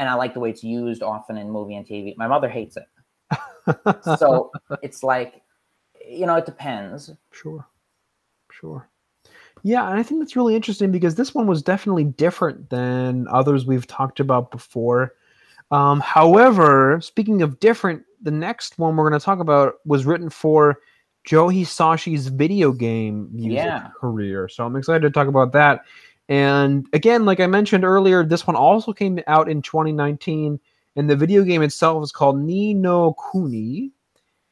and 0.02 0.10
I 0.10 0.14
like 0.14 0.34
the 0.34 0.40
way 0.40 0.50
it's 0.50 0.64
used 0.64 1.00
often 1.00 1.36
in 1.36 1.48
movie 1.48 1.76
and 1.76 1.86
TV. 1.86 2.16
My 2.16 2.26
mother 2.26 2.48
hates 2.48 2.76
it. 2.76 2.86
So 4.18 4.50
it's 4.82 5.04
like, 5.04 5.42
you 6.04 6.26
know, 6.26 6.34
it 6.34 6.44
depends. 6.44 7.12
Sure. 7.30 7.64
Sure. 8.50 8.88
Yeah, 9.62 9.88
and 9.88 9.96
I 9.96 10.02
think 10.02 10.20
that's 10.20 10.34
really 10.34 10.56
interesting 10.56 10.90
because 10.90 11.14
this 11.14 11.32
one 11.36 11.46
was 11.46 11.62
definitely 11.62 12.02
different 12.02 12.68
than 12.68 13.28
others 13.28 13.64
we've 13.64 13.86
talked 13.86 14.18
about 14.18 14.50
before. 14.50 15.14
Um, 15.70 16.00
however, 16.00 17.00
speaking 17.00 17.40
of 17.42 17.60
different, 17.60 18.02
the 18.20 18.32
next 18.32 18.76
one 18.80 18.96
we're 18.96 19.08
going 19.08 19.20
to 19.20 19.24
talk 19.24 19.38
about 19.38 19.74
was 19.86 20.04
written 20.04 20.28
for 20.28 20.80
Joe 21.22 21.46
Hisaishi's 21.46 22.26
video 22.26 22.72
game 22.72 23.28
music 23.32 23.66
Yeah. 23.66 23.88
career. 24.00 24.48
So 24.48 24.66
I'm 24.66 24.74
excited 24.74 25.02
to 25.02 25.10
talk 25.10 25.28
about 25.28 25.52
that. 25.52 25.82
And 26.32 26.86
again, 26.94 27.26
like 27.26 27.40
I 27.40 27.46
mentioned 27.46 27.84
earlier, 27.84 28.24
this 28.24 28.46
one 28.46 28.56
also 28.56 28.94
came 28.94 29.20
out 29.26 29.50
in 29.50 29.60
2019, 29.60 30.58
and 30.96 31.10
the 31.10 31.14
video 31.14 31.42
game 31.42 31.60
itself 31.60 32.02
is 32.02 32.10
called 32.10 32.38
Ni 32.38 32.72
no 32.72 33.14
Kuni, 33.30 33.92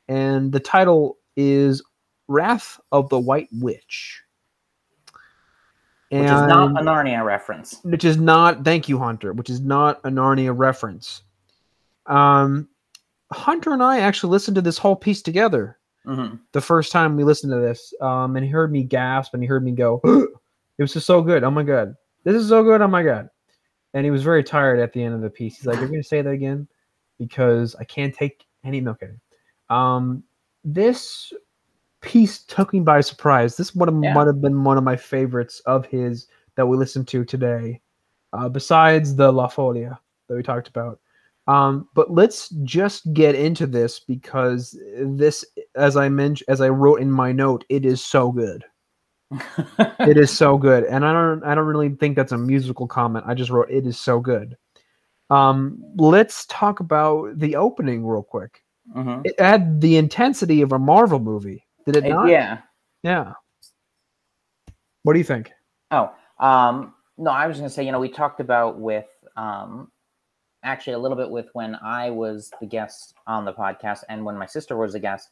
and 0.06 0.52
the 0.52 0.60
title 0.60 1.16
is 1.36 1.82
Wrath 2.28 2.78
of 2.92 3.08
the 3.08 3.18
White 3.18 3.48
Witch. 3.50 4.20
Which 6.10 6.30
is 6.30 6.42
not 6.42 6.78
a 6.78 6.84
Narnia 6.84 7.24
reference. 7.24 7.80
which 7.82 8.04
is 8.04 8.18
not 8.18 8.62
thank 8.62 8.86
you 8.90 8.98
hunter 8.98 9.32
which 9.32 9.48
is 9.48 9.60
not 9.60 10.00
a 10.04 10.10
narnia 10.10 10.52
reference 10.54 11.22
um 12.06 12.68
hunter 13.32 13.72
and 13.72 13.82
i 13.82 14.00
actually 14.00 14.30
listened 14.30 14.56
to 14.56 14.60
this 14.60 14.76
whole 14.76 14.96
piece 14.96 15.22
together 15.22 15.78
hmm 16.04 16.34
the 16.52 16.60
first 16.60 16.90
time 16.92 17.16
we 17.16 17.22
listened 17.24 17.52
to 17.52 17.60
this 17.60 17.94
um 18.02 18.36
and 18.36 18.44
he 18.44 18.50
heard 18.50 18.70
me 18.72 18.82
gasp 18.82 19.32
and 19.34 19.42
he 19.42 19.46
heard 19.46 19.64
me 19.64 19.70
go 19.70 20.02
it 20.80 20.82
was 20.82 20.94
just 20.94 21.06
so 21.06 21.20
good. 21.20 21.44
Oh 21.44 21.50
my 21.50 21.62
god. 21.62 21.94
This 22.24 22.34
is 22.34 22.48
so 22.48 22.64
good. 22.64 22.80
Oh 22.80 22.88
my 22.88 23.02
god. 23.02 23.28
And 23.92 24.04
he 24.04 24.10
was 24.10 24.22
very 24.22 24.42
tired 24.42 24.80
at 24.80 24.94
the 24.94 25.02
end 25.02 25.14
of 25.14 25.20
the 25.20 25.28
piece. 25.28 25.58
He's 25.58 25.66
like 25.66 25.78
you're 25.78 25.88
gonna 25.88 26.02
say 26.02 26.22
that 26.22 26.30
again 26.30 26.66
because 27.18 27.76
i 27.76 27.84
can't 27.84 28.14
take 28.14 28.46
any 28.64 28.80
no 28.80 28.94
kidding 28.94 29.20
um 29.68 30.22
this 30.64 31.34
piece 32.00 32.44
took 32.44 32.72
me 32.72 32.80
by 32.80 33.02
surprise. 33.02 33.58
This 33.58 33.74
would 33.74 33.90
have 33.90 34.02
Yeah. 34.02 34.14
might 34.14 34.26
have 34.26 34.40
been 34.40 34.64
one 34.64 34.78
of 34.78 34.84
my 34.84 34.96
favorites 34.96 35.60
of 35.66 35.84
his 35.84 36.28
that 36.54 36.66
we 36.66 36.78
listened 36.78 37.08
to 37.08 37.26
today 37.26 37.82
uh, 38.32 38.48
besides 38.48 39.14
the 39.14 39.30
La 39.30 39.48
Folia 39.48 39.98
that 40.28 40.34
we 40.34 40.42
talked 40.42 40.68
about. 40.68 40.98
Um, 41.46 41.88
but 41.94 42.10
let's 42.10 42.48
just 42.64 43.12
get 43.12 43.34
into 43.34 43.66
this 43.66 44.00
because 44.00 44.78
this, 44.98 45.44
as 45.74 45.96
I 45.96 46.08
mentioned, 46.08 46.48
as 46.48 46.62
I 46.62 46.70
wrote 46.70 47.00
in 47.00 47.10
my 47.10 47.32
note, 47.32 47.64
it 47.68 47.84
is 47.84 48.02
so 48.02 48.32
good. 48.32 48.64
It 50.00 50.16
is 50.16 50.30
so 50.36 50.58
good, 50.58 50.84
and 50.84 51.04
I 51.04 51.12
don't, 51.12 51.44
I 51.44 51.54
don't 51.54 51.66
really 51.66 51.90
think 51.90 52.16
that's 52.16 52.32
a 52.32 52.38
musical 52.38 52.86
comment. 52.86 53.24
I 53.26 53.34
just 53.34 53.50
wrote 53.50 53.70
it 53.70 53.86
is 53.86 53.98
so 53.98 54.20
good. 54.20 54.56
Um, 55.30 55.82
let's 55.96 56.46
talk 56.46 56.80
about 56.80 57.38
the 57.38 57.56
opening 57.56 58.04
real 58.04 58.22
quick. 58.22 58.62
Mhm. 58.94 59.22
It 59.24 59.38
had 59.38 59.80
the 59.80 59.96
intensity 59.96 60.62
of 60.62 60.72
a 60.72 60.78
Marvel 60.78 61.20
movie, 61.20 61.64
did 61.86 61.96
it 61.96 62.08
not? 62.08 62.28
Yeah. 62.28 62.58
Yeah. 63.02 63.34
What 65.02 65.12
do 65.12 65.18
you 65.18 65.24
think? 65.24 65.52
Oh, 65.90 66.12
um, 66.38 66.94
no, 67.16 67.30
I 67.30 67.46
was 67.46 67.58
going 67.58 67.68
to 67.68 67.74
say, 67.74 67.84
you 67.84 67.92
know, 67.92 68.00
we 68.00 68.08
talked 68.08 68.40
about 68.40 68.78
with 68.78 69.06
um, 69.36 69.90
actually 70.62 70.94
a 70.94 70.98
little 70.98 71.16
bit 71.16 71.30
with 71.30 71.48
when 71.52 71.76
I 71.76 72.10
was 72.10 72.50
the 72.60 72.66
guest 72.66 73.14
on 73.26 73.44
the 73.44 73.52
podcast 73.52 74.04
and 74.08 74.24
when 74.24 74.36
my 74.36 74.46
sister 74.46 74.76
was 74.76 74.94
a 74.94 75.00
guest. 75.00 75.30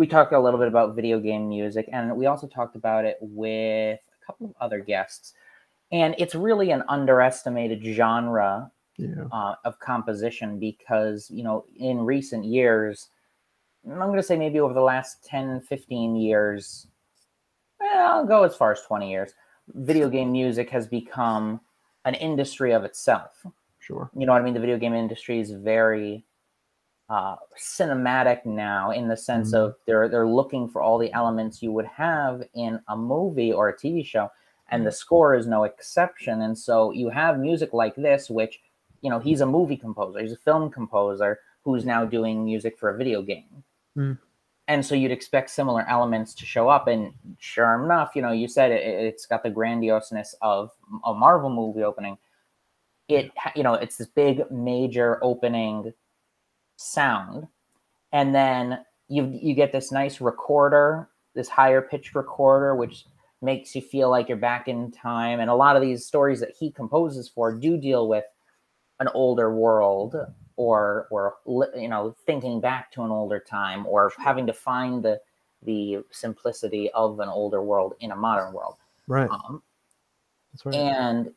We 0.00 0.06
talked 0.06 0.32
a 0.32 0.40
little 0.40 0.58
bit 0.58 0.68
about 0.68 0.96
video 0.96 1.20
game 1.20 1.46
music, 1.46 1.86
and 1.92 2.16
we 2.16 2.24
also 2.24 2.46
talked 2.46 2.74
about 2.74 3.04
it 3.04 3.18
with 3.20 4.00
a 4.00 4.24
couple 4.24 4.46
of 4.46 4.54
other 4.58 4.80
guests. 4.80 5.34
And 5.92 6.14
it's 6.16 6.34
really 6.34 6.70
an 6.70 6.82
underestimated 6.88 7.84
genre 7.84 8.72
Yeah. 8.96 9.24
uh, 9.30 9.56
of 9.66 9.78
composition 9.78 10.58
because 10.58 11.30
you 11.30 11.42
know 11.44 11.66
in 11.76 11.98
recent 12.00 12.46
years 12.46 13.08
i'm 13.86 13.98
going 13.98 14.16
to 14.16 14.22
say 14.22 14.36
maybe 14.38 14.60
over 14.60 14.74
the 14.74 14.80
last 14.94 15.22
10 15.24 15.60
15 15.60 16.16
years 16.16 16.86
well, 17.78 18.06
i'll 18.12 18.26
go 18.26 18.42
as 18.42 18.54
far 18.56 18.72
as 18.72 18.82
20 18.82 19.10
years 19.10 19.32
video 19.74 20.08
game 20.10 20.32
music 20.32 20.68
has 20.70 20.86
become 20.86 21.60
an 22.04 22.14
industry 22.14 22.72
of 22.72 22.84
itself 22.84 23.46
Sure. 23.78 24.10
you 24.14 24.26
know 24.26 24.32
what 24.32 24.42
i 24.42 24.44
mean 24.44 24.54
the 24.54 24.60
video 24.66 24.78
game 24.78 24.94
industry 24.94 25.40
is 25.40 25.50
very 25.50 26.24
uh, 27.10 27.34
cinematic 27.58 28.46
now 28.46 28.92
in 28.92 29.08
the 29.08 29.16
sense 29.16 29.50
Mhm. 29.52 29.58
of 29.58 29.74
they're 29.86 30.08
they're 30.08 30.28
looking 30.28 30.68
for 30.68 30.80
all 30.80 30.96
the 30.96 31.12
elements 31.12 31.60
you 31.62 31.72
would 31.72 31.86
have 31.86 32.42
in 32.54 32.80
a 32.88 32.96
movie 32.96 33.52
or 33.52 33.68
a 33.68 33.76
tv 33.76 34.06
show 34.06 34.30
and 34.70 34.86
the 34.86 34.92
score 34.92 35.34
is 35.34 35.48
no 35.48 35.64
exception. 35.64 36.42
And 36.42 36.56
so 36.56 36.92
you 36.92 37.08
have 37.10 37.38
music 37.40 37.72
like 37.72 37.96
this 37.96 38.30
which 38.30 38.60
you 39.02 39.10
know 39.10 39.18
he's 39.18 39.40
a 39.40 39.46
movie 39.46 39.76
composer 39.76 40.20
he's 40.20 40.32
a 40.32 40.36
film 40.48 40.70
composer 40.70 41.40
who's 41.64 41.84
now 41.84 42.04
doing 42.04 42.44
music 42.44 42.78
for 42.78 42.90
a 42.90 42.96
video 42.96 43.20
game. 43.22 43.64
Mm. 43.98 44.16
and 44.68 44.86
so 44.86 44.94
you'd 44.94 45.10
expect 45.10 45.50
similar 45.50 45.84
elements 45.88 46.32
to 46.34 46.46
show 46.46 46.68
up. 46.68 46.86
And 46.86 47.12
sure 47.38 47.74
enough 47.84 48.10
you 48.14 48.22
know 48.22 48.30
you 48.30 48.46
said 48.46 48.70
it, 48.70 48.82
it's 49.08 49.26
got 49.26 49.42
the 49.42 49.50
grandioseness 49.50 50.34
of 50.42 50.70
a 51.04 51.12
marvel 51.12 51.50
movie 51.50 51.82
opening. 51.82 52.16
It 53.08 53.32
you 53.56 53.64
know 53.64 53.74
it's 53.74 53.96
this 53.96 54.06
big 54.06 54.48
major 54.52 55.18
opening 55.24 55.92
sound 56.80 57.46
and 58.12 58.34
then 58.34 58.84
you 59.08 59.26
you 59.40 59.54
get 59.54 59.72
this 59.72 59.92
nice 59.92 60.20
recorder 60.20 61.08
this 61.34 61.48
higher 61.48 61.82
pitched 61.82 62.14
recorder 62.14 62.74
which 62.74 63.04
makes 63.42 63.74
you 63.74 63.82
feel 63.82 64.10
like 64.10 64.28
you're 64.28 64.38
back 64.38 64.66
in 64.68 64.90
time 64.90 65.40
and 65.40 65.50
a 65.50 65.54
lot 65.54 65.76
of 65.76 65.82
these 65.82 66.06
stories 66.06 66.40
that 66.40 66.52
he 66.58 66.70
composes 66.70 67.28
for 67.28 67.52
do 67.52 67.76
deal 67.76 68.08
with 68.08 68.24
an 69.00 69.08
older 69.14 69.54
world 69.54 70.16
or 70.56 71.06
or 71.10 71.36
you 71.76 71.88
know 71.88 72.14
thinking 72.24 72.60
back 72.60 72.90
to 72.90 73.02
an 73.02 73.10
older 73.10 73.40
time 73.40 73.86
or 73.86 74.10
having 74.18 74.46
to 74.46 74.52
find 74.52 75.02
the 75.02 75.20
the 75.62 75.98
simplicity 76.10 76.90
of 76.92 77.20
an 77.20 77.28
older 77.28 77.62
world 77.62 77.94
in 78.00 78.10
a 78.10 78.16
modern 78.16 78.52
world 78.54 78.76
Right. 79.06 79.28
um, 79.30 79.62
That's 80.52 80.64
right. 80.64 80.74
and 80.76 81.30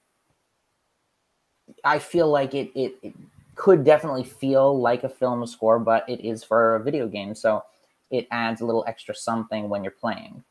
I 1.84 2.00
feel 2.00 2.30
like 2.30 2.54
it, 2.54 2.72
it 2.76 2.96
it 3.02 3.14
could 3.56 3.84
definitely 3.84 4.24
feel 4.24 4.80
like 4.80 5.04
a 5.04 5.10
film 5.10 5.46
score, 5.46 5.80
but 5.80 6.08
it 6.10 6.22
is 6.22 6.44
for 6.44 6.76
a 6.76 6.84
video 6.84 7.08
game, 7.08 7.36
so 7.36 7.64
it 8.12 8.28
adds 8.32 8.62
a 8.62 8.66
little 8.66 8.84
extra 8.88 9.16
something 9.16 9.70
when 9.70 9.84
you're 9.84 9.92
playing. 9.92 10.44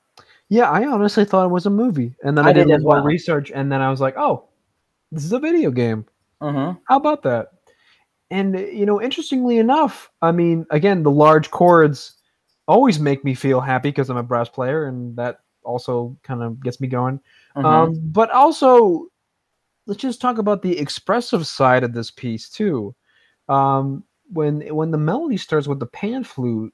Yeah, 0.49 0.71
I 0.71 0.87
honestly 0.87 1.25
thought 1.25 1.47
it 1.47 1.51
was 1.51 1.67
a 1.67 1.71
movie, 1.71 2.15
and 2.23 2.37
then 2.37 2.45
I, 2.45 2.51
I 2.51 2.53
did, 2.53 2.67
did 2.67 2.71
a 2.71 2.75
as 2.75 2.79
little 2.81 2.91
more 2.91 2.97
well. 2.97 3.05
research, 3.05 3.51
and 3.51 3.73
then 3.73 3.81
I 3.81 3.91
was 3.91 4.01
like, 4.01 4.17
"Oh, 4.19 4.49
this 5.11 5.25
is 5.25 5.33
a 5.33 5.39
video 5.39 5.71
game. 5.71 6.05
Mm-hmm. 6.43 6.79
How 6.85 6.97
about 6.97 7.23
that?" 7.23 7.53
And 8.31 8.59
you 8.59 8.85
know, 8.85 9.01
interestingly 9.01 9.59
enough, 9.59 10.11
I 10.21 10.33
mean, 10.33 10.67
again, 10.71 11.03
the 11.03 11.11
large 11.11 11.51
chords 11.51 12.17
always 12.69 12.99
make 12.99 13.25
me 13.25 13.35
feel 13.35 13.61
happy 13.61 13.91
because 13.91 14.11
I'm 14.11 14.17
a 14.17 14.23
brass 14.23 14.49
player, 14.49 14.87
and 14.87 15.17
that 15.17 15.41
also 15.65 16.17
kind 16.23 16.43
of 16.43 16.63
gets 16.63 16.81
me 16.81 16.89
going. 16.89 17.21
Mm-hmm. 17.57 17.67
Um, 17.67 18.01
but 18.05 18.31
also, 18.31 19.07
let's 19.87 20.01
just 20.01 20.21
talk 20.21 20.39
about 20.39 20.63
the 20.63 20.79
expressive 20.79 21.47
side 21.47 21.85
of 21.85 21.93
this 21.93 22.11
piece 22.11 22.49
too. 22.49 22.95
Um, 23.49 24.05
when 24.33 24.61
when 24.75 24.91
the 24.91 24.99
melody 24.99 25.37
starts 25.37 25.67
with 25.67 25.81
the 25.81 25.87
pan 25.87 26.25
flute, 26.25 26.73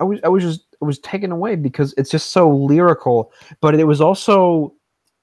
I 0.00 0.04
was 0.04 0.20
I 0.24 0.28
was 0.28 0.42
just 0.42 0.76
I 0.82 0.84
was 0.84 0.98
taken 0.98 1.32
away 1.32 1.56
because 1.56 1.94
it's 1.96 2.10
just 2.10 2.32
so 2.32 2.50
lyrical, 2.50 3.32
but 3.60 3.74
it 3.74 3.84
was 3.84 4.00
also 4.00 4.74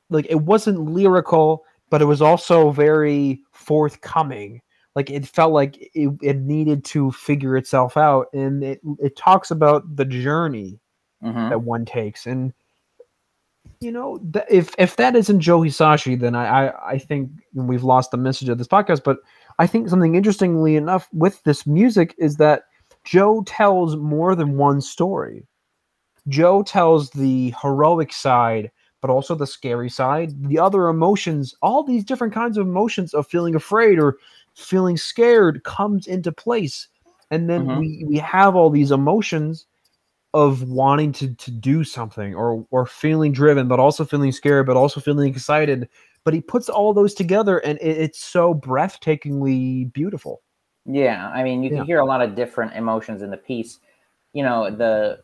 like 0.09 0.25
it 0.29 0.41
wasn't 0.41 0.91
lyrical, 0.91 1.63
but 1.89 2.01
it 2.01 2.05
was 2.05 2.21
also 2.21 2.71
very 2.71 3.41
forthcoming. 3.51 4.61
Like 4.95 5.11
it 5.11 5.27
felt 5.27 5.53
like 5.53 5.77
it, 5.93 6.17
it 6.21 6.37
needed 6.37 6.83
to 6.85 7.11
figure 7.11 7.57
itself 7.57 7.97
out, 7.97 8.27
and 8.33 8.63
it 8.63 8.81
it 8.99 9.15
talks 9.15 9.51
about 9.51 9.95
the 9.95 10.05
journey 10.05 10.79
mm-hmm. 11.23 11.49
that 11.49 11.61
one 11.61 11.85
takes 11.85 12.25
and 12.25 12.53
you 13.79 13.91
know 13.91 14.19
th- 14.33 14.45
if 14.49 14.73
if 14.77 14.95
that 14.95 15.15
isn't 15.15 15.39
joe 15.39 15.61
hisaishi 15.61 16.19
then 16.19 16.35
I, 16.35 16.67
I 16.67 16.91
i 16.93 16.97
think 16.97 17.29
we've 17.53 17.83
lost 17.83 18.11
the 18.11 18.17
message 18.17 18.49
of 18.49 18.57
this 18.57 18.67
podcast 18.67 19.03
but 19.03 19.19
i 19.59 19.67
think 19.67 19.89
something 19.89 20.15
interestingly 20.15 20.75
enough 20.75 21.07
with 21.13 21.43
this 21.43 21.67
music 21.67 22.15
is 22.17 22.37
that 22.37 22.63
joe 23.03 23.43
tells 23.45 23.95
more 23.95 24.35
than 24.35 24.57
one 24.57 24.81
story 24.81 25.45
joe 26.27 26.63
tells 26.63 27.11
the 27.11 27.53
heroic 27.61 28.11
side 28.11 28.71
but 29.01 29.11
also 29.11 29.35
the 29.35 29.45
scary 29.47 29.89
side 29.89 30.31
the 30.47 30.57
other 30.57 30.87
emotions 30.87 31.53
all 31.61 31.83
these 31.83 32.03
different 32.03 32.33
kinds 32.33 32.57
of 32.57 32.65
emotions 32.67 33.13
of 33.13 33.27
feeling 33.27 33.53
afraid 33.55 33.99
or 33.99 34.17
feeling 34.55 34.97
scared 34.97 35.63
comes 35.63 36.07
into 36.07 36.31
place 36.31 36.87
and 37.29 37.47
then 37.47 37.67
Mhm. 37.67 37.79
we 37.79 38.03
we 38.07 38.17
have 38.17 38.55
all 38.55 38.71
these 38.71 38.89
emotions 38.91 39.66
of 40.37 40.61
wanting 40.69 41.11
to 41.11 41.33
to 41.35 41.49
do 41.51 41.83
something 41.83 42.35
or 42.35 42.65
or 42.69 42.85
feeling 42.85 43.31
driven 43.31 43.67
but 43.67 43.79
also 43.79 44.05
feeling 44.05 44.31
scared 44.31 44.67
but 44.67 44.77
also 44.77 44.99
feeling 45.01 45.27
excited. 45.33 45.89
But 46.23 46.33
he 46.35 46.41
puts 46.41 46.69
all 46.69 46.93
those 46.93 47.13
together 47.15 47.57
and 47.59 47.79
it, 47.79 47.97
it's 47.97 48.19
so 48.19 48.53
breathtakingly 48.53 49.91
beautiful. 49.93 50.43
Yeah, 50.85 51.29
I 51.29 51.43
mean, 51.43 51.63
you 51.63 51.69
can 51.71 51.79
Yeah. 51.79 51.85
hear 51.85 51.99
a 51.99 52.05
lot 52.05 52.21
of 52.21 52.35
different 52.35 52.73
emotions 52.75 53.21
in 53.23 53.31
the 53.31 53.37
piece. 53.37 53.79
You 54.33 54.43
know, 54.43 54.69
the 54.69 55.19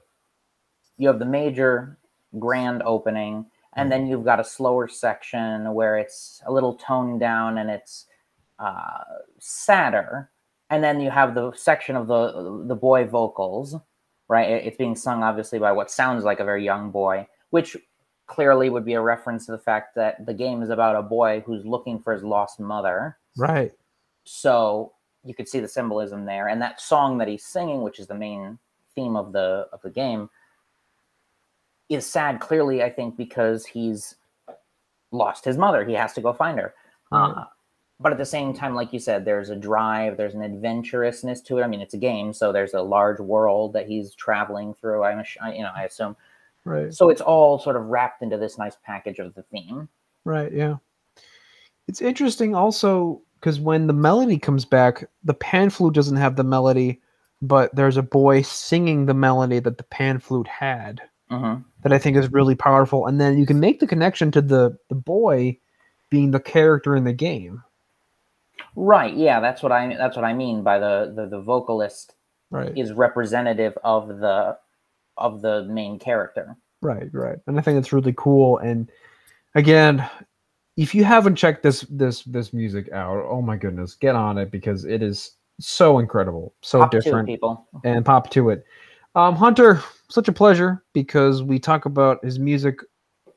you 0.98 1.08
have 1.08 1.20
the 1.20 1.26
major 1.26 1.98
grand 2.40 2.82
opening, 2.84 3.46
and 3.76 3.92
then 3.92 4.08
you've 4.08 4.26
got 4.26 4.40
a 4.40 4.44
slower 4.44 4.88
section 4.88 5.74
where 5.74 5.98
it's 5.98 6.42
a 6.48 6.52
little 6.52 6.76
toned 6.76 7.20
down 7.20 7.58
and 7.60 7.70
it's 7.70 8.08
uh, 8.60 9.04
sadder, 9.40 10.32
and 10.70 10.84
then 10.84 11.00
you 11.00 11.12
have 11.12 11.36
the 11.36 11.52
section 11.54 11.96
of 11.96 12.08
the 12.08 12.66
the 12.68 12.76
boy 12.76 13.06
vocals, 13.06 13.76
right? 14.28 14.50
It's 14.50 14.78
being 14.78 14.96
sung 14.96 15.24
obviously 15.24 15.60
by 15.60 15.72
what 15.72 15.92
sounds 15.92 16.24
like 16.24 16.40
a 16.40 16.46
very 16.46 16.64
young 16.64 16.92
boy, 16.92 17.28
which 17.50 17.78
clearly 18.28 18.70
would 18.70 18.86
be 18.86 18.94
a 18.94 19.02
reference 19.02 19.46
to 19.46 19.52
the 19.52 19.58
fact 19.58 19.96
that 19.96 20.26
the 20.26 20.34
game 20.34 20.62
is 20.62 20.70
about 20.70 20.96
a 20.96 21.02
boy 21.02 21.44
who's 21.46 21.66
looking 21.66 22.00
for 22.00 22.14
his 22.14 22.24
lost 22.24 22.60
mother. 22.60 23.18
Right. 23.38 23.72
So 24.24 24.94
you 25.24 25.34
could 25.34 25.50
see 25.50 25.60
the 25.60 25.68
symbolism 25.68 26.26
there. 26.26 26.48
And 26.48 26.62
that 26.62 26.80
song 26.80 27.18
that 27.18 27.28
he's 27.28 27.46
singing 27.46 27.82
which 27.82 28.00
is 28.00 28.08
the 28.08 28.16
main 28.16 28.60
theme 28.96 29.16
of 29.16 29.34
the 29.34 29.68
of 29.74 29.82
the 29.82 29.90
game 29.90 30.30
is 31.90 32.06
sad 32.06 32.40
clearly 32.40 32.84
i 32.84 32.90
think 32.92 33.18
because 33.18 33.66
he's 33.66 34.16
lost 35.14 35.46
his 35.46 35.58
mother. 35.58 35.86
He 35.86 35.94
has 35.94 36.14
to 36.14 36.22
go 36.22 36.34
find 36.34 36.60
her. 36.60 36.74
Right. 37.12 37.30
uh, 37.30 37.46
but 38.04 38.12
at 38.12 38.18
the 38.18 38.26
same 38.26 38.54
time 38.54 38.76
like 38.76 38.94
you 38.94 39.00
said 39.00 39.26
there's 39.26 39.50
a 39.50 39.56
drive 39.56 40.18
there's 40.18 40.36
an 40.36 40.42
adventurousness 40.42 41.42
to 41.42 41.58
it. 41.58 41.64
I 41.64 41.68
mean 41.68 41.82
it's 41.82 41.94
a 41.94 41.98
game 41.98 42.34
so 42.34 42.52
there's 42.52 42.74
a 42.74 42.82
large 42.82 43.20
world 43.20 43.74
that 43.74 43.88
he's 43.88 44.14
traveling 44.14 44.74
through 44.76 45.04
i'm 45.04 45.24
you 45.54 45.64
know 45.64 45.72
i 45.76 45.84
assume. 45.84 46.16
Right. 46.66 46.94
So 46.94 47.10
it's 47.10 47.22
all 47.22 47.60
sort 47.60 47.76
of 47.76 47.88
wrapped 47.88 48.22
into 48.22 48.38
this 48.38 48.58
nice 48.58 48.78
package 48.86 49.20
of 49.20 49.34
the 49.34 49.44
theme. 49.44 49.90
Right 50.24 50.52
yeah. 50.54 50.76
It's 51.88 52.02
interesting 52.02 52.54
also 52.54 53.22
because 53.40 53.60
when 53.60 53.88
the 53.88 53.94
melody 53.94 54.38
comes 54.38 54.66
back 54.66 55.10
the 55.24 55.34
pan 55.34 55.70
flute 55.70 55.96
doesn't 55.96 56.18
have 56.18 56.36
the 56.36 56.44
melody 56.44 57.02
but 57.42 57.76
there's 57.76 57.98
a 57.98 58.04
boy 58.04 58.42
singing 58.42 59.06
the 59.06 59.14
melody 59.14 59.60
that 59.60 59.78
the 59.78 59.84
pan 59.86 60.20
flute 60.20 60.48
had 60.48 61.02
hmm 61.30 61.56
that 61.84 61.94
I 61.94 62.00
think 62.00 62.18
is 62.18 62.32
really 62.32 62.56
powerful. 62.56 63.06
And 63.08 63.20
then 63.20 63.38
you 63.38 63.46
can 63.46 63.60
make 63.60 63.80
the 63.80 63.88
connection 63.88 64.32
to 64.32 64.42
the 64.42 64.78
the 64.90 64.96
boy 64.96 65.58
being 66.10 66.32
the 66.32 66.40
character 66.40 66.96
in 66.96 67.04
the 67.04 67.14
game. 67.14 67.62
Right 68.76 69.16
yeah 69.16 69.40
that's 69.40 69.62
what 69.64 69.72
i 69.72 69.96
that's 69.96 70.16
what 70.16 70.26
i 70.26 70.34
mean 70.34 70.64
by 70.64 70.80
the 70.80 71.14
the, 71.16 71.28
the 71.28 71.42
vocalist 71.42 72.14
Right. 72.52 72.78
is 72.78 72.94
representative 72.94 73.76
of 73.84 74.08
the 74.20 74.56
of 75.18 75.42
the 75.42 75.64
main 75.66 75.98
character. 75.98 76.56
Right, 76.84 77.10
right. 77.12 77.40
And 77.48 77.58
I 77.58 77.64
think 77.64 77.80
it's 77.80 77.92
really 77.92 78.14
cool. 78.16 78.60
And 78.60 78.92
again, 79.56 80.08
if 80.78 80.94
you 80.94 81.04
haven't 81.04 81.36
checked 81.36 81.64
this 81.64 81.82
this 81.90 82.22
this 82.26 82.54
music 82.54 82.92
out, 82.92 83.26
oh 83.28 83.42
my 83.42 83.58
goodness, 83.58 83.96
get 83.96 84.14
on 84.16 84.38
it 84.38 84.52
because 84.52 84.86
it 84.86 85.02
is 85.02 85.32
so 85.60 85.98
incredible, 85.98 86.54
so 86.62 86.80
Pop 86.82 86.92
to 86.92 86.98
it, 86.98 87.04
different, 87.04 87.28
people. 87.28 87.68
and 87.84 88.06
pop 88.06 88.30
to 88.30 88.52
it. 88.52 88.64
Um, 89.16 89.36
Hunter, 89.36 89.82
such 90.10 90.28
a 90.28 90.32
pleasure 90.34 90.84
because 90.94 91.42
we 91.42 91.58
talk 91.58 91.86
about 91.86 92.24
his 92.24 92.38
music 92.38 92.82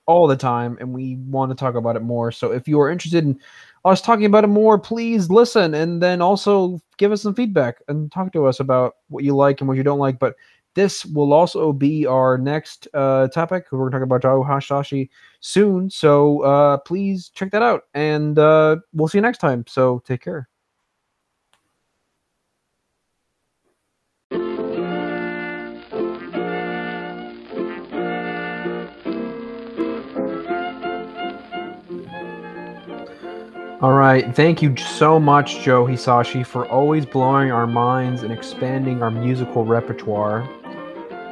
all 0.07 0.27
the 0.27 0.37
time 0.37 0.77
and 0.81 0.93
we 0.93 1.17
want 1.17 1.51
to 1.51 1.55
talk 1.55 1.75
about 1.75 1.97
it 1.97 2.03
more. 2.03 2.33
So 2.33 2.53
if 2.53 2.67
you 2.67 2.81
are 2.81 2.91
interested 2.91 3.25
in 3.25 3.39
us 3.85 4.01
talking 4.01 4.25
about 4.25 4.45
it 4.45 4.49
more, 4.49 4.79
please 4.79 5.31
listen 5.31 5.75
and 5.75 6.03
then 6.03 6.23
also 6.23 6.81
give 6.97 7.13
us 7.13 7.23
some 7.23 7.35
feedback 7.35 7.83
and 7.89 8.11
talk 8.11 8.33
to 8.33 8.47
us 8.47 8.61
about 8.61 8.95
what 9.09 9.25
you 9.25 9.35
like 9.35 9.61
and 9.61 9.69
what 9.69 9.77
you 9.77 9.83
don't 9.83 9.99
like. 9.99 10.19
But 10.19 10.37
this 10.75 11.07
will 11.07 11.33
also 11.33 11.73
be 11.73 12.07
our 12.07 12.37
next 12.37 12.87
uh, 12.95 13.29
topic. 13.29 13.67
We're 13.73 13.91
talking 13.91 14.05
about 14.05 14.23
Joe 14.23 14.45
Hisaishi 14.47 15.09
soon. 15.41 15.89
So 15.91 16.43
uh, 16.43 16.77
please 16.79 17.31
check 17.31 17.51
that 17.53 17.63
out. 17.63 17.85
And 17.95 18.39
uh, 18.39 18.77
we'll 18.93 19.09
see 19.09 19.19
you 19.19 19.23
next 19.23 19.39
time. 19.39 19.65
So 19.67 20.03
take 20.05 20.23
care. 20.23 20.49
All 33.83 33.93
right. 33.93 34.35
Thank 34.35 34.63
you 34.63 34.75
so 34.77 35.21
much, 35.21 35.61
Joe 35.61 35.85
Hisaishi, 35.85 36.47
for 36.47 36.67
always 36.69 37.05
blowing 37.05 37.51
our 37.51 37.67
minds 37.67 38.23
and 38.23 38.33
expanding 38.33 39.03
our 39.03 39.11
musical 39.11 39.67
repertoire. 39.67 40.49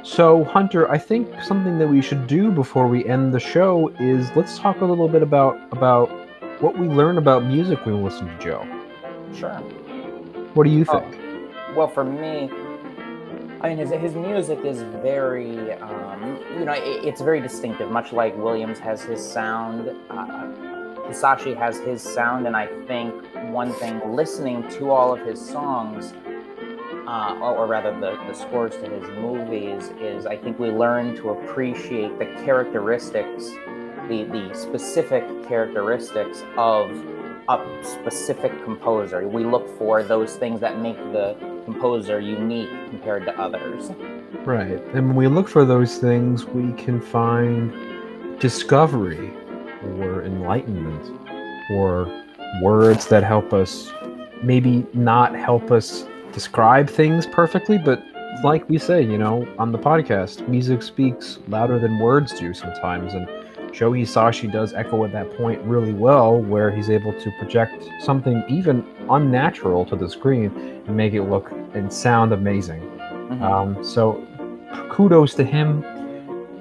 So, 0.03 0.45
Hunter, 0.45 0.91
I 0.91 0.99
think 0.99 1.41
something 1.43 1.79
that 1.79 1.89
we 1.89 2.03
should 2.03 2.27
do 2.27 2.51
before 2.51 2.87
we 2.87 3.03
end 3.07 3.33
the 3.33 3.41
show 3.41 3.89
is 3.99 4.31
let's 4.37 4.59
talk 4.59 4.83
a 4.83 4.85
little 4.85 5.09
bit 5.09 5.23
about 5.23 5.59
about 5.73 6.11
what 6.61 6.77
we 6.79 6.87
learn 6.87 7.17
about 7.17 7.45
music 7.47 7.87
when 7.87 7.97
we 7.97 8.03
listen 8.05 8.27
to 8.27 8.39
Joe. 8.39 8.67
Sure. 9.35 9.55
What 10.53 10.65
do 10.65 10.71
you 10.71 10.85
Oh, 10.91 11.01
think? 11.01 11.19
well, 11.75 11.89
for 11.89 12.05
me, 12.05 12.51
I 13.63 13.71
mean, 13.71 13.79
his, 13.79 13.91
his 13.91 14.15
music 14.15 14.59
is 14.67 14.83
very, 15.03 15.73
um, 15.73 16.39
you 16.59 16.67
know, 16.67 16.73
it, 16.75 17.07
it's 17.07 17.23
very 17.23 17.41
distinctive, 17.41 17.91
much 17.91 18.13
like 18.13 18.37
Williams 18.37 18.79
has 18.81 19.01
his 19.03 19.27
sound. 19.27 19.91
Uh, 20.11 20.74
Hisaishi 21.09 21.57
has 21.57 21.79
his 21.79 22.03
sound, 22.03 22.47
and 22.47 22.57
I 22.57 22.67
think 22.87 23.15
one 23.51 23.73
thing, 23.75 24.01
listening 24.15 24.67
to 24.71 24.91
all 24.91 25.13
of 25.13 25.21
his 25.27 25.41
songs, 25.41 26.15
uh, 27.07 27.39
or, 27.41 27.59
or 27.59 27.67
rather 27.67 27.93
the, 28.01 28.19
the 28.27 28.33
scores 28.33 28.73
to 28.77 28.89
his 28.89 29.09
movies, 29.19 29.91
is 30.01 30.27
I 30.27 30.37
think 30.37 30.59
we 30.59 30.71
learn 30.71 31.15
to 31.17 31.31
appreciate 31.31 32.19
the 32.19 32.27
characteristics, 32.45 33.51
the, 34.09 34.25
the 34.25 34.51
specific 34.55 35.25
characteristics 35.47 36.43
of 36.57 36.91
a 37.49 37.63
specific 37.83 38.53
composer. 38.65 39.29
We 39.29 39.45
look 39.45 39.69
for 39.77 40.03
those 40.03 40.37
things 40.37 40.61
that 40.61 40.79
make 40.81 40.97
the 41.13 41.37
composer 41.67 42.19
unique 42.19 42.71
compared 42.89 43.27
to 43.27 43.39
others. 43.39 43.91
Right. 44.47 44.81
And 44.95 45.09
when 45.09 45.15
we 45.15 45.29
look 45.29 45.49
for 45.49 45.67
those 45.67 45.99
things, 45.99 46.47
we 46.47 46.73
can 46.73 47.01
find 47.01 48.41
discovery 48.41 49.33
or 50.01 50.25
enlightenment 50.25 51.11
or 51.73 52.11
words 52.63 53.07
that 53.07 53.25
help 53.25 53.53
us 53.53 53.93
maybe 54.43 54.87
not 54.95 55.35
help 55.35 55.71
us 55.71 56.07
describe 56.33 56.89
things 56.89 57.27
perfectly, 57.27 57.79
but 57.79 58.03
like 58.43 58.69
we 58.69 58.79
say, 58.79 59.03
you 59.03 59.17
know, 59.17 59.47
on 59.59 59.73
the 59.73 59.79
podcast, 59.79 60.47
music 60.49 60.83
speaks 60.83 61.39
louder 61.49 61.79
than 61.79 61.99
words 61.99 62.39
do 62.39 62.53
sometimes. 62.53 63.15
And 63.15 63.29
Joe 63.73 63.93
Sashi 63.93 64.51
does 64.53 64.73
echo 64.75 65.05
at 65.05 65.13
that 65.13 65.37
point 65.37 65.61
really 65.63 65.93
well, 65.93 66.41
where 66.41 66.71
he's 66.71 66.91
able 66.91 67.13
to 67.21 67.31
project 67.39 67.89
something 68.01 68.45
even 68.49 68.85
unnatural 69.11 69.85
to 69.87 69.97
the 69.97 70.09
screen 70.09 70.53
and 70.87 70.97
make 70.97 71.15
it 71.15 71.23
look 71.23 71.51
and 71.75 71.93
sound 71.93 72.33
amazing. 72.33 72.83
Mhm. 73.09 73.43
Um, 73.43 73.85
so 73.85 74.23
kudos 74.91 75.35
to 75.35 75.45
him. 75.45 75.85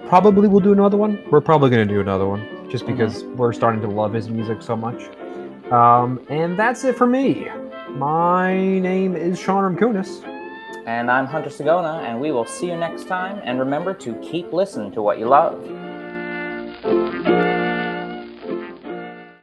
Probably 0.08 0.48
we'll 0.48 0.60
do 0.60 0.74
another 0.74 0.98
one. 0.98 1.20
We're 1.32 1.42
probably 1.42 1.70
going 1.70 1.88
to 1.88 1.94
do 1.94 2.00
another 2.00 2.28
one 2.28 2.42
just 2.74 2.86
mm-hmm. 2.86 2.98
because 2.98 3.22
mm-hmm. 3.22 3.38
we're 3.38 3.54
starting 3.54 3.80
to 3.82 3.88
love 3.88 4.12
his 4.14 4.30
music 4.30 4.62
so 4.62 4.76
much. 4.76 5.04
Um, 5.72 6.20
and 6.28 6.58
that's 6.58 6.84
it 6.84 6.98
for 6.98 7.06
me. 7.06 7.48
My 7.92 8.58
name 8.58 9.16
is 9.16 9.40
Sean 9.40 9.64
Ramkunis. 9.64 10.28
And 10.88 11.10
I'm 11.10 11.28
Hunter 11.28 11.50
Sagona, 11.50 12.04
and 12.04 12.20
we 12.20 12.32
will 12.32 12.46
see 12.46 12.66
you 12.68 12.76
next 12.76 13.08
time. 13.08 13.40
And 13.46 13.60
remember 13.60 13.94
to 13.94 14.16
keep 14.16 14.52
listening 14.52 14.92
to 14.94 15.02
what 15.04 15.20
you 15.20 15.28
love. 15.28 15.54